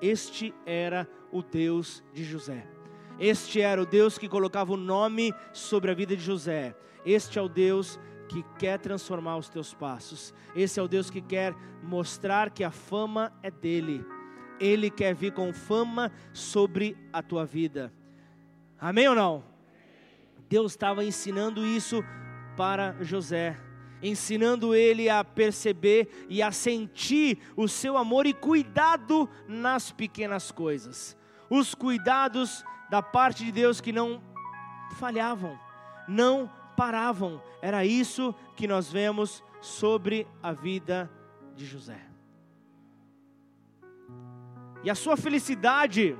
Este 0.00 0.54
era 0.64 1.08
o 1.32 1.42
Deus 1.42 2.02
de 2.12 2.24
José. 2.24 2.77
Este 3.18 3.60
era 3.60 3.82
o 3.82 3.86
Deus 3.86 4.16
que 4.16 4.28
colocava 4.28 4.72
o 4.72 4.76
nome 4.76 5.34
sobre 5.52 5.90
a 5.90 5.94
vida 5.94 6.16
de 6.16 6.22
José. 6.22 6.74
Este 7.04 7.38
é 7.38 7.42
o 7.42 7.48
Deus 7.48 7.98
que 8.28 8.44
quer 8.58 8.78
transformar 8.78 9.36
os 9.38 9.48
teus 9.48 9.74
passos. 9.74 10.32
Esse 10.54 10.78
é 10.78 10.82
o 10.82 10.88
Deus 10.88 11.10
que 11.10 11.20
quer 11.20 11.54
mostrar 11.82 12.50
que 12.50 12.62
a 12.62 12.70
fama 12.70 13.32
é 13.42 13.50
dele. 13.50 14.04
Ele 14.60 14.90
quer 14.90 15.14
vir 15.14 15.32
com 15.32 15.52
fama 15.52 16.12
sobre 16.32 16.96
a 17.12 17.22
tua 17.22 17.44
vida. 17.44 17.92
Amém 18.78 19.08
ou 19.08 19.14
não? 19.14 19.42
Deus 20.48 20.72
estava 20.72 21.04
ensinando 21.04 21.66
isso 21.66 22.02
para 22.56 22.96
José, 23.00 23.56
ensinando 24.02 24.74
ele 24.74 25.08
a 25.08 25.24
perceber 25.24 26.26
e 26.28 26.40
a 26.40 26.52
sentir 26.52 27.38
o 27.56 27.66
seu 27.66 27.96
amor 27.96 28.26
e 28.26 28.32
cuidado 28.32 29.28
nas 29.48 29.90
pequenas 29.90 30.52
coisas. 30.52 31.16
Os 31.50 31.74
cuidados 31.74 32.64
da 32.88 33.02
parte 33.02 33.44
de 33.44 33.52
Deus 33.52 33.80
que 33.80 33.92
não 33.92 34.22
falhavam, 34.96 35.58
não 36.06 36.50
paravam. 36.76 37.42
Era 37.60 37.84
isso 37.84 38.34
que 38.56 38.66
nós 38.66 38.90
vemos 38.90 39.42
sobre 39.60 40.26
a 40.42 40.52
vida 40.52 41.10
de 41.54 41.66
José. 41.66 42.00
E 44.84 44.90
a 44.90 44.94
sua 44.94 45.16
felicidade, 45.16 46.16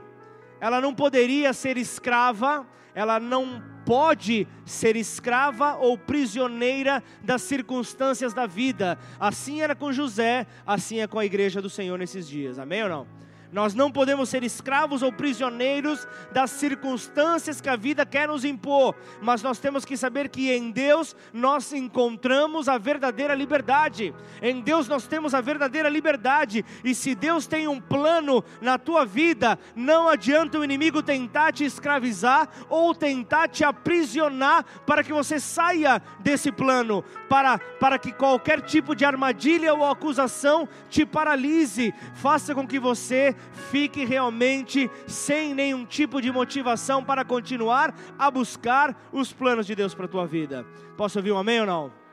ela 0.61 0.81
não 0.81 0.95
poderia 0.95 1.53
ser 1.53 1.77
escrava, 1.77 2.67
ela 2.95 3.21
não 3.21 3.63
pode 3.87 4.47
ser 4.67 4.97
escrava 4.97 5.77
ou 5.77 5.97
prisioneira 5.97 7.03
das 7.23 7.43
circunstâncias 7.43 8.35
da 8.35 8.47
vida. 8.47 8.99
Assim 9.19 9.63
era 9.63 9.75
com 9.75 9.93
José, 9.93 10.47
assim 10.67 11.01
é 11.01 11.07
com 11.07 11.19
a 11.19 11.25
igreja 11.25 11.63
do 11.63 11.71
Senhor 11.71 11.97
nesses 11.97 12.29
dias. 12.29 12.59
Amém 12.59 12.83
ou 12.83 12.89
não? 12.89 13.07
Nós 13.51 13.75
não 13.75 13.91
podemos 13.91 14.29
ser 14.29 14.45
escravos 14.45 15.03
ou 15.03 15.11
prisioneiros 15.11 16.07
das 16.33 16.51
circunstâncias 16.51 17.61
que 17.61 17.69
a 17.69 17.77
vida 17.77 18.05
quer 18.05 18.29
nos 18.29 18.45
impor, 18.45 18.95
mas 19.23 19.43
nós 19.43 19.59
temos 19.59 19.85
que 19.85 19.97
saber 19.97 20.29
que 20.29 20.53
em 20.53 20.71
Deus 20.71 21.17
nós 21.33 21.73
encontramos 21.73 22.69
a 22.69 22.77
verdadeira 22.77 23.35
liberdade. 23.35 24.15
Em 24.43 24.61
Deus 24.61 24.87
nós 24.87 25.07
temos 25.07 25.35
a 25.35 25.41
verdadeira 25.41 25.89
liberdade, 25.89 26.65
e 26.85 26.95
se 26.95 27.15
Deus 27.15 27.47
tem 27.47 27.67
um 27.67 27.81
plano 27.81 28.45
na 28.61 28.77
tua 28.77 29.07
vida, 29.07 29.59
não 29.75 30.09
adianta 30.09 30.59
o 30.59 30.65
inimigo 30.65 31.03
tentar 31.03 31.53
te 31.53 31.65
escravizar 31.65 32.49
ou 32.69 32.95
tentar 32.95 33.49
te 33.49 33.65
aprisionar 33.65 34.65
para 34.87 35.03
que 35.03 35.13
você 35.13 35.41
saia 35.41 36.03
desse 36.21 36.53
plano, 36.53 37.03
para, 37.29 37.59
para 37.59 37.99
que 37.99 38.13
qualquer 38.13 38.61
tipo 38.61 38.95
de 38.95 39.07
armadilha 39.07 39.73
ou 39.73 39.85
acusação 39.85 40.69
te 40.91 41.07
paralise, 41.07 41.95
faça 42.15 42.55
com 42.55 42.67
que 42.67 42.79
você 42.79 43.35
fique 43.71 44.05
realmente 44.05 44.91
sem 45.07 45.55
nenhum 45.55 45.85
tipo 45.85 46.21
de 46.21 46.31
motivação 46.31 47.03
para 47.05 47.25
continuar 47.25 47.95
a 48.19 48.31
buscar 48.31 48.97
os 49.13 49.33
planos 49.33 49.67
de 49.67 49.75
Deus 49.75 49.95
para 49.95 50.07
a 50.07 50.09
tua 50.09 50.27
vida. 50.27 50.67
Posso 50.97 51.19
ouvir 51.19 51.33
um 51.33 51.39
amém 51.39 51.61
ou 51.61 51.67
não? 51.67 52.09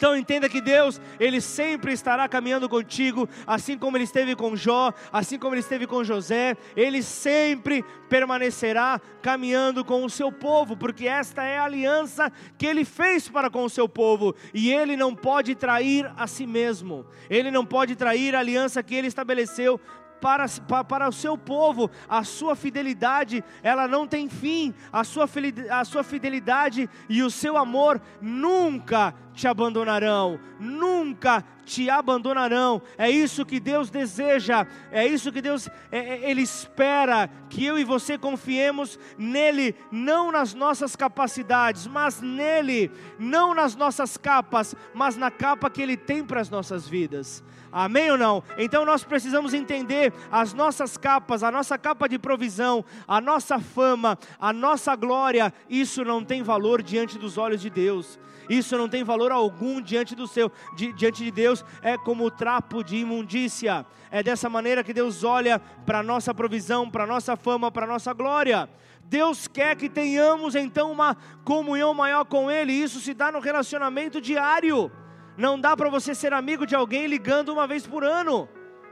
Então 0.00 0.16
entenda 0.16 0.48
que 0.48 0.62
Deus, 0.62 0.98
Ele 1.20 1.42
sempre 1.42 1.92
estará 1.92 2.26
caminhando 2.26 2.70
contigo, 2.70 3.28
assim 3.46 3.76
como 3.76 3.98
Ele 3.98 4.04
esteve 4.04 4.34
com 4.34 4.56
Jó, 4.56 4.94
assim 5.12 5.38
como 5.38 5.52
Ele 5.52 5.60
esteve 5.60 5.86
com 5.86 6.02
José, 6.02 6.56
Ele 6.74 7.02
sempre 7.02 7.84
permanecerá 8.08 8.98
caminhando 9.20 9.84
com 9.84 10.02
o 10.02 10.08
seu 10.08 10.32
povo, 10.32 10.74
porque 10.74 11.06
esta 11.06 11.44
é 11.44 11.58
a 11.58 11.64
aliança 11.64 12.32
que 12.56 12.64
Ele 12.64 12.82
fez 12.82 13.28
para 13.28 13.50
com 13.50 13.62
o 13.62 13.68
seu 13.68 13.86
povo, 13.86 14.34
e 14.54 14.72
Ele 14.72 14.96
não 14.96 15.14
pode 15.14 15.54
trair 15.54 16.10
a 16.16 16.26
si 16.26 16.46
mesmo, 16.46 17.04
Ele 17.28 17.50
não 17.50 17.66
pode 17.66 17.94
trair 17.94 18.34
a 18.34 18.38
aliança 18.38 18.82
que 18.82 18.94
Ele 18.94 19.08
estabeleceu 19.08 19.78
para, 20.20 20.46
para 20.84 21.08
o 21.08 21.12
seu 21.12 21.36
povo, 21.36 21.90
a 22.08 22.22
sua 22.22 22.54
fidelidade, 22.54 23.42
ela 23.62 23.88
não 23.88 24.06
tem 24.06 24.28
fim, 24.28 24.74
a 24.92 25.04
sua, 25.04 25.28
a 25.70 25.84
sua 25.84 26.02
fidelidade 26.02 26.88
e 27.08 27.22
o 27.22 27.30
seu 27.30 27.56
amor 27.56 28.00
nunca 28.20 29.14
te 29.32 29.48
abandonarão, 29.48 30.38
nunca 30.58 31.44
te 31.64 31.88
abandonarão. 31.88 32.82
É 32.98 33.08
isso 33.08 33.46
que 33.46 33.58
Deus 33.58 33.90
deseja, 33.90 34.66
é 34.90 35.06
isso 35.06 35.32
que 35.32 35.40
Deus 35.40 35.68
é, 35.90 35.98
é, 35.98 36.30
ele 36.30 36.42
espera 36.42 37.30
que 37.48 37.64
eu 37.64 37.78
e 37.78 37.84
você 37.84 38.18
confiemos 38.18 38.98
nele, 39.16 39.74
não 39.90 40.30
nas 40.30 40.52
nossas 40.52 40.94
capacidades, 40.94 41.86
mas 41.86 42.20
nele, 42.20 42.90
não 43.18 43.54
nas 43.54 43.74
nossas 43.74 44.16
capas, 44.16 44.74
mas 44.92 45.16
na 45.16 45.30
capa 45.30 45.70
que 45.70 45.80
ele 45.80 45.96
tem 45.96 46.24
para 46.24 46.40
as 46.40 46.50
nossas 46.50 46.86
vidas. 46.88 47.42
Amém 47.72 48.10
ou 48.10 48.18
não? 48.18 48.42
Então 48.58 48.84
nós 48.84 49.04
precisamos 49.04 49.54
entender 49.54 50.12
as 50.30 50.52
nossas 50.52 50.96
capas, 50.96 51.42
a 51.42 51.50
nossa 51.50 51.78
capa 51.78 52.08
de 52.08 52.18
provisão, 52.18 52.84
a 53.06 53.20
nossa 53.20 53.58
fama, 53.58 54.18
a 54.38 54.52
nossa 54.52 54.96
glória, 54.96 55.52
isso 55.68 56.04
não 56.04 56.24
tem 56.24 56.42
valor 56.42 56.82
diante 56.82 57.18
dos 57.18 57.38
olhos 57.38 57.60
de 57.60 57.70
Deus 57.70 58.18
isso 58.50 58.76
não 58.76 58.88
tem 58.88 59.04
valor 59.04 59.30
algum 59.30 59.80
diante 59.80 60.16
do 60.16 60.26
seu, 60.26 60.50
di, 60.74 60.92
diante 60.92 61.22
de 61.22 61.30
Deus, 61.30 61.64
é 61.82 61.96
como 61.96 62.28
trapo 62.32 62.82
de 62.82 62.96
imundícia. 62.96 63.86
É 64.10 64.24
dessa 64.24 64.50
maneira 64.50 64.82
que 64.82 64.92
Deus 64.92 65.22
olha 65.22 65.60
para 65.86 66.00
a 66.00 66.02
nossa 66.02 66.34
provisão, 66.34 66.90
para 66.90 67.04
a 67.04 67.06
nossa 67.06 67.36
fama, 67.36 67.70
para 67.70 67.86
a 67.86 67.88
nossa 67.88 68.12
glória. 68.12 68.68
Deus 69.04 69.46
quer 69.46 69.76
que 69.76 69.88
tenhamos 69.88 70.56
então 70.56 70.90
uma 70.90 71.16
comunhão 71.44 71.94
maior 71.94 72.24
com 72.24 72.50
Ele, 72.50 72.72
isso 72.72 72.98
se 72.98 73.14
dá 73.14 73.30
no 73.30 73.38
relacionamento 73.38 74.20
diário. 74.20 74.90
Não 75.36 75.60
dá 75.60 75.76
para 75.76 75.88
você 75.88 76.14
ser 76.14 76.32
amigo 76.32 76.66
de 76.66 76.74
alguém 76.74 77.06
ligando 77.06 77.50
uma 77.50 77.66
vez 77.66 77.86
por 77.86 78.04
ano. 78.04 78.48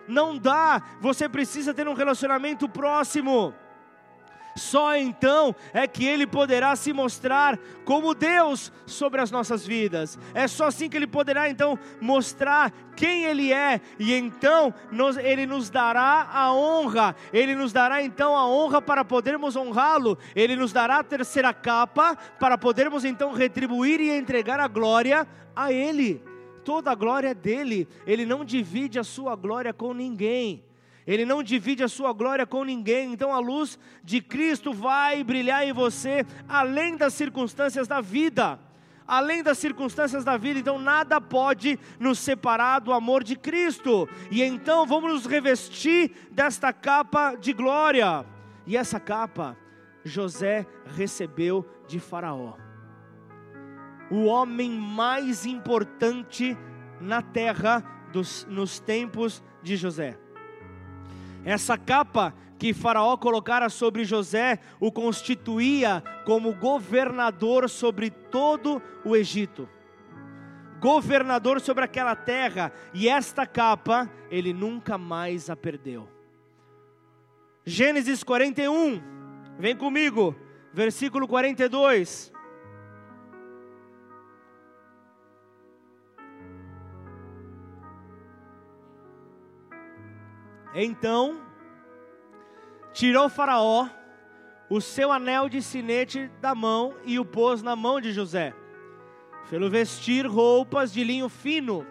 Não 0.07 0.39
dá, 0.39 0.83
você 1.01 1.29
precisa 1.29 1.75
ter 1.75 1.87
um 1.87 1.95
relacionamento 1.95 2.69
próximo. 2.69 3.55
Só 4.59 4.97
então 4.97 5.55
é 5.73 5.87
que 5.87 6.05
Ele 6.05 6.27
poderá 6.27 6.75
se 6.77 6.93
mostrar 6.93 7.59
como 7.85 8.15
Deus 8.15 8.73
sobre 8.85 9.21
as 9.21 9.31
nossas 9.31 9.67
vidas. 9.67 10.19
É 10.35 10.47
só 10.47 10.67
assim 10.67 10.89
que 10.89 10.97
Ele 10.97 11.07
poderá 11.07 11.49
então 11.49 11.79
mostrar 12.01 12.73
quem 12.97 13.25
Ele 13.25 13.53
é, 13.53 13.81
e 13.99 14.13
então 14.13 14.75
Ele 15.23 15.47
nos 15.47 15.71
dará 15.71 16.29
a 16.33 16.53
honra, 16.53 17.15
Ele 17.33 17.55
nos 17.55 17.73
dará 17.73 18.03
então 18.03 18.37
a 18.37 18.47
honra 18.47 18.83
para 18.83 19.05
podermos 19.05 19.57
honrá-lo, 19.57 20.19
Ele 20.35 20.57
nos 20.57 20.73
dará 20.73 20.99
a 20.99 21.05
terceira 21.05 21.55
capa 21.55 22.17
para 22.39 22.59
podermos 22.59 23.05
então 23.05 23.33
retribuir 23.33 24.01
e 24.01 24.11
entregar 24.11 24.59
a 24.59 24.69
glória 24.69 25.27
a 25.55 25.73
Ele. 25.73 26.23
Toda 26.65 26.91
a 26.91 26.95
glória 26.95 27.29
é 27.29 27.35
dele, 27.35 27.89
Ele 28.07 28.27
não 28.27 28.45
divide 28.45 28.99
a 28.99 29.05
sua 29.05 29.35
glória 29.37 29.73
com 29.73 29.95
ninguém. 29.95 30.68
Ele 31.09 31.25
não 31.25 31.43
divide 31.43 31.83
a 31.83 31.89
sua 31.89 32.13
glória 32.13 32.47
com 32.47 32.63
ninguém. 32.63 33.15
Então 33.15 33.33
a 33.33 33.39
luz 33.39 33.79
de 34.05 34.21
Cristo 34.21 34.75
vai 34.75 35.25
brilhar 35.25 35.67
em 35.67 35.73
você 35.73 36.27
além 36.47 36.99
das 36.99 37.15
circunstâncias 37.15 37.89
da 37.89 38.03
vida. 38.03 38.61
Além 39.07 39.43
das 39.43 39.57
circunstâncias 39.57 40.23
da 40.23 40.37
vida, 40.37 40.61
então 40.61 40.79
nada 40.79 41.19
pode 41.19 41.79
nos 41.99 42.19
separar 42.19 42.81
do 42.81 42.93
amor 42.93 43.25
de 43.25 43.37
Cristo. 43.37 44.07
E 44.31 44.43
então 44.43 44.85
vamos 44.85 45.11
nos 45.11 45.25
revestir 45.25 46.13
desta 46.31 46.75
capa 46.75 47.35
de 47.37 47.55
glória. 47.55 48.27
E 48.67 48.77
essa 48.77 49.01
capa 49.01 49.57
José 50.05 50.67
recebeu 50.95 51.67
de 51.87 51.99
Faraó. 51.99 52.53
O 54.11 54.27
homem 54.27 54.71
mais 54.71 55.47
importante 55.47 56.55
na 57.01 57.23
terra 57.23 57.83
dos, 58.13 58.47
nos 58.51 58.79
tempos 58.79 59.43
de 59.63 59.75
José. 59.75 60.28
Essa 61.45 61.79
capa 61.79 62.35
que 62.59 62.75
Faraó 62.75 63.17
colocara 63.17 63.69
sobre 63.69 64.05
José 64.05 64.59
o 64.81 64.91
constituía 64.91 66.03
como 66.25 66.55
governador 66.55 67.71
sobre 67.71 68.11
todo 68.11 68.83
o 69.05 69.17
Egito. 69.17 69.69
Governador 70.81 71.61
sobre 71.61 71.85
aquela 71.85 72.15
terra, 72.15 72.73
e 72.95 73.09
esta 73.09 73.47
capa 73.47 74.11
ele 74.31 74.53
nunca 74.53 74.97
mais 74.97 75.51
a 75.51 75.57
perdeu. 75.57 76.09
Gênesis 77.65 78.23
41, 78.23 79.03
vem 79.59 79.77
comigo, 79.77 80.37
versículo 80.73 81.27
42. 81.27 82.33
Então 90.75 91.41
tirou 92.93 93.29
Faraó 93.29 93.89
o 94.69 94.81
seu 94.81 95.11
anel 95.11 95.49
de 95.49 95.63
sinete 95.63 96.31
da 96.41 96.55
mão 96.55 96.95
e 97.05 97.19
o 97.19 97.25
pôs 97.25 97.63
na 97.63 97.75
mão 97.75 98.01
de 98.01 98.13
José. 98.13 98.55
Fê-lo 99.49 99.71
vestir 99.71 100.27
roupas 100.27 100.93
de 100.93 101.03
linho 101.03 101.29
fino 101.29 101.87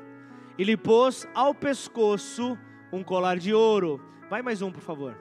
e 0.57 0.63
lhe 0.63 0.77
pôs 0.77 1.27
ao 1.33 1.55
pescoço 1.55 2.57
um 2.91 3.03
colar 3.03 3.37
de 3.37 3.53
ouro. 3.53 3.99
Vai 4.29 4.41
mais 4.41 4.61
um, 4.61 4.71
por 4.71 4.81
favor. 4.81 5.17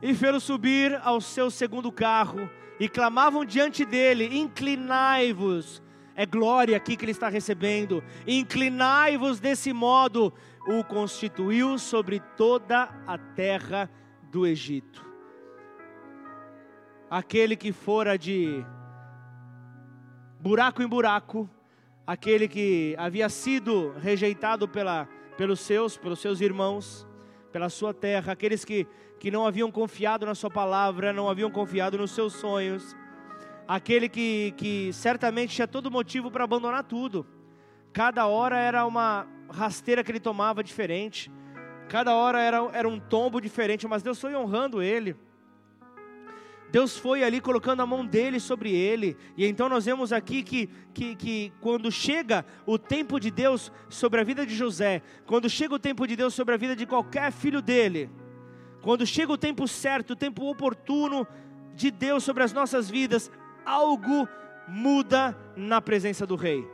E 0.00 0.12
fê-lo 0.14 0.40
subir 0.40 0.98
ao 1.04 1.20
seu 1.20 1.48
segundo 1.48 1.92
carro 1.92 2.50
e 2.80 2.88
clamavam 2.88 3.44
diante 3.44 3.84
dele: 3.84 4.36
Inclinai-vos. 4.36 5.80
É 6.14 6.26
glória 6.26 6.76
aqui 6.76 6.96
que 6.96 7.04
ele 7.04 7.12
está 7.12 7.28
recebendo. 7.28 8.02
Inclinai-vos 8.26 9.38
desse 9.38 9.72
modo 9.72 10.32
o 10.66 10.84
constituiu 10.84 11.78
sobre 11.78 12.20
toda 12.36 12.88
a 13.06 13.18
terra 13.18 13.90
do 14.30 14.46
Egito. 14.46 15.04
Aquele 17.10 17.56
que 17.56 17.72
fora 17.72 18.16
de 18.16 18.64
buraco 20.40 20.82
em 20.82 20.88
buraco, 20.88 21.48
aquele 22.06 22.48
que 22.48 22.94
havia 22.98 23.28
sido 23.28 23.92
rejeitado 23.98 24.66
pela, 24.66 25.08
pelos 25.36 25.60
seus, 25.60 25.96
pelos 25.96 26.20
seus 26.20 26.40
irmãos, 26.40 27.06
pela 27.52 27.68
sua 27.68 27.92
terra, 27.92 28.32
aqueles 28.32 28.64
que, 28.64 28.86
que 29.20 29.30
não 29.30 29.46
haviam 29.46 29.70
confiado 29.70 30.24
na 30.24 30.34
sua 30.34 30.50
palavra, 30.50 31.12
não 31.12 31.28
haviam 31.28 31.50
confiado 31.50 31.98
nos 31.98 32.12
seus 32.12 32.32
sonhos, 32.32 32.96
aquele 33.68 34.08
que, 34.08 34.54
que 34.56 34.92
certamente 34.92 35.54
tinha 35.54 35.68
todo 35.68 35.90
motivo 35.90 36.30
para 36.30 36.44
abandonar 36.44 36.84
tudo. 36.84 37.26
Cada 37.92 38.26
hora 38.26 38.58
era 38.58 38.86
uma 38.86 39.26
rasteira 39.52 40.02
que 40.02 40.10
ele 40.10 40.20
tomava 40.20 40.64
diferente. 40.64 41.30
Cada 41.88 42.14
hora 42.14 42.40
era, 42.40 42.58
era 42.72 42.88
um 42.88 42.98
tombo 42.98 43.40
diferente, 43.40 43.86
mas 43.86 44.02
Deus 44.02 44.20
foi 44.20 44.34
honrando 44.34 44.82
ele. 44.82 45.14
Deus 46.70 46.96
foi 46.96 47.22
ali 47.22 47.38
colocando 47.38 47.82
a 47.82 47.86
mão 47.86 48.04
dele 48.04 48.40
sobre 48.40 48.72
ele, 48.72 49.14
e 49.36 49.44
então 49.44 49.68
nós 49.68 49.84
vemos 49.84 50.10
aqui 50.10 50.42
que, 50.42 50.70
que, 50.94 51.14
que 51.14 51.52
quando 51.60 51.92
chega 51.92 52.46
o 52.64 52.78
tempo 52.78 53.20
de 53.20 53.30
Deus 53.30 53.70
sobre 53.90 54.22
a 54.22 54.24
vida 54.24 54.46
de 54.46 54.54
José, 54.54 55.02
quando 55.26 55.50
chega 55.50 55.74
o 55.74 55.78
tempo 55.78 56.06
de 56.06 56.16
Deus 56.16 56.32
sobre 56.32 56.54
a 56.54 56.56
vida 56.56 56.74
de 56.74 56.86
qualquer 56.86 57.30
filho 57.30 57.60
dele, 57.60 58.08
quando 58.80 59.06
chega 59.06 59.30
o 59.30 59.36
tempo 59.36 59.68
certo, 59.68 60.12
o 60.12 60.16
tempo 60.16 60.48
oportuno 60.48 61.26
de 61.74 61.90
Deus 61.90 62.24
sobre 62.24 62.42
as 62.42 62.54
nossas 62.54 62.88
vidas, 62.88 63.30
algo 63.66 64.26
muda 64.66 65.36
na 65.54 65.78
presença 65.78 66.26
do 66.26 66.36
Rei. 66.36 66.66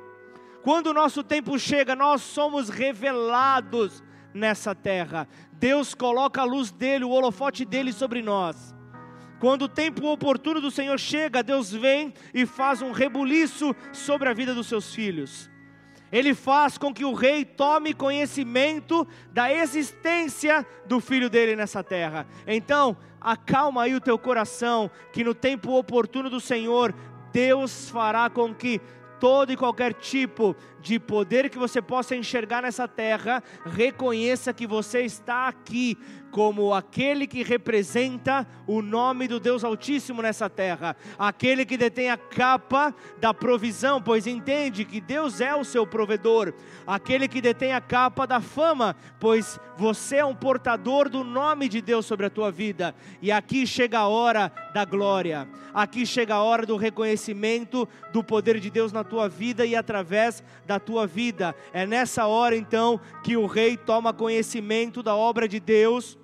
Quando 0.62 0.88
o 0.88 0.94
nosso 0.94 1.22
tempo 1.22 1.58
chega, 1.58 1.94
nós 1.94 2.22
somos 2.22 2.68
revelados 2.68 4.02
nessa 4.34 4.74
terra. 4.74 5.28
Deus 5.52 5.94
coloca 5.94 6.40
a 6.40 6.44
luz 6.44 6.70
dele, 6.70 7.04
o 7.04 7.10
holofote 7.10 7.64
dele 7.64 7.92
sobre 7.92 8.22
nós. 8.22 8.74
Quando 9.40 9.62
o 9.62 9.68
tempo 9.68 10.06
oportuno 10.08 10.60
do 10.60 10.70
Senhor 10.70 10.98
chega, 10.98 11.42
Deus 11.42 11.70
vem 11.70 12.12
e 12.34 12.44
faz 12.44 12.82
um 12.82 12.90
rebuliço 12.90 13.74
sobre 13.92 14.28
a 14.28 14.34
vida 14.34 14.52
dos 14.54 14.66
seus 14.66 14.92
filhos. 14.92 15.48
Ele 16.10 16.34
faz 16.34 16.78
com 16.78 16.92
que 16.92 17.04
o 17.04 17.12
rei 17.12 17.44
tome 17.44 17.92
conhecimento 17.92 19.06
da 19.30 19.52
existência 19.52 20.66
do 20.86 21.00
filho 21.00 21.28
dele 21.28 21.54
nessa 21.54 21.84
terra. 21.84 22.26
Então, 22.46 22.96
acalma 23.20 23.82
aí 23.82 23.94
o 23.94 24.00
teu 24.00 24.18
coração, 24.18 24.90
que 25.12 25.22
no 25.22 25.34
tempo 25.34 25.76
oportuno 25.76 26.30
do 26.30 26.40
Senhor, 26.40 26.94
Deus 27.30 27.90
fará 27.90 28.30
com 28.30 28.54
que 28.54 28.80
todo 29.18 29.52
e 29.52 29.56
qualquer 29.56 29.94
tipo 29.94 30.54
de 30.88 30.98
poder 30.98 31.50
que 31.50 31.58
você 31.58 31.82
possa 31.82 32.16
enxergar 32.16 32.62
nessa 32.62 32.88
terra, 32.88 33.42
reconheça 33.66 34.54
que 34.54 34.66
você 34.66 35.02
está 35.02 35.46
aqui 35.46 35.98
como 36.30 36.74
aquele 36.74 37.26
que 37.26 37.42
representa 37.42 38.46
o 38.66 38.82
nome 38.82 39.26
do 39.26 39.40
Deus 39.40 39.64
Altíssimo 39.64 40.22
nessa 40.22 40.48
terra, 40.48 40.96
aquele 41.18 41.64
que 41.64 41.76
detém 41.76 42.10
a 42.10 42.16
capa 42.16 42.94
da 43.18 43.32
provisão, 43.32 44.00
pois 44.00 44.26
entende 44.26 44.84
que 44.84 45.00
Deus 45.00 45.40
é 45.40 45.54
o 45.54 45.64
seu 45.64 45.86
provedor, 45.86 46.52
aquele 46.86 47.28
que 47.28 47.40
detém 47.40 47.72
a 47.72 47.80
capa 47.80 48.26
da 48.26 48.40
fama, 48.40 48.94
pois 49.18 49.58
você 49.76 50.16
é 50.16 50.24
um 50.24 50.34
portador 50.34 51.08
do 51.08 51.24
nome 51.24 51.68
de 51.68 51.80
Deus 51.80 52.04
sobre 52.04 52.26
a 52.26 52.30
tua 52.30 52.50
vida, 52.50 52.94
e 53.22 53.32
aqui 53.32 53.66
chega 53.66 53.98
a 54.00 54.08
hora 54.08 54.52
da 54.74 54.84
glória, 54.84 55.48
aqui 55.72 56.04
chega 56.04 56.34
a 56.34 56.42
hora 56.42 56.66
do 56.66 56.76
reconhecimento 56.76 57.88
do 58.12 58.22
poder 58.22 58.60
de 58.60 58.70
Deus 58.70 58.92
na 58.92 59.04
tua 59.04 59.28
vida 59.28 59.64
e 59.64 59.74
através 59.74 60.42
da 60.66 60.77
tua 60.80 61.06
vida. 61.06 61.54
É 61.72 61.86
nessa 61.86 62.26
hora 62.26 62.56
então 62.56 63.00
que 63.22 63.36
o 63.36 63.46
rei 63.46 63.76
toma 63.76 64.12
conhecimento 64.12 65.02
da 65.02 65.14
obra 65.14 65.48
de 65.48 65.60
Deus 65.60 66.18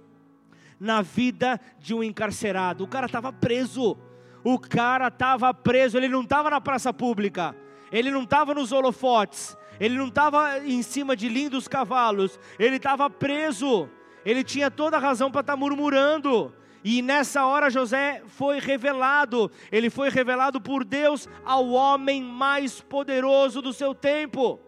na 0.78 1.02
vida 1.02 1.60
de 1.78 1.94
um 1.94 2.02
encarcerado. 2.02 2.84
O 2.84 2.88
cara 2.88 3.06
estava 3.06 3.32
preso. 3.32 3.96
O 4.44 4.58
cara 4.58 5.08
estava 5.08 5.54
preso, 5.54 5.96
ele 5.96 6.06
não 6.06 6.20
estava 6.20 6.50
na 6.50 6.60
praça 6.60 6.92
pública, 6.92 7.56
ele 7.90 8.10
não 8.10 8.24
estava 8.24 8.52
nos 8.52 8.72
holofotes, 8.72 9.56
ele 9.80 9.96
não 9.96 10.08
estava 10.08 10.58
em 10.58 10.82
cima 10.82 11.16
de 11.16 11.30
lindos 11.30 11.66
cavalos, 11.66 12.38
ele 12.58 12.76
estava 12.76 13.08
preso, 13.08 13.88
ele 14.22 14.44
tinha 14.44 14.70
toda 14.70 14.98
a 14.98 15.00
razão 15.00 15.30
para 15.30 15.40
estar 15.40 15.54
tá 15.54 15.56
murmurando. 15.56 16.52
E 16.84 17.00
nessa 17.00 17.46
hora 17.46 17.70
José 17.70 18.22
foi 18.26 18.60
revelado, 18.60 19.50
ele 19.72 19.88
foi 19.88 20.10
revelado 20.10 20.60
por 20.60 20.84
Deus 20.84 21.26
ao 21.42 21.70
homem 21.70 22.22
mais 22.22 22.82
poderoso 22.82 23.62
do 23.62 23.72
seu 23.72 23.94
tempo. 23.94 24.60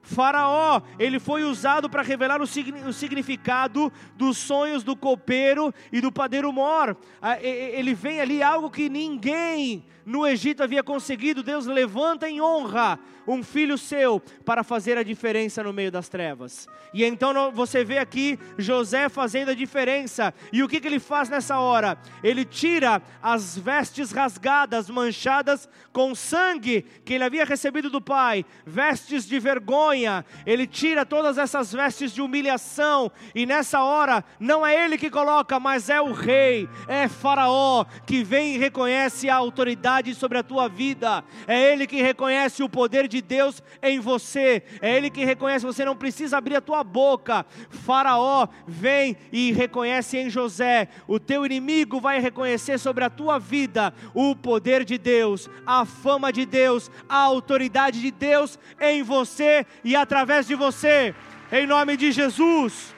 Faraó, 0.00 0.80
ele 0.98 1.18
foi 1.18 1.44
usado 1.44 1.90
para 1.90 2.02
revelar 2.02 2.40
o, 2.40 2.46
significado 2.46 3.92
dos 4.16 4.38
sonhos 4.38 4.82
do 4.82 4.96
copeiro 4.96 5.74
e 5.92 6.00
do 6.00 6.10
padeiro 6.10 6.50
mor. 6.50 6.96
Ah, 7.20 7.38
ele 7.42 7.92
vem 7.92 8.18
ali 8.18 8.42
algo 8.42 8.70
que 8.70 8.88
ninguém 8.88 9.84
no 10.08 10.26
Egito 10.26 10.62
havia 10.62 10.82
conseguido. 10.82 11.42
Deus 11.42 11.66
levanta 11.66 12.28
em 12.28 12.40
honra 12.40 12.98
um 13.26 13.42
filho 13.42 13.76
seu 13.76 14.20
para 14.42 14.64
fazer 14.64 14.96
a 14.96 15.02
diferença 15.02 15.62
no 15.62 15.70
meio 15.70 15.92
das 15.92 16.08
trevas. 16.08 16.66
E 16.94 17.04
então 17.04 17.52
você 17.52 17.84
vê 17.84 17.98
aqui 17.98 18.38
José 18.56 19.10
fazendo 19.10 19.50
a 19.50 19.54
diferença. 19.54 20.32
E 20.50 20.62
o 20.62 20.68
que, 20.68 20.80
que 20.80 20.86
ele 20.86 20.98
faz 20.98 21.28
nessa 21.28 21.58
hora? 21.58 21.98
Ele 22.24 22.42
tira 22.42 23.02
as 23.22 23.58
vestes 23.58 24.10
rasgadas, 24.10 24.88
manchadas 24.88 25.68
com 25.92 26.14
sangue 26.14 26.86
que 27.04 27.12
ele 27.12 27.24
havia 27.24 27.44
recebido 27.44 27.90
do 27.90 28.00
pai, 28.00 28.46
vestes 28.64 29.26
de 29.26 29.38
vergonha. 29.38 30.24
Ele 30.46 30.66
tira 30.66 31.04
todas 31.04 31.36
essas 31.36 31.70
vestes 31.70 32.12
de 32.12 32.22
humilhação. 32.22 33.12
E 33.34 33.44
nessa 33.44 33.82
hora, 33.82 34.24
não 34.40 34.66
é 34.66 34.86
ele 34.86 34.96
que 34.96 35.10
coloca, 35.10 35.60
mas 35.60 35.90
é 35.90 36.00
o 36.00 36.12
rei, 36.12 36.66
é 36.86 37.06
Faraó 37.08 37.84
que 38.06 38.24
vem 38.24 38.54
e 38.54 38.58
reconhece 38.58 39.28
a 39.28 39.36
autoridade 39.36 39.97
sobre 40.14 40.38
a 40.38 40.42
tua 40.42 40.66
vida. 40.68 41.22
É 41.46 41.72
ele 41.72 41.86
que 41.86 42.00
reconhece 42.00 42.62
o 42.62 42.68
poder 42.68 43.06
de 43.06 43.18
de 43.18 43.22
Deus 43.22 43.62
em 43.82 43.98
você. 43.98 44.62
É 44.80 44.96
Ele 44.96 45.10
que 45.10 45.24
reconhece, 45.24 45.66
você 45.66 45.84
não 45.84 45.96
precisa 45.96 46.38
abrir 46.38 46.56
a 46.56 46.60
tua 46.60 46.82
boca. 46.82 47.44
Faraó 47.68 48.48
vem 48.66 49.16
e 49.32 49.52
reconhece 49.52 50.16
em 50.16 50.30
José. 50.30 50.88
O 51.06 51.18
teu 51.18 51.44
inimigo 51.44 52.00
vai 52.00 52.20
reconhecer 52.20 52.78
sobre 52.78 53.04
a 53.04 53.10
tua 53.10 53.38
vida 53.38 53.92
o 54.14 54.34
poder 54.34 54.84
de 54.84 54.96
Deus, 54.96 55.50
a 55.66 55.84
fama 55.84 56.32
de 56.32 56.46
Deus, 56.46 56.90
a 57.08 57.18
autoridade 57.18 58.00
de 58.00 58.10
Deus 58.10 58.58
em 58.80 59.02
você 59.02 59.66
e 59.84 59.96
através 59.96 60.46
de 60.46 60.54
você. 60.54 61.14
Em 61.50 61.66
nome 61.66 61.96
de 61.96 62.12
Jesus. 62.12 62.97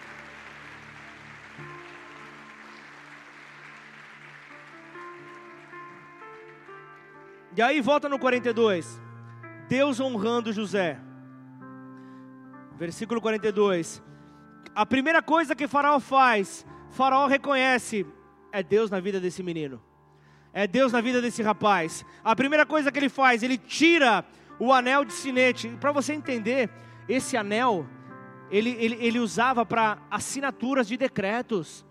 E 7.60 7.62
aí 7.62 7.82
volta 7.82 8.08
no 8.08 8.18
42. 8.18 8.98
Deus 9.68 10.00
honrando 10.00 10.50
José. 10.50 10.98
Versículo 12.78 13.20
42. 13.20 14.02
A 14.74 14.86
primeira 14.86 15.20
coisa 15.20 15.54
que 15.54 15.68
Faraó 15.68 16.00
faz, 16.00 16.64
Faraó 16.88 17.26
reconhece, 17.26 18.06
é 18.50 18.62
Deus 18.62 18.90
na 18.90 18.98
vida 18.98 19.20
desse 19.20 19.42
menino. 19.42 19.78
É 20.54 20.66
Deus 20.66 20.90
na 20.90 21.02
vida 21.02 21.20
desse 21.20 21.42
rapaz. 21.42 22.02
A 22.24 22.34
primeira 22.34 22.64
coisa 22.64 22.90
que 22.90 22.98
ele 22.98 23.10
faz, 23.10 23.42
ele 23.42 23.58
tira 23.58 24.24
o 24.58 24.72
anel 24.72 25.04
de 25.04 25.12
sinete. 25.12 25.68
Para 25.78 25.92
você 25.92 26.14
entender, 26.14 26.70
esse 27.06 27.36
anel, 27.36 27.86
ele, 28.50 28.70
ele, 28.70 28.96
ele 29.02 29.18
usava 29.18 29.66
para 29.66 29.98
assinaturas 30.10 30.88
de 30.88 30.96
decretos 30.96 31.84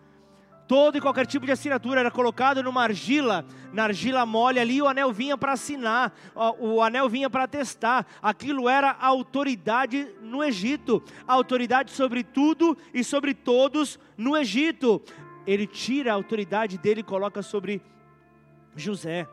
todo 0.69 0.99
e 0.99 1.01
qualquer 1.01 1.25
tipo 1.25 1.47
de 1.47 1.51
assinatura 1.51 1.99
era 1.99 2.11
colocado 2.11 2.61
numa 2.61 2.83
argila, 2.83 3.43
na 3.73 3.85
argila 3.85 4.23
mole 4.23 4.59
ali, 4.59 4.79
o 4.79 4.87
anel 4.87 5.11
vinha 5.11 5.35
para 5.35 5.53
assinar, 5.53 6.13
o 6.59 6.79
anel 6.83 7.09
vinha 7.09 7.27
para 7.27 7.45
atestar. 7.45 8.05
Aquilo 8.21 8.69
era 8.69 8.91
a 8.91 9.07
autoridade 9.07 10.07
no 10.21 10.43
Egito, 10.43 11.03
a 11.27 11.33
autoridade 11.33 11.89
sobre 11.89 12.23
tudo 12.23 12.77
e 12.93 13.03
sobre 13.03 13.33
todos 13.33 13.97
no 14.15 14.37
Egito. 14.37 15.01
Ele 15.47 15.65
tira 15.65 16.11
a 16.11 16.13
autoridade 16.13 16.77
dele 16.77 16.99
e 16.99 17.03
coloca 17.03 17.41
sobre 17.41 17.81
José. 18.75 19.27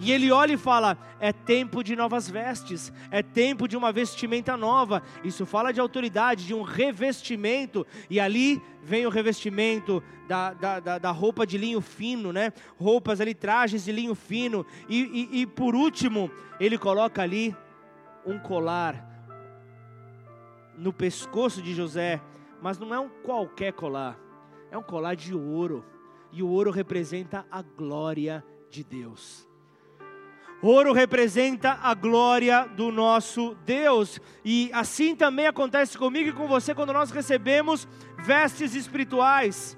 E 0.00 0.10
ele 0.10 0.32
olha 0.32 0.54
e 0.54 0.56
fala: 0.56 0.96
é 1.20 1.30
tempo 1.30 1.84
de 1.84 1.94
novas 1.94 2.28
vestes, 2.28 2.90
é 3.10 3.22
tempo 3.22 3.68
de 3.68 3.76
uma 3.76 3.92
vestimenta 3.92 4.56
nova. 4.56 5.02
Isso 5.22 5.44
fala 5.44 5.72
de 5.72 5.80
autoridade, 5.80 6.46
de 6.46 6.54
um 6.54 6.62
revestimento. 6.62 7.86
E 8.08 8.18
ali 8.18 8.62
vem 8.82 9.06
o 9.06 9.10
revestimento 9.10 10.02
da, 10.26 10.54
da, 10.54 10.80
da, 10.80 10.98
da 10.98 11.10
roupa 11.10 11.46
de 11.46 11.58
linho 11.58 11.82
fino, 11.82 12.32
né? 12.32 12.50
Roupas 12.78 13.20
ali, 13.20 13.34
trajes 13.34 13.84
de 13.84 13.92
linho 13.92 14.14
fino. 14.14 14.64
E, 14.88 15.28
e, 15.32 15.40
e 15.42 15.46
por 15.46 15.74
último, 15.74 16.30
ele 16.58 16.78
coloca 16.78 17.22
ali 17.22 17.54
um 18.24 18.38
colar 18.38 19.06
no 20.78 20.94
pescoço 20.94 21.60
de 21.60 21.74
José, 21.74 22.22
mas 22.62 22.78
não 22.78 22.94
é 22.94 22.98
um 22.98 23.10
qualquer 23.22 23.74
colar, 23.74 24.18
é 24.70 24.78
um 24.78 24.82
colar 24.82 25.14
de 25.14 25.34
ouro. 25.34 25.84
E 26.32 26.42
o 26.42 26.48
ouro 26.48 26.70
representa 26.70 27.44
a 27.50 27.60
glória 27.60 28.42
de 28.70 28.82
Deus. 28.82 29.49
Ouro 30.62 30.92
representa 30.92 31.78
a 31.82 31.94
glória 31.94 32.68
do 32.76 32.92
nosso 32.92 33.56
Deus. 33.64 34.20
E 34.44 34.70
assim 34.74 35.16
também 35.16 35.46
acontece 35.46 35.96
comigo 35.96 36.28
e 36.28 36.32
com 36.32 36.46
você 36.46 36.74
quando 36.74 36.92
nós 36.92 37.10
recebemos 37.10 37.88
vestes 38.18 38.74
espirituais. 38.74 39.76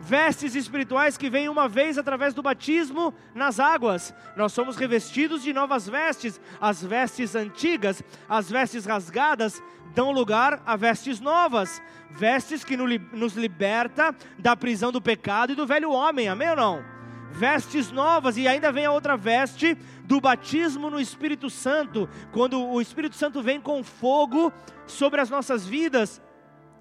Vestes 0.00 0.54
espirituais 0.54 1.16
que 1.16 1.30
vêm 1.30 1.48
uma 1.48 1.68
vez 1.68 1.98
através 1.98 2.34
do 2.34 2.42
batismo 2.42 3.14
nas 3.34 3.58
águas. 3.58 4.14
Nós 4.36 4.52
somos 4.52 4.76
revestidos 4.76 5.42
de 5.42 5.52
novas 5.52 5.88
vestes. 5.88 6.40
As 6.60 6.82
vestes 6.82 7.34
antigas, 7.34 8.02
as 8.28 8.48
vestes 8.50 8.84
rasgadas, 8.84 9.62
dão 9.94 10.12
lugar 10.12 10.62
a 10.64 10.76
vestes 10.76 11.20
novas. 11.20 11.82
Vestes 12.10 12.62
que 12.62 12.76
nos 12.76 13.34
liberta 13.34 14.14
da 14.38 14.54
prisão 14.54 14.92
do 14.92 15.00
pecado 15.00 15.52
e 15.52 15.56
do 15.56 15.66
velho 15.66 15.90
homem. 15.90 16.28
Amém 16.28 16.50
ou 16.50 16.56
não? 16.56 16.91
Vestes 17.32 17.90
novas, 17.90 18.36
e 18.36 18.46
ainda 18.46 18.70
vem 18.70 18.84
a 18.84 18.92
outra 18.92 19.16
veste 19.16 19.76
do 20.04 20.20
batismo 20.20 20.90
no 20.90 21.00
Espírito 21.00 21.48
Santo, 21.50 22.08
quando 22.30 22.60
o 22.60 22.80
Espírito 22.80 23.16
Santo 23.16 23.42
vem 23.42 23.60
com 23.60 23.82
fogo 23.82 24.52
sobre 24.86 25.20
as 25.20 25.30
nossas 25.30 25.66
vidas. 25.66 26.20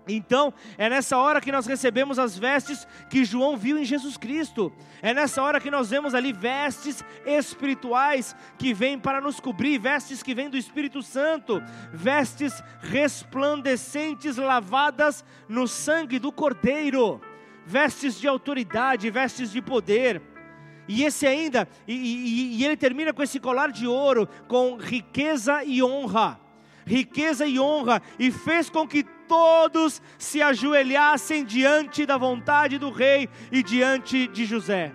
Então, 0.07 0.53
é 0.77 0.89
nessa 0.89 1.17
hora 1.17 1.39
que 1.39 1.51
nós 1.51 1.67
recebemos 1.67 2.17
as 2.17 2.37
vestes 2.37 2.87
que 3.09 3.23
João 3.23 3.55
viu 3.55 3.77
em 3.77 3.85
Jesus 3.85 4.17
Cristo. 4.17 4.73
É 5.01 5.13
nessa 5.13 5.41
hora 5.41 5.59
que 5.59 5.69
nós 5.69 5.91
vemos 5.91 6.15
ali 6.15 6.33
vestes 6.33 7.03
espirituais 7.25 8.35
que 8.57 8.73
vêm 8.73 8.97
para 8.97 9.21
nos 9.21 9.39
cobrir, 9.39 9.77
vestes 9.77 10.23
que 10.23 10.33
vêm 10.33 10.49
do 10.49 10.57
Espírito 10.57 11.03
Santo, 11.03 11.61
vestes 11.93 12.63
resplandecentes 12.81 14.37
lavadas 14.37 15.23
no 15.47 15.67
sangue 15.67 16.17
do 16.17 16.31
Cordeiro, 16.31 17.21
vestes 17.65 18.19
de 18.19 18.27
autoridade, 18.27 19.09
vestes 19.11 19.51
de 19.51 19.61
poder. 19.61 20.30
E 20.87 21.03
esse 21.03 21.25
ainda, 21.25 21.67
e, 21.87 21.93
e, 21.93 22.57
e 22.57 22.65
ele 22.65 22.75
termina 22.75 23.13
com 23.13 23.23
esse 23.23 23.39
colar 23.39 23.71
de 23.71 23.87
ouro, 23.87 24.27
com 24.47 24.77
riqueza 24.77 25.63
e 25.63 25.81
honra. 25.81 26.39
Riqueza 26.85 27.45
e 27.45 27.59
honra, 27.59 28.01
e 28.17 28.31
fez 28.31 28.69
com 28.69 28.87
que 28.87 29.03
todos 29.27 30.01
se 30.17 30.41
ajoelhassem 30.41 31.45
diante 31.45 32.05
da 32.05 32.17
vontade 32.17 32.77
do 32.77 32.89
rei 32.89 33.29
e 33.51 33.63
diante 33.63 34.27
de 34.27 34.45
José, 34.45 34.91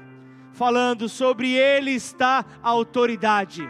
falando: 0.53 1.09
sobre 1.09 1.53
ele 1.53 1.93
está 1.93 2.45
a 2.63 2.69
autoridade. 2.69 3.67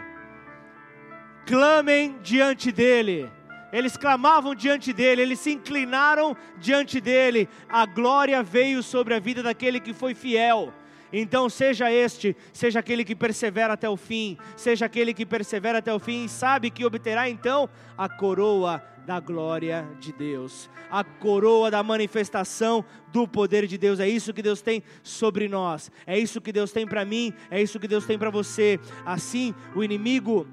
Clamem 1.45 2.17
diante 2.21 2.71
dele. 2.71 3.31
Eles 3.71 3.95
clamavam 3.95 4.55
diante 4.55 4.91
dele, 4.91 5.21
eles 5.21 5.39
se 5.39 5.51
inclinaram 5.51 6.35
diante 6.57 6.99
dele. 6.99 7.47
A 7.69 7.85
glória 7.85 8.41
veio 8.41 8.81
sobre 8.81 9.13
a 9.13 9.19
vida 9.19 9.43
daquele 9.43 9.79
que 9.79 9.93
foi 9.93 10.13
fiel. 10.13 10.73
Então, 11.11 11.49
seja 11.49 11.91
este, 11.91 12.35
seja 12.51 12.79
aquele 12.79 13.03
que 13.03 13.15
persevera 13.15 13.73
até 13.73 13.89
o 13.89 13.97
fim, 13.97 14.37
seja 14.55 14.85
aquele 14.85 15.13
que 15.13 15.25
persevera 15.25 15.79
até 15.79 15.93
o 15.93 15.99
fim 15.99 16.25
e 16.25 16.29
sabe 16.29 16.69
que 16.69 16.85
obterá 16.85 17.29
então 17.29 17.69
a 17.97 18.09
coroa 18.09 18.83
da 19.05 19.21
glória 19.21 19.87
de 20.01 20.11
Deus, 20.11 20.69
a 20.91 21.01
coroa 21.01 21.71
da 21.71 21.81
manifestação 21.81 22.83
do 23.13 23.25
poder 23.25 23.65
de 23.65 23.77
Deus. 23.77 24.01
É 24.01 24.09
isso 24.09 24.33
que 24.33 24.41
Deus 24.41 24.61
tem 24.61 24.83
sobre 25.01 25.47
nós, 25.47 25.89
é 26.05 26.19
isso 26.19 26.41
que 26.41 26.51
Deus 26.51 26.73
tem 26.73 26.85
para 26.85 27.05
mim, 27.05 27.33
é 27.49 27.61
isso 27.61 27.79
que 27.79 27.87
Deus 27.87 28.05
tem 28.05 28.19
para 28.19 28.29
você. 28.29 28.77
Assim, 29.05 29.55
o 29.73 29.81
inimigo 29.81 30.45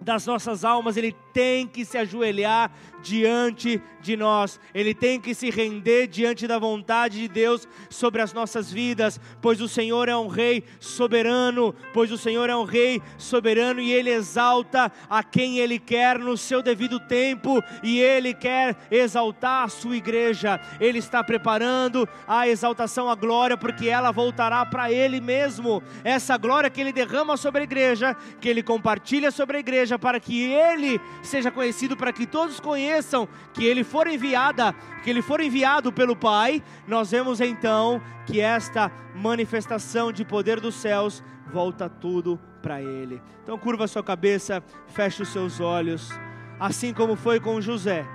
das 0.00 0.26
nossas 0.26 0.64
almas, 0.64 0.96
ele 0.96 1.14
tem 1.32 1.66
que 1.66 1.84
se 1.84 1.98
ajoelhar 1.98 2.70
diante 3.02 3.82
de 4.00 4.16
nós, 4.16 4.60
ele 4.72 4.94
tem 4.94 5.20
que 5.20 5.34
se 5.34 5.50
render 5.50 6.06
diante 6.06 6.46
da 6.46 6.58
vontade 6.58 7.20
de 7.20 7.28
Deus 7.28 7.68
sobre 7.90 8.22
as 8.22 8.32
nossas 8.32 8.72
vidas, 8.72 9.20
pois 9.40 9.60
o 9.60 9.68
Senhor 9.68 10.08
é 10.08 10.16
um 10.16 10.28
rei 10.28 10.64
soberano, 10.80 11.74
pois 11.92 12.10
o 12.10 12.18
Senhor 12.18 12.48
é 12.48 12.56
um 12.56 12.64
rei 12.64 13.02
soberano 13.18 13.80
e 13.80 13.92
ele 13.92 14.10
exalta 14.10 14.90
a 15.08 15.22
quem 15.22 15.58
ele 15.58 15.78
quer 15.78 16.18
no 16.18 16.36
seu 16.36 16.62
devido 16.62 16.98
tempo 17.00 17.62
e 17.82 18.00
ele 18.00 18.34
quer 18.34 18.76
exaltar 18.90 19.64
a 19.64 19.68
sua 19.68 19.96
igreja. 19.96 20.60
Ele 20.80 20.98
está 20.98 21.22
preparando 21.22 22.08
a 22.26 22.48
exaltação, 22.48 23.08
a 23.08 23.14
glória, 23.14 23.56
porque 23.56 23.88
ela 23.88 24.10
voltará 24.10 24.64
para 24.66 24.90
ele 24.90 25.20
mesmo. 25.20 25.82
Essa 26.04 26.36
glória 26.36 26.70
que 26.70 26.80
ele 26.80 26.92
derrama 26.92 27.36
sobre 27.36 27.62
a 27.62 27.64
igreja, 27.64 28.16
que 28.40 28.48
ele 28.48 28.62
compartilha 28.62 29.30
sobre 29.30 29.56
a 29.56 29.60
igreja 29.60 29.98
para 29.98 30.20
que 30.20 30.42
ele 30.42 31.00
seja 31.26 31.50
conhecido, 31.50 31.96
para 31.96 32.12
que 32.12 32.26
todos 32.26 32.60
conheçam 32.60 33.28
que 33.52 33.64
ele 33.64 33.84
for 33.84 34.06
enviada, 34.06 34.74
que 35.02 35.10
ele 35.10 35.22
for 35.22 35.40
enviado 35.40 35.92
pelo 35.92 36.16
Pai, 36.16 36.62
nós 36.86 37.10
vemos 37.10 37.40
então 37.40 38.00
que 38.26 38.40
esta 38.40 38.90
manifestação 39.14 40.12
de 40.12 40.24
poder 40.24 40.60
dos 40.60 40.74
céus 40.74 41.22
volta 41.52 41.88
tudo 41.88 42.40
para 42.62 42.80
ele. 42.80 43.20
Então 43.42 43.58
curva 43.58 43.88
sua 43.88 44.02
cabeça, 44.02 44.62
feche 44.88 45.22
os 45.22 45.28
seus 45.28 45.60
olhos, 45.60 46.10
assim 46.58 46.92
como 46.92 47.16
foi 47.16 47.40
com 47.40 47.60
José. 47.60 48.06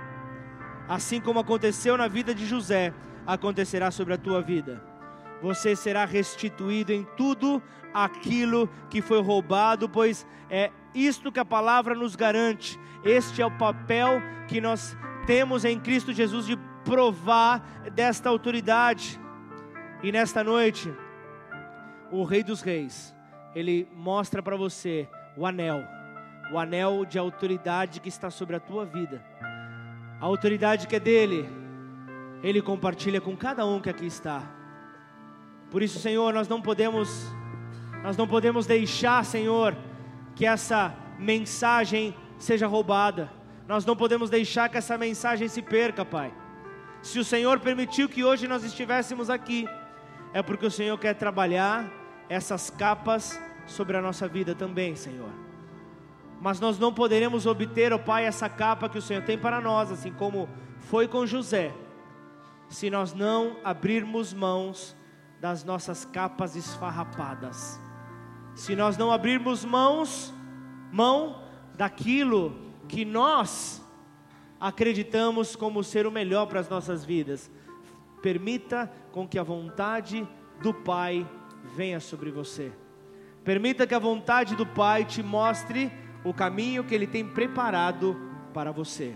Assim 0.88 1.20
como 1.20 1.38
aconteceu 1.38 1.98
na 1.98 2.08
vida 2.08 2.34
de 2.34 2.46
José, 2.46 2.94
acontecerá 3.26 3.90
sobre 3.90 4.14
a 4.14 4.18
tua 4.18 4.40
vida. 4.40 4.82
Você 5.42 5.76
será 5.76 6.06
restituído 6.06 6.92
em 6.92 7.06
tudo 7.16 7.62
aquilo 7.92 8.68
que 8.88 9.02
foi 9.02 9.20
roubado, 9.22 9.88
pois 9.88 10.26
é 10.50 10.70
isto 10.94 11.32
que 11.32 11.40
a 11.40 11.44
palavra 11.44 11.94
nos 11.94 12.16
garante. 12.16 12.78
Este 13.04 13.42
é 13.42 13.46
o 13.46 13.58
papel 13.58 14.20
que 14.46 14.60
nós 14.60 14.96
temos 15.26 15.64
em 15.64 15.78
Cristo 15.78 16.12
Jesus 16.12 16.46
de 16.46 16.56
provar 16.84 17.60
desta 17.92 18.28
autoridade. 18.28 19.20
E 20.02 20.10
nesta 20.12 20.42
noite, 20.42 20.92
o 22.10 22.24
Rei 22.24 22.42
dos 22.42 22.62
Reis, 22.62 23.14
ele 23.54 23.88
mostra 23.94 24.42
para 24.42 24.56
você 24.56 25.08
o 25.36 25.44
anel, 25.44 25.82
o 26.52 26.58
anel 26.58 27.04
de 27.04 27.18
autoridade 27.18 28.00
que 28.00 28.08
está 28.08 28.30
sobre 28.30 28.56
a 28.56 28.60
tua 28.60 28.84
vida. 28.84 29.22
A 30.20 30.24
autoridade 30.24 30.86
que 30.86 30.96
é 30.96 31.00
dele, 31.00 31.48
ele 32.42 32.62
compartilha 32.62 33.20
com 33.20 33.36
cada 33.36 33.66
um 33.66 33.80
que 33.80 33.90
aqui 33.90 34.06
está. 34.06 34.42
Por 35.70 35.82
isso, 35.82 35.98
Senhor, 35.98 36.32
nós 36.32 36.48
não 36.48 36.62
podemos 36.62 37.30
nós 38.02 38.16
não 38.16 38.28
podemos 38.28 38.64
deixar, 38.64 39.24
Senhor, 39.24 39.76
que 40.38 40.46
essa 40.46 40.94
mensagem 41.18 42.14
seja 42.38 42.68
roubada. 42.68 43.28
Nós 43.66 43.84
não 43.84 43.96
podemos 43.96 44.30
deixar 44.30 44.68
que 44.68 44.78
essa 44.78 44.96
mensagem 44.96 45.48
se 45.48 45.60
perca, 45.60 46.04
Pai. 46.04 46.32
Se 47.02 47.18
o 47.18 47.24
Senhor 47.24 47.58
permitiu 47.58 48.08
que 48.08 48.22
hoje 48.22 48.46
nós 48.46 48.62
estivéssemos 48.62 49.30
aqui, 49.30 49.68
é 50.32 50.40
porque 50.40 50.64
o 50.64 50.70
Senhor 50.70 50.96
quer 50.96 51.14
trabalhar 51.14 51.90
essas 52.28 52.70
capas 52.70 53.36
sobre 53.66 53.96
a 53.96 54.00
nossa 54.00 54.28
vida 54.28 54.54
também, 54.54 54.94
Senhor. 54.94 55.32
Mas 56.40 56.60
nós 56.60 56.78
não 56.78 56.94
poderemos 56.94 57.44
obter, 57.44 57.92
ó 57.92 57.98
Pai, 57.98 58.24
essa 58.24 58.48
capa 58.48 58.88
que 58.88 58.98
o 58.98 59.02
Senhor 59.02 59.24
tem 59.24 59.36
para 59.36 59.60
nós, 59.60 59.90
assim 59.90 60.12
como 60.12 60.48
foi 60.78 61.08
com 61.08 61.26
José, 61.26 61.74
se 62.68 62.88
nós 62.90 63.12
não 63.12 63.56
abrirmos 63.64 64.32
mãos 64.32 64.96
das 65.40 65.64
nossas 65.64 66.04
capas 66.04 66.54
esfarrapadas 66.54 67.87
se 68.58 68.74
nós 68.74 68.96
não 68.96 69.12
abrirmos 69.12 69.64
mãos, 69.64 70.34
mão 70.90 71.40
daquilo 71.76 72.58
que 72.88 73.04
nós 73.04 73.80
acreditamos 74.60 75.54
como 75.54 75.84
ser 75.84 76.08
o 76.08 76.10
melhor 76.10 76.46
para 76.46 76.58
as 76.58 76.68
nossas 76.68 77.04
vidas. 77.04 77.48
Permita 78.20 78.90
com 79.12 79.28
que 79.28 79.38
a 79.38 79.44
vontade 79.44 80.26
do 80.60 80.74
Pai 80.74 81.24
venha 81.76 82.00
sobre 82.00 82.32
você. 82.32 82.72
Permita 83.44 83.86
que 83.86 83.94
a 83.94 83.98
vontade 84.00 84.56
do 84.56 84.66
Pai 84.66 85.04
te 85.04 85.22
mostre 85.22 85.92
o 86.24 86.34
caminho 86.34 86.82
que 86.82 86.96
Ele 86.96 87.06
tem 87.06 87.24
preparado 87.24 88.20
para 88.52 88.72
você. 88.72 89.14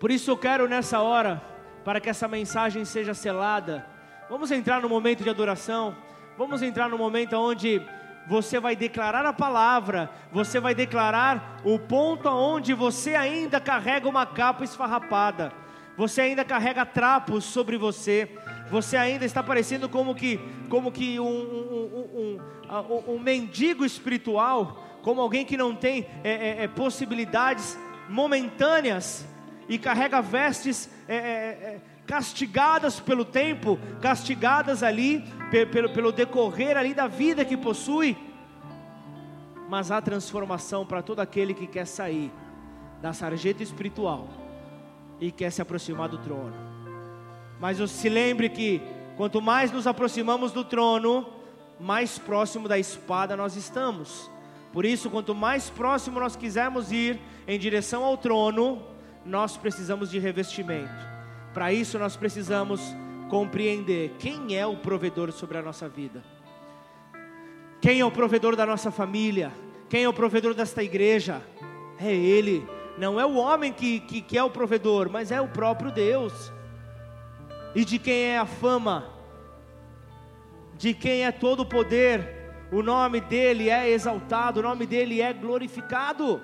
Por 0.00 0.10
isso 0.10 0.28
eu 0.32 0.36
quero 0.36 0.68
nessa 0.68 1.00
hora, 1.00 1.40
para 1.84 2.00
que 2.00 2.08
essa 2.08 2.26
mensagem 2.26 2.84
seja 2.84 3.14
selada, 3.14 3.86
vamos 4.28 4.50
entrar 4.50 4.82
no 4.82 4.88
momento 4.88 5.22
de 5.22 5.30
adoração. 5.30 5.96
Vamos 6.38 6.60
entrar 6.60 6.90
no 6.90 6.98
momento 6.98 7.34
onde 7.34 7.80
você 8.26 8.60
vai 8.60 8.76
declarar 8.76 9.24
a 9.24 9.32
palavra, 9.32 10.10
você 10.30 10.60
vai 10.60 10.74
declarar 10.74 11.62
o 11.64 11.78
ponto 11.78 12.28
aonde 12.28 12.74
você 12.74 13.14
ainda 13.14 13.58
carrega 13.58 14.06
uma 14.06 14.26
capa 14.26 14.62
esfarrapada, 14.62 15.50
você 15.96 16.20
ainda 16.20 16.44
carrega 16.44 16.84
trapos 16.84 17.44
sobre 17.44 17.78
você, 17.78 18.28
você 18.70 18.98
ainda 18.98 19.24
está 19.24 19.42
parecendo 19.42 19.88
como 19.88 20.14
que, 20.14 20.38
como 20.68 20.92
que 20.92 21.18
um, 21.18 21.26
um, 21.26 22.38
um, 22.68 23.14
um 23.14 23.18
mendigo 23.18 23.82
espiritual, 23.82 24.84
como 25.00 25.22
alguém 25.22 25.46
que 25.46 25.56
não 25.56 25.74
tem 25.74 26.06
é, 26.22 26.30
é, 26.32 26.64
é 26.64 26.68
possibilidades 26.68 27.78
momentâneas 28.10 29.26
e 29.70 29.78
carrega 29.78 30.20
vestes 30.20 30.90
é, 31.08 31.16
é, 31.16 31.18
é, 31.18 31.80
castigadas 32.06 33.00
pelo 33.00 33.24
tempo, 33.24 33.78
castigadas 34.00 34.82
ali 34.82 35.24
pelo, 35.50 35.90
pelo 35.90 36.12
decorrer 36.12 36.76
ali 36.76 36.94
da 36.94 37.06
vida 37.06 37.44
que 37.44 37.56
possui, 37.56 38.16
mas 39.68 39.90
há 39.90 40.00
transformação 40.00 40.86
para 40.86 41.02
todo 41.02 41.20
aquele 41.20 41.54
que 41.54 41.66
quer 41.66 41.86
sair 41.86 42.32
da 43.00 43.12
sarjeta 43.12 43.62
espiritual 43.62 44.28
e 45.20 45.30
quer 45.30 45.50
se 45.50 45.62
aproximar 45.62 46.08
do 46.08 46.18
trono. 46.18 46.54
Mas 47.58 47.78
se 47.90 48.08
lembre 48.08 48.48
que 48.48 48.80
quanto 49.16 49.40
mais 49.40 49.72
nos 49.72 49.86
aproximamos 49.86 50.52
do 50.52 50.64
trono, 50.64 51.26
mais 51.80 52.18
próximo 52.18 52.68
da 52.68 52.78
espada 52.78 53.36
nós 53.36 53.56
estamos. 53.56 54.30
Por 54.72 54.84
isso, 54.84 55.08
quanto 55.08 55.34
mais 55.34 55.70
próximo 55.70 56.20
nós 56.20 56.36
quisermos 56.36 56.92
ir 56.92 57.18
em 57.46 57.58
direção 57.58 58.04
ao 58.04 58.16
trono, 58.16 58.82
nós 59.24 59.56
precisamos 59.56 60.10
de 60.10 60.18
revestimento. 60.18 60.92
Para 61.54 61.72
isso, 61.72 61.98
nós 61.98 62.14
precisamos 62.16 62.80
compreender 63.28 64.14
quem 64.18 64.56
é 64.56 64.66
o 64.66 64.76
provedor 64.76 65.32
sobre 65.32 65.58
a 65.58 65.62
nossa 65.62 65.88
vida. 65.88 66.22
Quem 67.80 68.00
é 68.00 68.04
o 68.04 68.10
provedor 68.10 68.56
da 68.56 68.66
nossa 68.66 68.90
família? 68.90 69.52
Quem 69.88 70.04
é 70.04 70.08
o 70.08 70.12
provedor 70.12 70.54
desta 70.54 70.82
igreja? 70.82 71.42
É 71.98 72.12
Ele. 72.12 72.66
Não 72.98 73.20
é 73.20 73.26
o 73.26 73.34
homem 73.34 73.72
que, 73.72 74.00
que, 74.00 74.20
que 74.20 74.38
é 74.38 74.42
o 74.42 74.50
provedor, 74.50 75.10
mas 75.10 75.30
é 75.30 75.40
o 75.40 75.48
próprio 75.48 75.92
Deus. 75.92 76.52
E 77.74 77.84
de 77.84 77.98
quem 77.98 78.24
é 78.24 78.38
a 78.38 78.46
fama? 78.46 79.06
De 80.78 80.94
quem 80.94 81.24
é 81.24 81.30
todo 81.30 81.60
o 81.60 81.66
poder? 81.66 82.36
O 82.72 82.82
nome 82.82 83.20
dele 83.20 83.70
é 83.70 83.88
exaltado, 83.90 84.60
o 84.60 84.62
nome 84.62 84.86
dele 84.86 85.20
é 85.20 85.32
glorificado. 85.32 86.40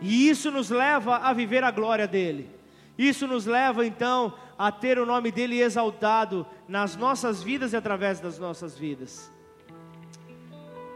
E 0.00 0.28
isso 0.28 0.50
nos 0.50 0.70
leva 0.70 1.16
a 1.16 1.32
viver 1.32 1.64
a 1.64 1.70
glória 1.70 2.06
dele. 2.06 2.50
Isso 2.96 3.26
nos 3.26 3.46
leva 3.46 3.86
então 3.86 4.34
a 4.58 4.70
ter 4.70 4.98
o 4.98 5.06
nome 5.06 5.30
dele 5.30 5.60
exaltado 5.60 6.46
nas 6.68 6.96
nossas 6.96 7.42
vidas 7.42 7.72
e 7.72 7.76
através 7.76 8.20
das 8.20 8.38
nossas 8.38 8.78
vidas. 8.78 9.32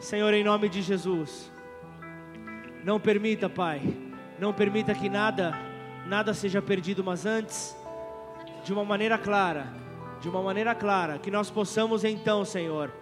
Senhor, 0.01 0.33
em 0.33 0.45
nome 0.45 0.69
de 0.69 0.81
Jesus, 0.81 1.51
não 2.85 3.01
permita, 3.01 3.49
Pai, 3.49 3.83
não 4.39 4.53
permita 4.53 4.95
que 4.95 5.09
nada, 5.09 5.53
nada 6.07 6.33
seja 6.33 6.63
perdido, 6.63 7.03
mas 7.03 7.27
antes, 7.27 7.77
de 8.65 8.73
uma 8.73 8.85
maneira 8.85 9.19
clara, 9.19 9.67
de 10.21 10.29
uma 10.29 10.43
maneira 10.43 10.75
clara, 10.75 11.19
que 11.19 11.31
nós 11.31 11.51
possamos 11.51 12.05
então, 12.05 12.45
Senhor, 12.45 12.93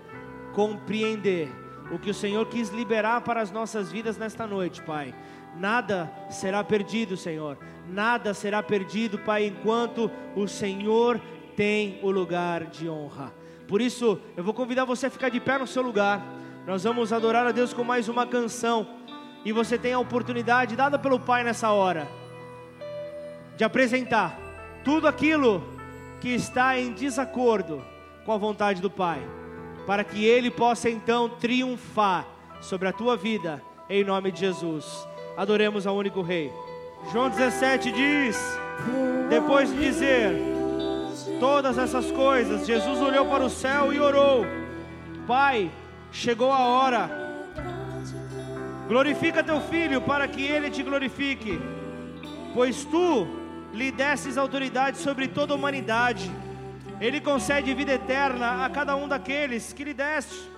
compreender 0.54 1.50
o 1.92 1.98
que 1.98 2.11
o 2.11 2.14
Senhor 2.14 2.46
quis 2.46 2.70
liberar 2.70 3.20
para 3.20 3.40
as 3.40 3.50
nossas 3.50 3.92
vidas 3.92 4.16
nesta 4.16 4.46
noite, 4.46 4.82
Pai. 4.82 5.14
Nada 5.59 6.12
será 6.30 6.62
perdido, 6.62 7.16
Senhor. 7.16 7.59
Nada 7.88 8.34
será 8.34 8.62
perdido, 8.62 9.18
Pai, 9.18 9.46
enquanto 9.46 10.11
o 10.34 10.46
Senhor 10.46 11.20
tem 11.57 11.98
o 12.02 12.11
lugar 12.11 12.64
de 12.66 12.88
honra. 12.88 13.32
Por 13.66 13.80
isso, 13.80 14.20
eu 14.36 14.44
vou 14.44 14.54
convidar 14.54 14.84
você 14.84 15.07
a 15.07 15.11
ficar 15.11 15.28
de 15.28 15.40
pé 15.40 15.59
no 15.59 15.66
seu 15.66 15.82
lugar. 15.82 16.24
Nós 16.66 16.84
vamos 16.84 17.12
adorar 17.12 17.46
a 17.46 17.52
Deus 17.52 17.72
com 17.72 17.82
mais 17.82 18.09
uma 18.09 18.26
canção. 18.26 18.86
E 19.44 19.52
você 19.52 19.78
tem 19.78 19.92
a 19.92 19.98
oportunidade 19.98 20.76
dada 20.76 20.98
pelo 20.98 21.18
Pai 21.18 21.42
nessa 21.42 21.70
hora 21.70 22.07
de 23.57 23.64
apresentar 23.64 24.38
tudo 24.84 25.09
aquilo 25.09 25.64
que 26.20 26.28
está 26.28 26.78
em 26.78 26.92
desacordo 26.92 27.82
com 28.24 28.32
a 28.32 28.36
vontade 28.36 28.82
do 28.82 28.90
Pai, 28.90 29.20
para 29.86 30.04
que 30.04 30.24
Ele 30.24 30.50
possa 30.50 30.90
então 30.90 31.28
triunfar 31.28 32.26
sobre 32.61 32.88
a 32.88 32.92
tua 32.92 33.16
vida, 33.16 33.62
em 33.88 34.04
nome 34.04 34.30
de 34.30 34.40
Jesus. 34.40 35.07
Adoremos 35.37 35.87
ao 35.87 35.97
único 35.97 36.22
Rei. 36.22 36.53
João 37.12 37.28
17 37.28 37.93
diz: 37.93 38.37
depois 39.28 39.70
de 39.70 39.78
dizer 39.78 40.32
todas 41.41 41.76
essas 41.78 42.11
coisas, 42.11 42.66
Jesus 42.66 43.01
olhou 43.01 43.26
para 43.26 43.45
o 43.45 43.51
céu 43.51 43.93
e 43.93 44.01
orou: 44.01 44.47
Pai, 45.26 45.70
chegou 46.12 46.53
a 46.53 46.61
hora, 46.66 47.11
glorifica 48.89 49.43
teu 49.43 49.61
filho 49.61 50.01
para 50.01 50.28
que 50.28 50.43
ele 50.43 50.70
te 50.70 50.82
glorifique, 50.82 51.61
pois 52.55 52.84
tu 52.84 53.26
lhe 53.74 53.91
desses 53.91 54.39
autoridade 54.39 54.99
sobre 54.99 55.28
toda 55.28 55.53
a 55.53 55.57
humanidade, 55.57 56.30
ele 57.01 57.20
concede 57.20 57.74
vida 57.74 57.93
eterna 57.93 58.64
a 58.64 58.70
cada 58.70 58.97
um 58.97 59.09
daqueles 59.09 59.72
que 59.72 59.84
lhe 59.84 59.95
deste. 59.95 60.51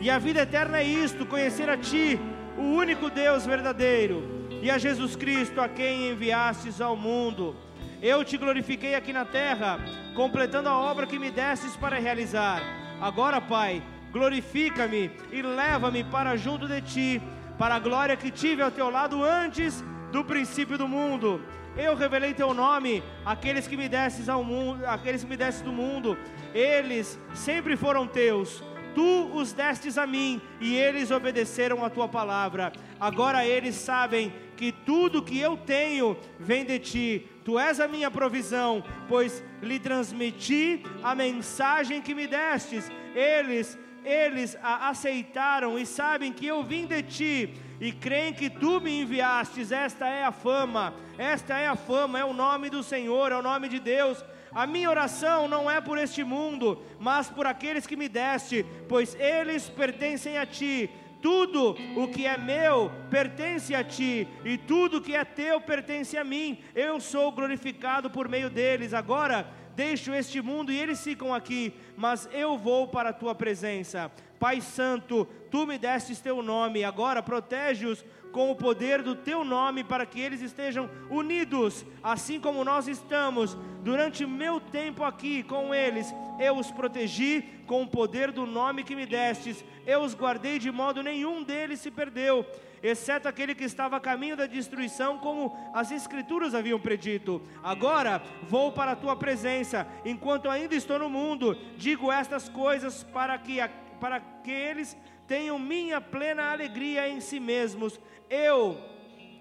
E 0.00 0.08
a 0.08 0.18
vida 0.18 0.42
eterna 0.42 0.78
é 0.78 0.84
isto: 0.84 1.26
conhecer 1.26 1.68
a 1.68 1.76
Ti, 1.76 2.18
o 2.60 2.62
único 2.62 3.08
Deus 3.08 3.46
verdadeiro 3.46 4.22
e 4.60 4.70
a 4.70 4.76
Jesus 4.76 5.16
Cristo, 5.16 5.62
a 5.62 5.68
quem 5.68 6.10
enviastes 6.10 6.78
ao 6.78 6.94
mundo. 6.94 7.56
Eu 8.02 8.22
te 8.22 8.36
glorifiquei 8.36 8.94
aqui 8.94 9.14
na 9.14 9.24
terra, 9.24 9.80
completando 10.14 10.68
a 10.68 10.78
obra 10.78 11.06
que 11.06 11.18
me 11.18 11.30
destes 11.30 11.74
para 11.74 11.98
realizar. 11.98 12.60
Agora, 13.00 13.40
Pai, 13.40 13.82
glorifica-me 14.12 15.10
e 15.32 15.40
leva-me 15.40 16.04
para 16.04 16.36
junto 16.36 16.68
de 16.68 16.82
ti, 16.82 17.22
para 17.58 17.76
a 17.76 17.78
glória 17.78 18.14
que 18.14 18.30
tive 18.30 18.60
ao 18.60 18.70
teu 18.70 18.90
lado 18.90 19.24
antes 19.24 19.82
do 20.12 20.22
princípio 20.22 20.76
do 20.76 20.86
mundo. 20.86 21.40
Eu 21.74 21.94
revelei 21.94 22.34
teu 22.34 22.52
nome 22.52 23.02
àqueles 23.24 23.66
que 23.66 23.76
me 23.76 23.88
destes 23.88 24.28
ao 24.28 24.44
mundo, 24.44 24.84
aqueles 24.84 25.22
que 25.24 25.30
me 25.30 25.36
destes 25.36 25.62
do 25.62 25.72
mundo. 25.72 26.18
Eles 26.52 27.18
sempre 27.32 27.74
foram 27.74 28.06
teus 28.06 28.62
Tu 28.94 29.30
os 29.34 29.52
destes 29.52 29.96
a 29.96 30.06
mim 30.06 30.40
e 30.60 30.74
eles 30.74 31.10
obedeceram 31.10 31.84
a 31.84 31.90
tua 31.90 32.08
palavra. 32.08 32.72
Agora 32.98 33.44
eles 33.44 33.74
sabem 33.74 34.32
que 34.56 34.72
tudo 34.72 35.22
que 35.22 35.38
eu 35.38 35.56
tenho 35.56 36.16
vem 36.38 36.64
de 36.64 36.78
ti. 36.78 37.28
Tu 37.44 37.58
és 37.58 37.80
a 37.80 37.88
minha 37.88 38.10
provisão, 38.10 38.84
pois 39.08 39.42
lhe 39.62 39.78
transmiti 39.78 40.82
a 41.02 41.14
mensagem 41.14 42.02
que 42.02 42.14
me 42.14 42.26
destes. 42.26 42.90
Eles 43.14 43.78
eles 44.02 44.56
a 44.62 44.88
aceitaram 44.88 45.78
e 45.78 45.84
sabem 45.84 46.32
que 46.32 46.46
eu 46.46 46.62
vim 46.62 46.86
de 46.86 47.02
ti 47.02 47.54
e 47.78 47.92
creem 47.92 48.32
que 48.32 48.48
tu 48.48 48.80
me 48.80 49.02
enviastes. 49.02 49.72
Esta 49.72 50.06
é 50.08 50.24
a 50.24 50.32
fama, 50.32 50.94
esta 51.18 51.58
é 51.58 51.68
a 51.68 51.76
fama, 51.76 52.18
é 52.18 52.24
o 52.24 52.32
nome 52.32 52.70
do 52.70 52.82
Senhor, 52.82 53.30
é 53.30 53.36
o 53.36 53.42
nome 53.42 53.68
de 53.68 53.78
Deus 53.78 54.24
a 54.52 54.66
minha 54.66 54.90
oração 54.90 55.46
não 55.48 55.70
é 55.70 55.80
por 55.80 55.98
este 55.98 56.24
mundo, 56.24 56.82
mas 56.98 57.28
por 57.28 57.46
aqueles 57.46 57.86
que 57.86 57.96
me 57.96 58.08
deste, 58.08 58.64
pois 58.88 59.14
eles 59.14 59.68
pertencem 59.68 60.38
a 60.38 60.46
ti. 60.46 60.90
Tudo 61.22 61.76
o 61.96 62.08
que 62.08 62.26
é 62.26 62.38
meu 62.38 62.90
pertence 63.10 63.74
a 63.74 63.84
ti, 63.84 64.26
e 64.42 64.56
tudo 64.56 65.02
que 65.02 65.14
é 65.14 65.22
teu 65.24 65.60
pertence 65.60 66.16
a 66.16 66.24
mim. 66.24 66.58
Eu 66.74 66.98
sou 66.98 67.30
glorificado 67.30 68.10
por 68.10 68.26
meio 68.26 68.48
deles. 68.48 68.94
Agora 68.94 69.46
deixo 69.76 70.12
este 70.12 70.40
mundo 70.40 70.72
e 70.72 70.78
eles 70.78 71.02
ficam 71.02 71.34
aqui, 71.34 71.72
mas 71.96 72.28
eu 72.32 72.56
vou 72.58 72.88
para 72.88 73.10
a 73.10 73.14
tua 73.14 73.34
presença. 73.34 74.10
Pai 74.38 74.60
Santo, 74.62 75.26
tu 75.50 75.66
me 75.66 75.76
destes 75.76 76.20
teu 76.20 76.42
nome, 76.42 76.82
agora 76.82 77.22
protege-os 77.22 78.04
com 78.32 78.50
o 78.50 78.56
poder 78.56 79.02
do 79.02 79.14
teu 79.14 79.44
nome, 79.44 79.82
para 79.82 80.06
que 80.06 80.20
eles 80.20 80.40
estejam 80.40 80.88
unidos, 81.08 81.84
assim 82.02 82.40
como 82.40 82.64
nós 82.64 82.88
estamos. 82.88 83.56
Durante 83.82 84.26
meu 84.26 84.60
tempo 84.60 85.04
aqui 85.04 85.42
com 85.42 85.74
eles, 85.74 86.14
eu 86.38 86.56
os 86.56 86.70
protegi 86.70 87.42
com 87.66 87.82
o 87.82 87.86
poder 87.86 88.32
do 88.32 88.46
nome 88.46 88.82
que 88.82 88.96
me 88.96 89.06
destes, 89.06 89.64
eu 89.86 90.00
os 90.00 90.14
guardei 90.14 90.58
de 90.58 90.70
modo 90.70 91.02
nenhum 91.02 91.42
deles 91.42 91.80
se 91.80 91.90
perdeu, 91.90 92.44
exceto 92.82 93.28
aquele 93.28 93.54
que 93.54 93.64
estava 93.64 93.96
a 93.96 94.00
caminho 94.00 94.36
da 94.36 94.46
destruição, 94.46 95.18
como 95.18 95.56
as 95.72 95.90
Escrituras 95.90 96.54
haviam 96.54 96.80
predito. 96.80 97.40
Agora 97.62 98.22
vou 98.42 98.72
para 98.72 98.92
a 98.92 98.96
tua 98.96 99.16
presença, 99.16 99.86
enquanto 100.04 100.48
ainda 100.48 100.74
estou 100.74 100.98
no 100.98 101.08
mundo, 101.08 101.56
digo 101.76 102.10
estas 102.10 102.48
coisas 102.48 103.04
para 103.04 103.38
que, 103.38 103.58
para 104.00 104.20
que 104.20 104.50
eles 104.50 104.96
tenham 105.30 105.60
minha 105.60 106.00
plena 106.00 106.50
alegria 106.50 107.08
em 107.08 107.20
si 107.20 107.38
mesmos 107.38 108.00
eu 108.28 108.76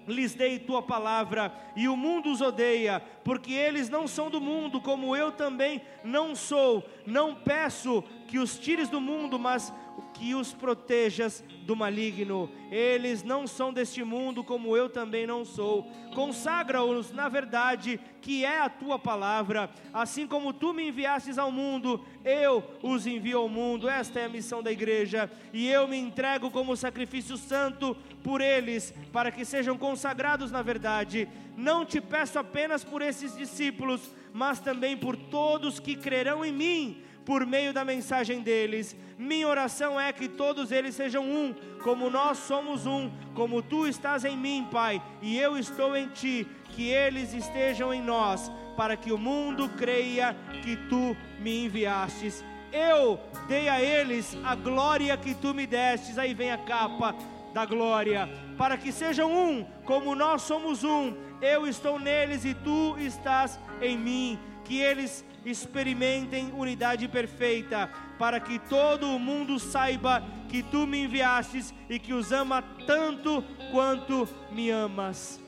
lhes 0.08 0.36
dei 0.36 0.60
tua 0.60 0.84
palavra, 0.84 1.52
e 1.76 1.88
o 1.88 1.96
mundo 1.96 2.32
os 2.32 2.42
odeia, 2.42 3.02
porque 3.24 3.54
eles 3.54 3.90
não 3.90 4.08
são 4.08 4.30
do 4.30 4.40
mundo, 4.40 4.80
como 4.82 5.16
eu 5.16 5.32
também 5.32 5.82
não 6.04 6.36
sou. 6.36 6.84
Não 7.06 7.36
peço 7.36 8.04
que 8.28 8.40
os 8.40 8.58
tires 8.58 8.90
do 8.90 9.00
mundo, 9.00 9.38
mas 9.38 9.74
que 10.20 10.36
os 10.36 10.54
protejas 10.54 11.42
do 11.62 11.78
maligno. 11.78 12.52
Eles 12.70 13.24
não 13.24 13.48
são 13.48 13.72
deste 13.72 14.04
mundo, 14.04 14.44
como 14.44 14.76
eu 14.76 14.90
também 14.90 15.26
não 15.26 15.46
sou. 15.46 15.90
Consagra-os 16.14 17.14
na 17.14 17.30
verdade, 17.30 17.98
que 18.22 18.44
é 18.44 18.60
a 18.60 18.70
tua 18.70 19.00
palavra. 19.00 19.70
Assim 19.94 20.28
como 20.28 20.52
tu 20.52 20.74
me 20.74 20.90
enviastes 20.90 21.38
ao 21.38 21.50
mundo, 21.50 22.04
eu 22.26 22.62
os 22.84 23.08
envio 23.08 23.40
ao 23.40 23.48
mundo. 23.48 23.88
Esta 23.88 24.20
é 24.20 24.26
a 24.26 24.30
missão 24.30 24.62
da 24.62 24.74
igreja. 24.74 25.32
E 25.54 25.70
eu 25.70 25.88
me 25.88 25.98
entrego 25.98 26.52
como 26.52 26.76
sacrifício 26.76 27.38
santo 27.38 27.96
por 28.22 28.42
eles, 28.42 28.94
para 29.14 29.32
que 29.32 29.46
sejam 29.46 29.78
consagrados 29.78 30.52
na 30.52 30.62
verdade. 30.62 31.30
Não 31.56 31.86
te 31.86 32.02
peço 32.02 32.38
apenas 32.38 32.84
por 32.84 33.02
esses 33.02 33.38
discípulos, 33.38 34.14
mas 34.34 34.60
também 34.60 34.98
por 34.98 35.16
todos 35.16 35.80
que 35.80 35.96
crerão 35.96 36.44
em 36.44 36.52
mim 36.52 37.09
por 37.30 37.46
meio 37.46 37.72
da 37.72 37.86
mensagem 37.86 38.42
deles. 38.42 38.98
Minha 39.16 39.48
oração 39.48 40.02
é 40.02 40.12
que 40.12 40.28
todos 40.28 40.72
eles 40.72 40.96
sejam 40.96 41.24
um, 41.24 41.54
como 41.84 42.10
nós 42.10 42.40
somos 42.40 42.88
um, 42.88 43.12
como 43.36 43.62
tu 43.62 43.86
estás 43.86 44.26
em 44.26 44.36
mim, 44.36 44.68
Pai, 44.72 45.00
e 45.22 45.38
eu 45.38 45.56
estou 45.56 45.96
em 45.96 46.08
ti, 46.08 46.48
que 46.70 46.90
eles 46.90 47.32
estejam 47.32 47.94
em 47.94 48.02
nós, 48.02 48.52
para 48.76 48.98
que 48.98 49.12
o 49.12 49.18
mundo 49.20 49.70
creia 49.78 50.36
que 50.64 50.76
tu 50.76 51.16
me 51.40 51.66
enviastes. 51.66 52.44
Eu 52.74 53.20
dei 53.48 53.70
a 53.70 53.80
eles 53.80 54.36
a 54.44 54.56
glória 54.56 55.16
que 55.16 55.36
tu 55.36 55.54
me 55.54 55.68
destes. 55.68 56.18
Aí 56.18 56.34
vem 56.34 56.52
a 56.52 56.58
capa 56.58 57.14
da 57.54 57.64
glória, 57.64 58.28
para 58.58 58.76
que 58.76 58.92
sejam 58.92 59.32
um, 59.32 59.64
como 59.86 60.16
nós 60.16 60.42
somos 60.42 60.84
um. 60.84 61.14
Eu 61.40 61.68
estou 61.68 62.00
neles 62.00 62.44
e 62.44 62.56
tu 62.56 62.98
estás 62.98 63.60
em 63.84 63.96
mim. 63.96 64.40
Que 64.66 64.80
eles 64.80 65.26
experimentem 65.46 66.52
unidade 66.54 67.08
perfeita, 67.08 67.90
para 68.18 68.40
que 68.40 68.60
todo 68.60 69.16
o 69.16 69.20
mundo 69.20 69.60
saiba 69.60 70.24
que 70.50 70.62
tu 70.64 70.86
me 70.86 71.04
enviastes 71.04 71.74
e 71.90 72.00
que 72.00 72.14
os 72.14 72.32
ama 72.32 72.62
tanto 72.86 73.44
quanto 73.72 74.28
me 74.52 74.70
amas. 74.70 75.40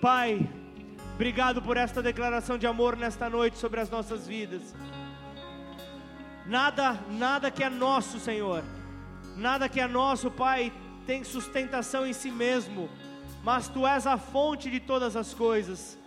Pai, 0.00 0.48
obrigado 1.14 1.60
por 1.62 1.76
esta 1.76 2.02
declaração 2.02 2.58
de 2.58 2.66
amor 2.66 2.96
nesta 2.96 3.28
noite 3.28 3.58
sobre 3.58 3.80
as 3.80 3.90
nossas 3.90 4.26
vidas. 4.26 4.74
Nada, 6.46 6.98
nada 7.10 7.50
que 7.50 7.62
é 7.62 7.70
nosso, 7.70 8.18
Senhor, 8.18 8.64
nada 9.36 9.68
que 9.68 9.80
é 9.80 9.86
nosso, 9.86 10.30
Pai, 10.30 10.72
tem 11.06 11.24
sustentação 11.24 12.06
em 12.06 12.12
si 12.12 12.30
mesmo, 12.30 12.88
mas 13.42 13.68
tu 13.68 13.86
és 13.86 14.06
a 14.06 14.16
fonte 14.16 14.70
de 14.70 14.80
todas 14.80 15.16
as 15.16 15.32
coisas. 15.34 16.01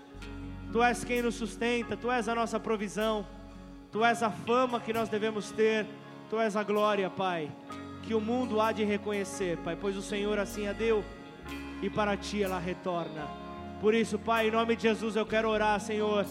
Tu 0.75 0.83
és 0.83 1.05
quem 1.05 1.21
nos 1.21 1.35
sustenta, 1.35 1.95
Tu 1.95 2.11
és 2.11 2.27
a 2.27 2.35
nossa 2.35 2.59
provisão, 2.59 3.25
Tu 3.93 4.03
és 4.03 4.21
a 4.21 4.29
fama 4.29 4.77
que 4.77 4.91
nós 4.91 5.07
devemos 5.07 5.49
ter, 5.49 5.85
Tu 6.29 6.37
és 6.37 6.53
a 6.53 6.63
glória, 6.63 7.09
Pai, 7.09 7.49
que 8.03 8.13
o 8.13 8.19
mundo 8.19 8.59
há 8.59 8.73
de 8.73 8.83
reconhecer, 8.83 9.57
Pai, 9.59 9.77
pois 9.79 9.95
o 9.95 10.01
Senhor 10.01 10.37
assim 10.37 10.67
a 10.67 10.73
deu 10.73 11.01
e 11.81 11.89
para 11.89 12.17
Ti 12.17 12.43
ela 12.43 12.59
retorna. 12.59 13.25
Por 13.79 13.93
isso, 13.93 14.19
Pai, 14.19 14.49
em 14.49 14.51
nome 14.51 14.75
de 14.75 14.81
Jesus 14.81 15.15
eu 15.15 15.25
quero 15.25 15.47
orar, 15.47 15.79
Senhor, 15.79 16.25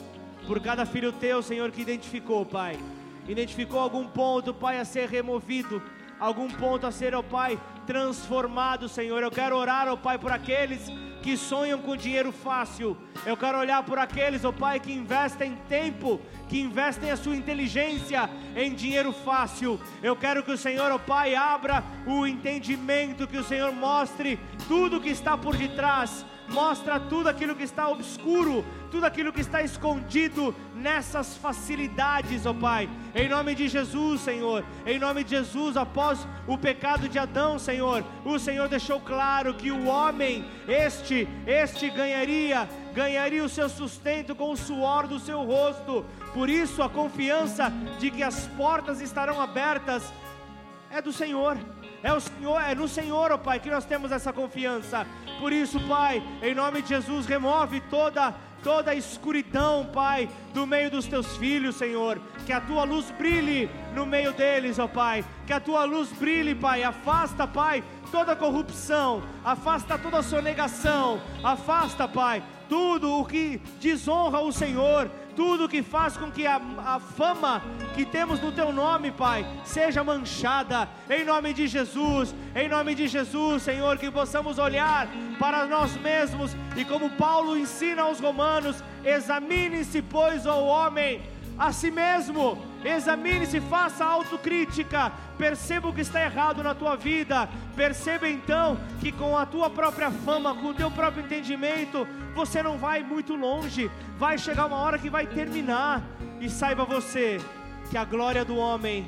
por 0.46 0.60
cada 0.60 0.84
filho 0.84 1.10
teu, 1.10 1.42
Senhor, 1.42 1.70
que 1.70 1.80
identificou, 1.80 2.44
Pai. 2.44 2.78
Identificou 3.26 3.80
algum 3.80 4.06
ponto, 4.06 4.52
Pai, 4.52 4.78
a 4.78 4.84
ser 4.84 5.08
removido, 5.08 5.82
algum 6.20 6.50
ponto 6.50 6.86
a 6.86 6.92
ser, 6.92 7.14
ó 7.14 7.22
Pai, 7.22 7.58
transformado, 7.86 8.90
Senhor. 8.90 9.22
Eu 9.22 9.30
quero 9.30 9.56
orar, 9.56 9.88
ó 9.88 9.96
Pai, 9.96 10.18
por 10.18 10.30
aqueles 10.30 10.90
que 11.24 11.38
sonham 11.38 11.80
com 11.80 11.96
dinheiro 11.96 12.30
fácil. 12.30 12.94
Eu 13.24 13.34
quero 13.34 13.58
olhar 13.58 13.82
por 13.82 13.98
aqueles, 13.98 14.44
ó 14.44 14.52
Pai, 14.52 14.78
que 14.78 14.92
investem 14.92 15.56
tempo, 15.70 16.20
que 16.50 16.60
investem 16.60 17.10
a 17.10 17.16
sua 17.16 17.34
inteligência 17.34 18.28
em 18.54 18.74
dinheiro 18.74 19.10
fácil. 19.10 19.80
Eu 20.02 20.14
quero 20.14 20.42
que 20.42 20.52
o 20.52 20.58
Senhor, 20.58 20.92
ó 20.92 20.98
Pai, 20.98 21.34
abra 21.34 21.82
o 22.06 22.26
entendimento, 22.26 23.26
que 23.26 23.38
o 23.38 23.42
Senhor 23.42 23.72
mostre 23.72 24.38
tudo 24.68 25.00
que 25.00 25.08
está 25.08 25.34
por 25.34 25.56
detrás 25.56 26.26
mostra 26.54 27.00
tudo 27.00 27.28
aquilo 27.28 27.56
que 27.56 27.64
está 27.64 27.88
obscuro, 27.88 28.64
tudo 28.90 29.04
aquilo 29.04 29.32
que 29.32 29.40
está 29.40 29.60
escondido 29.60 30.54
nessas 30.74 31.36
facilidades, 31.36 32.46
ó 32.46 32.50
oh 32.50 32.54
Pai. 32.54 32.88
Em 33.14 33.28
nome 33.28 33.54
de 33.54 33.66
Jesus, 33.68 34.20
Senhor. 34.20 34.64
Em 34.86 34.98
nome 34.98 35.24
de 35.24 35.30
Jesus, 35.30 35.76
após 35.76 36.26
o 36.46 36.56
pecado 36.56 37.08
de 37.08 37.18
Adão, 37.18 37.58
Senhor, 37.58 38.04
o 38.24 38.38
Senhor 38.38 38.68
deixou 38.68 39.00
claro 39.00 39.54
que 39.54 39.72
o 39.72 39.86
homem, 39.86 40.44
este, 40.68 41.28
este 41.46 41.90
ganharia, 41.90 42.68
ganharia 42.94 43.44
o 43.44 43.48
seu 43.48 43.68
sustento 43.68 44.34
com 44.34 44.52
o 44.52 44.56
suor 44.56 45.08
do 45.08 45.18
seu 45.18 45.42
rosto. 45.42 46.06
Por 46.32 46.48
isso, 46.48 46.82
a 46.82 46.88
confiança 46.88 47.72
de 47.98 48.10
que 48.10 48.22
as 48.22 48.46
portas 48.56 49.00
estarão 49.00 49.40
abertas 49.40 50.12
é 50.88 51.02
do 51.02 51.12
Senhor. 51.12 51.58
É, 52.04 52.12
o 52.12 52.20
Senhor, 52.20 52.60
é 52.60 52.74
no 52.74 52.86
Senhor, 52.86 53.32
ó 53.32 53.34
oh 53.34 53.38
Pai, 53.38 53.58
que 53.58 53.70
nós 53.70 53.86
temos 53.86 54.12
essa 54.12 54.30
confiança. 54.30 55.06
Por 55.40 55.54
isso, 55.54 55.80
Pai, 55.88 56.22
em 56.42 56.54
nome 56.54 56.82
de 56.82 56.90
Jesus, 56.90 57.24
remove 57.24 57.80
toda 57.80 58.34
toda 58.62 58.92
a 58.92 58.94
escuridão, 58.94 59.86
Pai, 59.92 60.28
do 60.54 60.66
meio 60.66 60.90
dos 60.90 61.06
teus 61.06 61.36
filhos, 61.36 61.76
Senhor. 61.76 62.20
Que 62.44 62.52
a 62.52 62.60
tua 62.60 62.84
luz 62.84 63.10
brilhe 63.10 63.70
no 63.94 64.04
meio 64.04 64.32
deles, 64.32 64.78
ó 64.78 64.86
Pai. 64.86 65.24
Que 65.46 65.52
a 65.54 65.60
tua 65.60 65.84
luz 65.84 66.10
brilhe, 66.12 66.54
Pai. 66.54 66.82
Afasta, 66.82 67.46
Pai, 67.46 67.82
toda 68.10 68.36
corrupção. 68.36 69.22
Afasta 69.42 69.98
toda 69.98 70.22
sonegação. 70.22 71.20
Afasta, 71.42 72.06
Pai, 72.06 72.42
tudo 72.68 73.18
o 73.18 73.24
que 73.24 73.60
desonra 73.80 74.40
o 74.40 74.52
Senhor 74.52 75.10
tudo 75.34 75.68
que 75.68 75.82
faz 75.82 76.16
com 76.16 76.30
que 76.30 76.46
a, 76.46 76.60
a, 76.84 77.00
fama 77.00 77.62
que 77.94 78.04
temos 78.04 78.40
no 78.40 78.52
teu 78.52 78.72
nome, 78.72 79.10
Pai, 79.10 79.46
seja 79.64 80.02
manchada, 80.02 80.88
em 81.08 81.24
nome 81.24 81.52
de 81.52 81.66
Jesus, 81.66 82.34
em 82.54 82.68
nome 82.68 82.94
de 82.94 83.08
Jesus, 83.08 83.62
Senhor, 83.62 83.98
que 83.98 84.10
possamos 84.10 84.58
olhar 84.58 85.08
para 85.38 85.66
nós 85.66 85.96
mesmos 85.96 86.56
e 86.76 86.84
como 86.84 87.10
Paulo 87.10 87.56
ensina 87.56 88.02
aos 88.02 88.20
romanos, 88.20 88.82
examine-se, 89.04 90.02
pois, 90.02 90.46
o 90.46 90.64
homem 90.64 91.22
a 91.58 91.72
si 91.72 91.90
mesmo, 91.90 92.58
examine-se, 92.88 93.60
faça 93.62 94.04
autocrítica, 94.04 95.10
perceba 95.38 95.88
o 95.88 95.92
que 95.92 96.02
está 96.02 96.22
errado 96.22 96.62
na 96.62 96.74
tua 96.74 96.96
vida, 96.96 97.48
perceba 97.74 98.28
então 98.28 98.78
que 99.00 99.10
com 99.10 99.36
a 99.36 99.46
tua 99.46 99.70
própria 99.70 100.10
fama, 100.10 100.54
com 100.54 100.68
o 100.68 100.74
teu 100.74 100.90
próprio 100.90 101.24
entendimento, 101.24 102.06
você 102.34 102.62
não 102.62 102.76
vai 102.76 103.02
muito 103.02 103.34
longe, 103.34 103.90
vai 104.18 104.36
chegar 104.36 104.66
uma 104.66 104.76
hora 104.76 104.98
que 104.98 105.08
vai 105.08 105.26
terminar, 105.26 106.02
e 106.40 106.48
saiba 106.48 106.84
você 106.84 107.40
que 107.90 107.96
a 107.96 108.04
glória 108.04 108.44
do 108.44 108.56
homem 108.56 109.06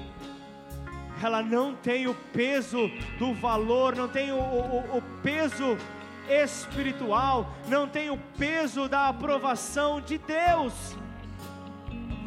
ela 1.23 1.43
não 1.43 1.75
tem 1.75 2.07
o 2.07 2.15
peso 2.33 2.91
do 3.19 3.33
valor, 3.35 3.97
não 3.97 4.09
tem 4.09 4.33
o, 4.33 4.37
o, 4.37 4.99
o 4.99 5.03
peso 5.23 5.77
espiritual, 6.29 7.51
não 7.69 7.89
tem 7.89 8.11
o 8.11 8.19
peso 8.39 8.89
da 8.89 9.09
aprovação 9.09 10.01
de 10.01 10.19
Deus. 10.19 10.97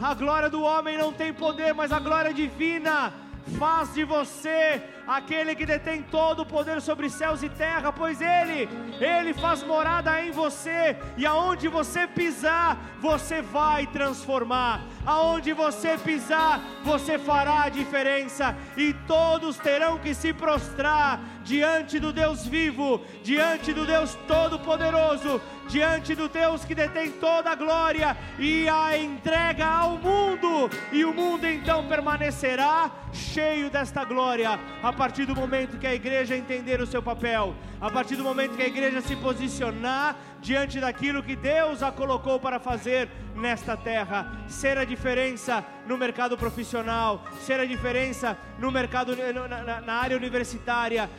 A 0.01 0.13
glória 0.13 0.49
do 0.49 0.61
homem 0.61 0.97
não 0.97 1.11
tem 1.11 1.33
poder, 1.33 1.73
mas 1.73 1.91
a 1.91 1.99
glória 1.99 2.33
divina 2.33 3.11
faz 3.57 3.93
de 3.93 4.03
você 4.03 4.81
aquele 5.05 5.55
que 5.55 5.65
detém 5.65 6.03
todo 6.03 6.43
o 6.43 6.45
poder 6.45 6.79
sobre 6.81 7.09
céus 7.09 7.41
e 7.41 7.49
terra, 7.49 7.91
pois 7.91 8.21
Ele, 8.21 8.69
Ele 9.01 9.33
faz 9.33 9.63
morada 9.63 10.23
em 10.23 10.29
você, 10.29 10.95
e 11.17 11.25
aonde 11.25 11.67
você 11.67 12.05
pisar, 12.05 12.77
você 12.99 13.41
vai 13.41 13.87
transformar, 13.87 14.81
aonde 15.03 15.51
você 15.51 15.97
pisar, 15.97 16.61
você 16.83 17.17
fará 17.17 17.63
a 17.63 17.69
diferença, 17.69 18.55
e 18.77 18.93
todos 19.07 19.57
terão 19.57 19.97
que 19.97 20.13
se 20.13 20.31
prostrar 20.31 21.19
diante 21.43 21.99
do 21.99 22.13
Deus 22.13 22.45
vivo, 22.45 23.01
diante 23.23 23.73
do 23.73 23.87
Deus 23.87 24.13
Todo-Poderoso, 24.27 25.41
diante 25.69 26.15
do 26.15 26.27
Deus 26.27 26.65
que 26.65 26.73
detém 26.73 27.11
toda 27.11 27.51
a 27.51 27.55
glória 27.55 28.17
e 28.37 28.67
a 28.67 28.97
entrega 28.97 29.65
ao 29.65 29.97
mundo, 29.97 30.69
e 30.91 31.05
o 31.05 31.13
mundo 31.13 31.45
então 31.45 31.87
permanecerá 31.87 32.91
cheio 33.13 33.69
desta 33.69 34.03
glória. 34.03 34.59
A 34.81 34.91
partir 34.91 35.25
do 35.25 35.35
momento 35.35 35.77
que 35.77 35.87
a 35.87 35.93
igreja 35.93 36.35
entender 36.35 36.81
o 36.81 36.87
seu 36.87 37.01
papel, 37.01 37.55
a 37.79 37.89
partir 37.89 38.15
do 38.15 38.23
momento 38.23 38.55
que 38.55 38.63
a 38.63 38.67
igreja 38.67 38.99
se 39.01 39.15
posicionar 39.15 40.15
diante 40.41 40.79
daquilo 40.79 41.23
que 41.23 41.35
Deus 41.35 41.83
a 41.83 41.91
colocou 41.91 42.39
para 42.39 42.59
fazer 42.59 43.09
nesta 43.35 43.75
terra, 43.75 44.31
ser 44.47 44.77
a 44.77 44.85
diferença 44.85 45.65
no 45.85 45.97
mercado 45.97 46.37
profissional, 46.37 47.23
ser 47.41 47.59
a 47.59 47.65
diferença 47.65 48.37
no 48.57 48.71
mercado 48.71 49.15
na, 49.15 49.81
na 49.81 49.93
área 49.93 50.17
universitária, 50.17 51.09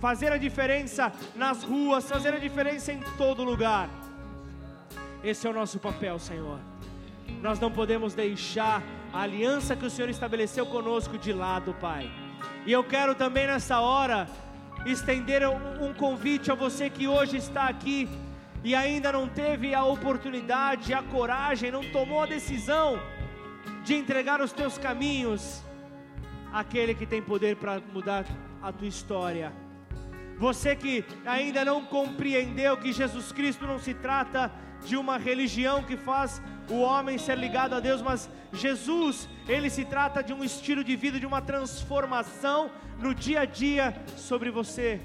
fazer 0.00 0.32
a 0.32 0.36
diferença 0.36 1.12
nas 1.34 1.62
ruas, 1.62 2.08
fazer 2.08 2.34
a 2.34 2.38
diferença 2.38 2.92
em 2.92 3.00
todo 3.16 3.44
lugar. 3.44 3.88
Esse 5.22 5.46
é 5.46 5.50
o 5.50 5.52
nosso 5.52 5.78
papel, 5.78 6.18
Senhor. 6.18 6.58
Nós 7.40 7.58
não 7.60 7.70
podemos 7.70 8.14
deixar 8.14 8.82
a 9.12 9.22
aliança 9.22 9.76
que 9.76 9.86
o 9.86 9.90
Senhor 9.90 10.08
estabeleceu 10.08 10.66
conosco 10.66 11.16
de 11.16 11.32
lado, 11.32 11.74
Pai. 11.74 12.10
E 12.66 12.72
eu 12.72 12.82
quero 12.82 13.14
também 13.14 13.46
nessa 13.46 13.80
hora 13.80 14.28
estender 14.84 15.42
um 15.48 15.92
convite 15.94 16.50
a 16.50 16.54
você 16.54 16.90
que 16.90 17.06
hoje 17.06 17.36
está 17.36 17.68
aqui 17.68 18.08
e 18.64 18.74
ainda 18.74 19.10
não 19.12 19.28
teve 19.28 19.74
a 19.74 19.84
oportunidade, 19.84 20.94
a 20.94 21.02
coragem, 21.02 21.70
não 21.70 21.82
tomou 21.90 22.22
a 22.22 22.26
decisão 22.26 23.00
de 23.84 23.94
entregar 23.94 24.40
os 24.40 24.52
teus 24.52 24.78
caminhos 24.78 25.62
àquele 26.52 26.94
que 26.94 27.06
tem 27.06 27.20
poder 27.20 27.56
para 27.56 27.80
mudar 27.92 28.24
a 28.62 28.72
tua 28.72 28.86
história. 28.86 29.52
Você 30.38 30.74
que 30.76 31.04
ainda 31.26 31.64
não 31.64 31.84
compreendeu 31.84 32.76
que 32.76 32.92
Jesus 32.92 33.32
Cristo 33.32 33.66
não 33.66 33.78
se 33.78 33.94
trata 33.94 34.50
de 34.84 34.96
uma 34.96 35.18
religião 35.18 35.82
que 35.82 35.96
faz 35.96 36.42
o 36.68 36.80
homem 36.80 37.18
ser 37.18 37.38
ligado 37.38 37.74
a 37.74 37.80
Deus, 37.80 38.02
mas 38.02 38.28
Jesus, 38.52 39.28
ele 39.48 39.70
se 39.70 39.84
trata 39.84 40.22
de 40.22 40.32
um 40.32 40.42
estilo 40.42 40.82
de 40.82 40.96
vida, 40.96 41.18
de 41.18 41.26
uma 41.26 41.40
transformação 41.40 42.70
no 42.98 43.14
dia 43.14 43.40
a 43.40 43.44
dia 43.44 43.94
sobre 44.16 44.50
você, 44.50 45.00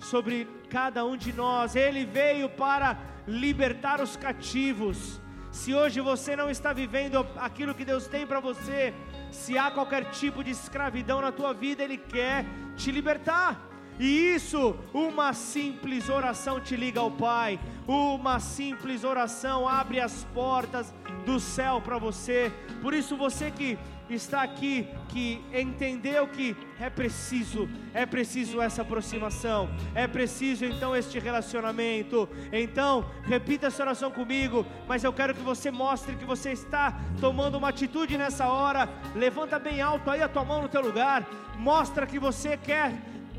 sobre 0.00 0.48
cada 0.68 1.04
um 1.04 1.16
de 1.16 1.32
nós. 1.32 1.74
Ele 1.74 2.04
veio 2.04 2.48
para 2.48 2.98
libertar 3.26 4.00
os 4.00 4.16
cativos. 4.16 5.20
Se 5.50 5.74
hoje 5.74 6.00
você 6.00 6.36
não 6.36 6.50
está 6.50 6.72
vivendo 6.72 7.26
aquilo 7.36 7.74
que 7.74 7.84
Deus 7.84 8.06
tem 8.06 8.26
para 8.26 8.40
você, 8.40 8.94
se 9.30 9.56
há 9.58 9.70
qualquer 9.70 10.10
tipo 10.10 10.44
de 10.44 10.50
escravidão 10.50 11.20
na 11.20 11.32
tua 11.32 11.52
vida, 11.52 11.82
Ele 11.82 11.96
quer 11.96 12.44
te 12.76 12.90
libertar. 12.90 13.68
E 13.98 14.34
isso, 14.34 14.76
uma 14.94 15.32
simples 15.32 16.08
oração 16.08 16.60
te 16.60 16.76
liga 16.76 17.00
ao 17.00 17.10
Pai, 17.10 17.58
uma 17.86 18.38
simples 18.38 19.02
oração 19.02 19.68
abre 19.68 19.98
as 19.98 20.22
portas 20.32 20.94
do 21.26 21.40
céu 21.40 21.80
para 21.80 21.98
você. 21.98 22.52
Por 22.80 22.94
isso, 22.94 23.16
você 23.16 23.50
que 23.50 23.76
está 24.14 24.42
aqui, 24.42 24.88
que 25.08 25.42
entendeu 25.52 26.26
que 26.26 26.56
é 26.80 26.88
preciso, 26.88 27.68
é 27.92 28.06
preciso 28.06 28.60
essa 28.60 28.82
aproximação, 28.82 29.68
é 29.94 30.06
preciso 30.06 30.64
então 30.64 30.94
este 30.94 31.18
relacionamento. 31.18 32.28
Então, 32.52 33.04
repita 33.24 33.66
essa 33.66 33.82
oração 33.82 34.10
comigo, 34.10 34.64
mas 34.86 35.04
eu 35.04 35.12
quero 35.12 35.34
que 35.34 35.42
você 35.42 35.70
mostre 35.70 36.16
que 36.16 36.24
você 36.24 36.52
está 36.52 36.98
tomando 37.20 37.58
uma 37.58 37.68
atitude 37.68 38.16
nessa 38.16 38.48
hora. 38.48 38.88
Levanta 39.14 39.58
bem 39.58 39.80
alto 39.80 40.10
aí 40.10 40.22
a 40.22 40.28
tua 40.28 40.44
mão 40.44 40.62
no 40.62 40.68
teu 40.68 40.80
lugar, 40.80 41.26
mostra 41.56 42.06
que 42.06 42.18
você 42.18 42.56
quer 42.56 42.92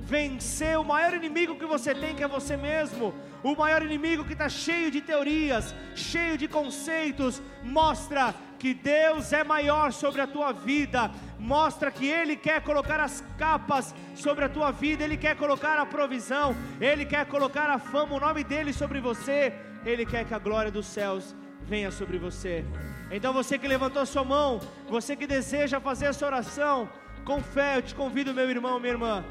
vencer 0.09 0.77
o 0.77 0.83
maior 0.83 1.13
inimigo 1.13 1.55
que 1.55 1.65
você 1.65 1.93
tem, 1.93 2.15
que 2.15 2.23
é 2.23 2.27
você 2.27 2.57
mesmo. 2.57 3.13
O 3.43 3.55
maior 3.55 3.83
inimigo 3.83 4.25
que 4.25 4.33
está 4.33 4.49
cheio 4.49 4.89
de 4.89 5.01
teorias, 5.01 5.73
cheio 5.95 6.37
de 6.37 6.47
conceitos, 6.47 7.41
mostra 7.63 8.33
que 8.59 8.73
Deus 8.73 9.31
é 9.33 9.43
maior 9.43 9.91
sobre 9.91 10.21
a 10.21 10.27
tua 10.27 10.51
vida, 10.51 11.09
mostra 11.39 11.89
que 11.89 12.05
Ele 12.05 12.35
quer 12.35 12.61
colocar 12.61 12.99
as 12.99 13.23
capas 13.37 13.95
sobre 14.15 14.45
a 14.45 14.49
tua 14.49 14.71
vida, 14.71 15.03
Ele 15.03 15.17
quer 15.17 15.35
colocar 15.35 15.79
a 15.79 15.85
provisão, 15.85 16.55
Ele 16.79 17.05
quer 17.05 17.25
colocar 17.25 17.69
a 17.69 17.79
fama, 17.79 18.15
o 18.15 18.19
nome 18.19 18.43
dEle 18.43 18.73
sobre 18.73 18.99
você, 18.99 19.53
Ele 19.85 20.05
quer 20.05 20.25
que 20.25 20.33
a 20.33 20.39
glória 20.39 20.71
dos 20.71 20.85
céus 20.85 21.35
venha 21.61 21.89
sobre 21.89 22.17
você. 22.17 22.65
Então 23.09 23.31
você 23.33 23.57
que 23.57 23.67
levantou 23.67 24.05
sua 24.05 24.23
mão, 24.23 24.59
você 24.87 25.15
que 25.15 25.25
deseja 25.25 25.79
fazer 25.79 26.07
essa 26.07 26.25
oração, 26.25 26.89
com 27.25 27.41
fé, 27.41 27.77
eu 27.77 27.81
te 27.81 27.95
convido, 27.95 28.33
meu 28.33 28.49
irmão, 28.49 28.79
minha 28.79 28.93
irmã 28.93 29.25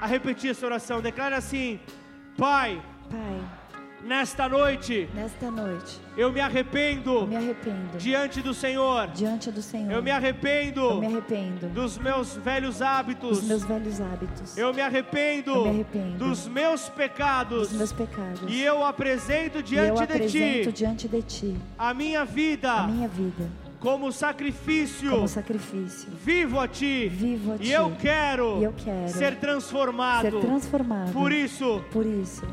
a 0.00 0.06
repetir 0.06 0.50
essa 0.50 0.66
oração. 0.66 1.02
Declara 1.02 1.36
assim: 1.36 1.78
Pai, 2.36 2.82
Pai, 3.10 3.59
Nesta 4.04 4.48
noite, 4.48 5.08
Nesta 5.14 5.50
noite, 5.50 6.00
eu 6.16 6.32
me 6.32 6.40
arrependo 6.40 7.26
me 7.26 7.36
arrependo 7.36 7.98
diante 7.98 8.40
do 8.40 8.54
Senhor. 8.54 9.08
diante 9.08 9.50
do 9.50 9.60
Senhor. 9.60 9.92
Eu 9.92 10.02
me 10.02 10.10
arrependo 10.10 10.80
Eu 10.80 11.00
me 11.00 11.06
arrependo 11.06 11.66
dos 11.68 11.98
meus 11.98 12.34
velhos 12.36 12.80
hábitos. 12.80 13.40
dos 13.40 13.48
meus 13.48 13.62
velhos 13.64 14.00
hábitos, 14.00 14.56
Eu 14.56 14.72
me 14.72 14.80
arrependo, 14.80 15.50
Eu 15.50 15.62
me 15.64 15.68
arrependo 15.70 16.16
dos 16.18 16.48
meus 16.48 16.88
pecados. 16.88 17.68
dos 17.68 17.76
meus 17.78 17.92
pecados. 17.92 18.40
E 18.48 18.60
eu 18.62 18.82
apresento 18.84 19.58
e 19.58 19.60
eu 19.60 19.64
diante 19.64 19.96
de 19.98 20.02
apresento 20.02 20.72
ti 20.72 20.78
diante 20.78 21.08
de 21.08 21.22
ti 21.22 21.56
a 21.78 21.92
minha 21.92 22.24
vida 22.24 22.72
a 22.72 22.86
minha 22.86 23.08
vida 23.08 23.48
como 23.78 24.10
sacrifício 24.12 25.10
como 25.10 25.28
sacrifício. 25.28 26.08
vivo 26.24 26.58
a 26.58 26.66
ti. 26.66 27.08
Vivo 27.08 27.52
a 27.52 27.56
E 27.56 27.58
ti. 27.60 27.70
eu 27.70 27.92
quero, 28.00 28.58
E 28.60 28.64
eu 28.64 28.72
quero 28.72 29.08
ser 29.10 29.36
transformado. 29.36 30.22
ser 30.22 30.40
transformado. 30.40 31.12
Por 31.12 31.30
isso, 31.32 31.82
Por 31.92 32.04
isso, 32.06 32.44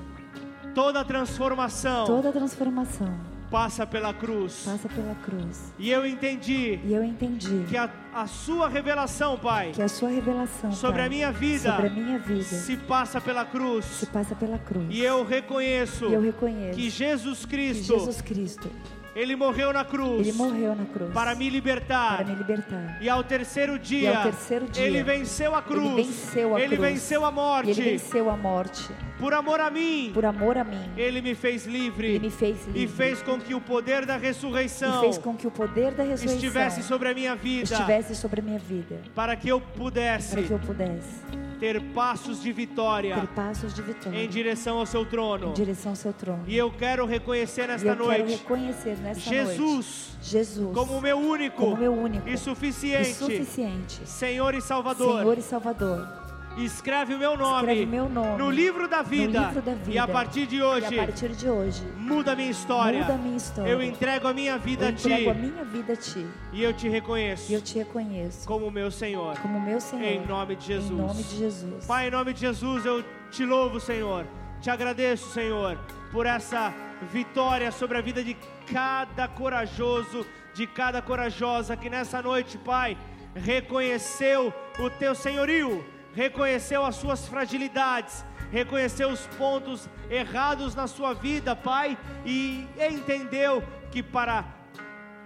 toda 0.77 1.03
transformação 1.03 2.05
toda 2.05 2.31
transformação 2.31 3.11
passa 3.49 3.87
pela 3.87 4.13
cruz. 4.13 4.63
passa 4.63 4.87
pela 4.89 5.15
cruz. 5.15 5.73
E 5.79 5.89
eu 5.89 6.05
entendi 6.05 6.79
E 6.83 6.93
eu 6.93 7.03
entendi 7.03 7.65
que 7.67 7.75
a, 7.75 7.89
a 8.13 8.27
sua 8.27 8.67
revelação, 8.67 9.39
Pai, 9.39 9.71
que 9.73 9.81
a 9.81 9.87
sua 9.87 10.09
revelação 10.09 10.71
sobre 10.71 10.97
Pai, 10.97 11.05
a 11.07 11.09
minha 11.09 11.31
vida 11.31 11.71
sobre 11.71 11.87
a 11.87 11.89
minha 11.89 12.19
vida 12.19 12.43
se 12.43 12.77
passa 12.77 13.19
pela 13.19 13.43
cruz. 13.43 13.85
se 13.85 14.05
passa 14.05 14.35
pela 14.35 14.59
cruz. 14.59 14.85
E 14.91 15.01
eu 15.01 15.23
reconheço 15.23 16.05
E 16.05 16.13
eu 16.13 16.21
reconheço 16.21 16.77
que 16.77 16.89
Jesus 16.91 17.39
que 17.39 17.47
Cristo, 17.47 17.97
Jesus 17.97 18.21
Cristo, 18.21 18.69
ele 19.19 19.35
morreu 19.35 19.73
na 19.73 19.83
cruz 19.83 20.27
ele 20.27 20.37
morreu 20.37 20.75
na 20.75 20.85
cruz 20.85 21.11
para 21.11 21.33
me 21.33 21.49
libertar. 21.49 22.17
para 22.17 22.25
me 22.25 22.35
libertar. 22.35 22.97
E 23.01 23.09
ao 23.09 23.23
terceiro 23.23 23.79
dia, 23.79 24.15
ao 24.17 24.23
terceiro 24.23 24.67
dia, 24.67 24.85
ele 24.85 25.01
venceu 25.03 25.55
a 25.55 25.61
cruz. 25.61 25.85
Ele 25.85 26.03
venceu 26.03 26.55
a 26.55 26.61
Ele 26.61 26.75
cruz. 26.75 26.89
venceu 26.91 27.25
a 27.25 27.29
E 27.29 27.33
morte. 27.33 27.69
ele 27.71 27.81
venceu 27.91 28.29
a 28.29 28.37
morte 28.37 28.91
Por 29.19 29.33
amor 29.33 29.59
a 29.59 29.71
mim, 29.71 30.11
por 30.13 30.23
amor 30.25 30.57
a 30.57 30.63
mim. 30.63 30.89
ele 30.95 31.21
me 31.21 31.33
fez 31.33 31.65
livre. 31.65 32.07
Ele 32.07 32.19
me 32.19 32.29
fez 32.29 32.65
livre. 32.67 32.83
E 32.83 32.87
fez 32.87 33.21
com 33.23 33.39
que 33.39 33.55
o 33.55 33.61
poder 33.61 34.05
da 34.05 34.17
ressurreição 34.17 34.99
E 34.99 35.05
fez 35.05 35.17
com 35.17 35.33
que 35.35 35.47
o 35.47 35.51
poder 35.51 35.91
da 35.93 36.03
ressurreição 36.03 36.35
estivesse 36.35 36.83
sobre 36.83 37.09
a 37.09 37.13
minha 37.13 37.35
vida. 37.35 37.63
estivesse 37.73 38.15
sobre 38.15 38.41
a 38.41 38.43
minha 38.43 38.59
vida, 38.59 38.99
Para 39.15 39.35
que 39.35 39.49
eu 39.49 39.59
pudesse 39.59 40.33
para 40.35 40.43
que 40.43 40.51
eu 40.51 40.59
pudesse 40.59 41.23
ter 41.59 41.81
passos 41.93 42.41
de 42.41 42.51
vitória 42.51 43.15
ter 43.15 43.27
passos 43.27 43.73
de 43.73 43.81
vitória 43.81 44.17
em 44.23 44.27
direção 44.27 44.77
ao 44.77 44.85
seu 44.85 45.05
trono. 45.05 45.49
em 45.49 45.53
direção 45.53 45.91
ao 45.91 45.95
seu 45.95 46.13
trono. 46.13 46.43
E 46.47 46.55
eu 46.55 46.71
quero 46.71 47.05
reconhecer 47.05 47.63
E 47.63 47.67
nesta 47.67 47.87
eu 47.87 47.95
quero 47.95 48.05
noite 48.05 48.31
reconhecer 48.37 48.97
nesta 48.97 49.29
noite 49.31 49.47
Jesus 49.57 50.17
Jesus 50.21 50.73
como 50.73 50.97
o 50.97 51.01
meu 51.01 51.17
único 51.17 51.57
como 51.57 51.77
meu 51.77 51.93
único 51.93 52.27
e 52.27 52.33
e 52.33 52.37
suficiente 52.37 53.13
suficiente 53.13 54.01
Senhor 54.05 54.53
e 54.53 54.61
Salvador. 54.61 55.19
Senhor 55.19 55.37
e 55.37 55.41
Salvador. 55.41 56.16
Escreve 56.57 57.13
o 57.13 57.19
meu 57.19 57.37
nome, 57.37 57.85
meu 57.85 58.09
nome 58.09 58.37
no 58.37 58.49
livro 58.49 58.87
da 58.87 59.01
vida. 59.01 59.39
livro 59.39 59.61
da 59.61 59.73
vida. 59.73 59.91
E 59.91 59.99
a 59.99 60.07
partir 60.07 60.47
de 60.47 60.61
hoje, 60.61 60.95
partir 60.95 61.29
de 61.29 61.47
hoje, 61.47 61.83
muda 61.95 62.31
a 62.31 62.35
minha 62.35 62.49
história. 62.49 63.01
muda 63.01 63.17
minha 63.17 63.37
história. 63.37 63.69
Eu 63.69 63.83
entrego 63.83 64.27
a 64.27 64.33
minha 64.33 64.57
vida 64.57 64.85
eu 64.85 64.89
a 64.89 64.93
ti 64.93 65.29
a 65.29 65.33
minha 65.33 65.63
vida 65.63 65.93
a 65.93 65.95
ti 65.95 66.25
e 66.51 66.63
eu 66.63 66.73
te 66.73 66.89
reconheço 66.89 67.53
eu 67.53 67.61
te 67.61 67.77
reconheço 67.77 68.47
como 68.47 68.71
meu 68.71 68.89
Senhor. 68.89 69.37
como 69.39 69.59
meu 69.59 69.79
Senhor. 69.79 70.03
Em 70.03 70.25
nome 70.25 70.55
de 70.55 70.65
Jesus. 70.65 70.91
Em 70.91 71.07
nome 71.07 71.23
de 71.23 71.37
Jesus. 71.37 71.85
Pai, 71.85 72.07
em 72.07 72.11
nome 72.11 72.33
de 72.33 72.39
Jesus, 72.39 72.85
eu 72.85 73.03
te 73.29 73.45
louvo, 73.45 73.79
Senhor. 73.79 74.25
Te 74.59 74.71
agradeço, 74.71 75.29
Senhor, 75.29 75.77
por 76.11 76.25
essa 76.25 76.73
vitória 77.11 77.71
sobre 77.71 77.97
a 77.97 78.01
vida 78.01 78.23
de 78.23 78.35
cada 78.73 79.27
corajoso, 79.27 80.25
de 80.53 80.65
cada 80.65 81.01
corajosa 81.01 81.77
que 81.77 81.89
nessa 81.89 82.21
noite, 82.21 82.57
Pai, 82.57 82.97
reconheceu 83.35 84.51
o 84.79 84.89
teu 84.89 85.13
senhorio, 85.13 85.85
reconheceu 86.17 86.83
as 86.83 86.95
suas 86.95 87.27
fragilidades, 87.27 88.25
reconheceu 88.49 89.07
os 89.09 89.27
pontos 89.37 89.87
errados 90.09 90.73
na 90.73 90.87
sua 90.87 91.13
vida, 91.13 91.55
Pai, 91.55 91.95
e 92.25 92.67
entendeu 92.91 93.63
que 93.91 94.01
para 94.01 94.43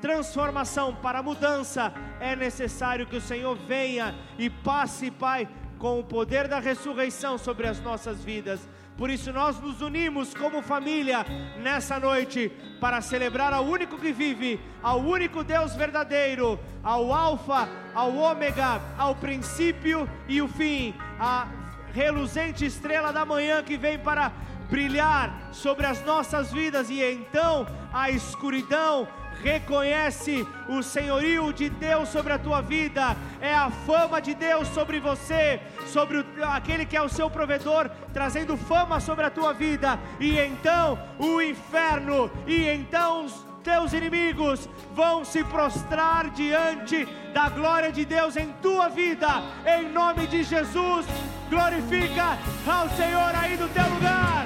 transformação, 0.01 0.93
para 0.93 1.23
mudança, 1.23 1.93
é 2.19 2.35
necessário 2.35 3.07
que 3.07 3.15
o 3.15 3.21
Senhor 3.21 3.55
venha 3.55 4.13
e 4.37 4.49
passe, 4.49 5.09
Pai, 5.09 5.47
com 5.79 5.97
o 5.97 6.03
poder 6.03 6.49
da 6.49 6.59
ressurreição 6.59 7.37
sobre 7.37 7.67
as 7.67 7.79
nossas 7.79 8.21
vidas. 8.21 8.67
Por 9.01 9.09
isso 9.09 9.33
nós 9.33 9.59
nos 9.59 9.81
unimos 9.81 10.31
como 10.31 10.61
família 10.61 11.25
nessa 11.57 11.99
noite 11.99 12.51
para 12.79 13.01
celebrar 13.01 13.51
ao 13.51 13.65
único 13.65 13.97
que 13.97 14.11
vive, 14.13 14.59
ao 14.79 14.99
único 14.99 15.43
Deus 15.43 15.75
verdadeiro, 15.75 16.59
ao 16.83 17.11
Alfa, 17.11 17.67
ao 17.95 18.15
Ômega, 18.15 18.79
ao 18.99 19.15
princípio 19.15 20.07
e 20.27 20.39
o 20.39 20.47
fim, 20.47 20.93
a 21.19 21.47
reluzente 21.91 22.63
estrela 22.63 23.11
da 23.11 23.25
manhã 23.25 23.63
que 23.63 23.75
vem 23.75 23.97
para 23.97 24.31
brilhar 24.69 25.49
sobre 25.51 25.87
as 25.87 26.05
nossas 26.05 26.51
vidas. 26.51 26.87
E 26.91 27.01
então 27.03 27.65
a 27.91 28.11
escuridão 28.11 29.07
reconhece 29.43 30.47
o 30.69 30.81
senhorio 30.81 31.51
de 31.51 31.69
Deus 31.69 32.09
sobre 32.09 32.33
a 32.33 32.39
tua 32.39 32.61
vida, 32.61 33.15
é 33.41 33.53
a 33.53 33.69
fama 33.69 34.21
de 34.21 34.33
Deus 34.33 34.67
sobre 34.69 34.99
você, 34.99 35.59
sobre 35.87 36.19
o, 36.19 36.25
aquele 36.43 36.85
que 36.85 36.95
é 36.95 37.01
o 37.01 37.09
seu 37.09 37.29
provedor, 37.29 37.89
trazendo 38.13 38.55
fama 38.55 38.99
sobre 38.99 39.25
a 39.25 39.31
tua 39.31 39.53
vida, 39.53 39.99
e 40.19 40.39
então 40.39 40.97
o 41.19 41.41
inferno, 41.41 42.31
e 42.47 42.67
então 42.67 43.25
os 43.25 43.51
teus 43.63 43.93
inimigos 43.93 44.67
vão 44.93 45.23
se 45.23 45.43
prostrar 45.43 46.29
diante 46.31 47.07
da 47.33 47.49
glória 47.49 47.91
de 47.91 48.05
Deus 48.05 48.35
em 48.35 48.51
tua 48.61 48.89
vida, 48.89 49.27
em 49.65 49.89
nome 49.89 50.27
de 50.27 50.43
Jesus. 50.43 51.05
Glorifica 51.49 52.37
ao 52.65 52.89
Senhor 52.89 53.35
aí 53.35 53.57
no 53.57 53.67
teu 53.69 53.87
lugar, 53.89 54.45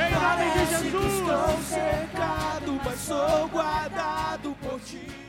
em 0.00 0.14
nome 0.14 0.50
de 0.52 0.66
Jesus. 0.66 1.14
Estou 1.14 1.62
cercado, 1.62 2.80
mas 2.84 3.00
sou 3.00 3.48
guardado 3.48 4.56
por 4.62 4.80
ti. 4.80 5.19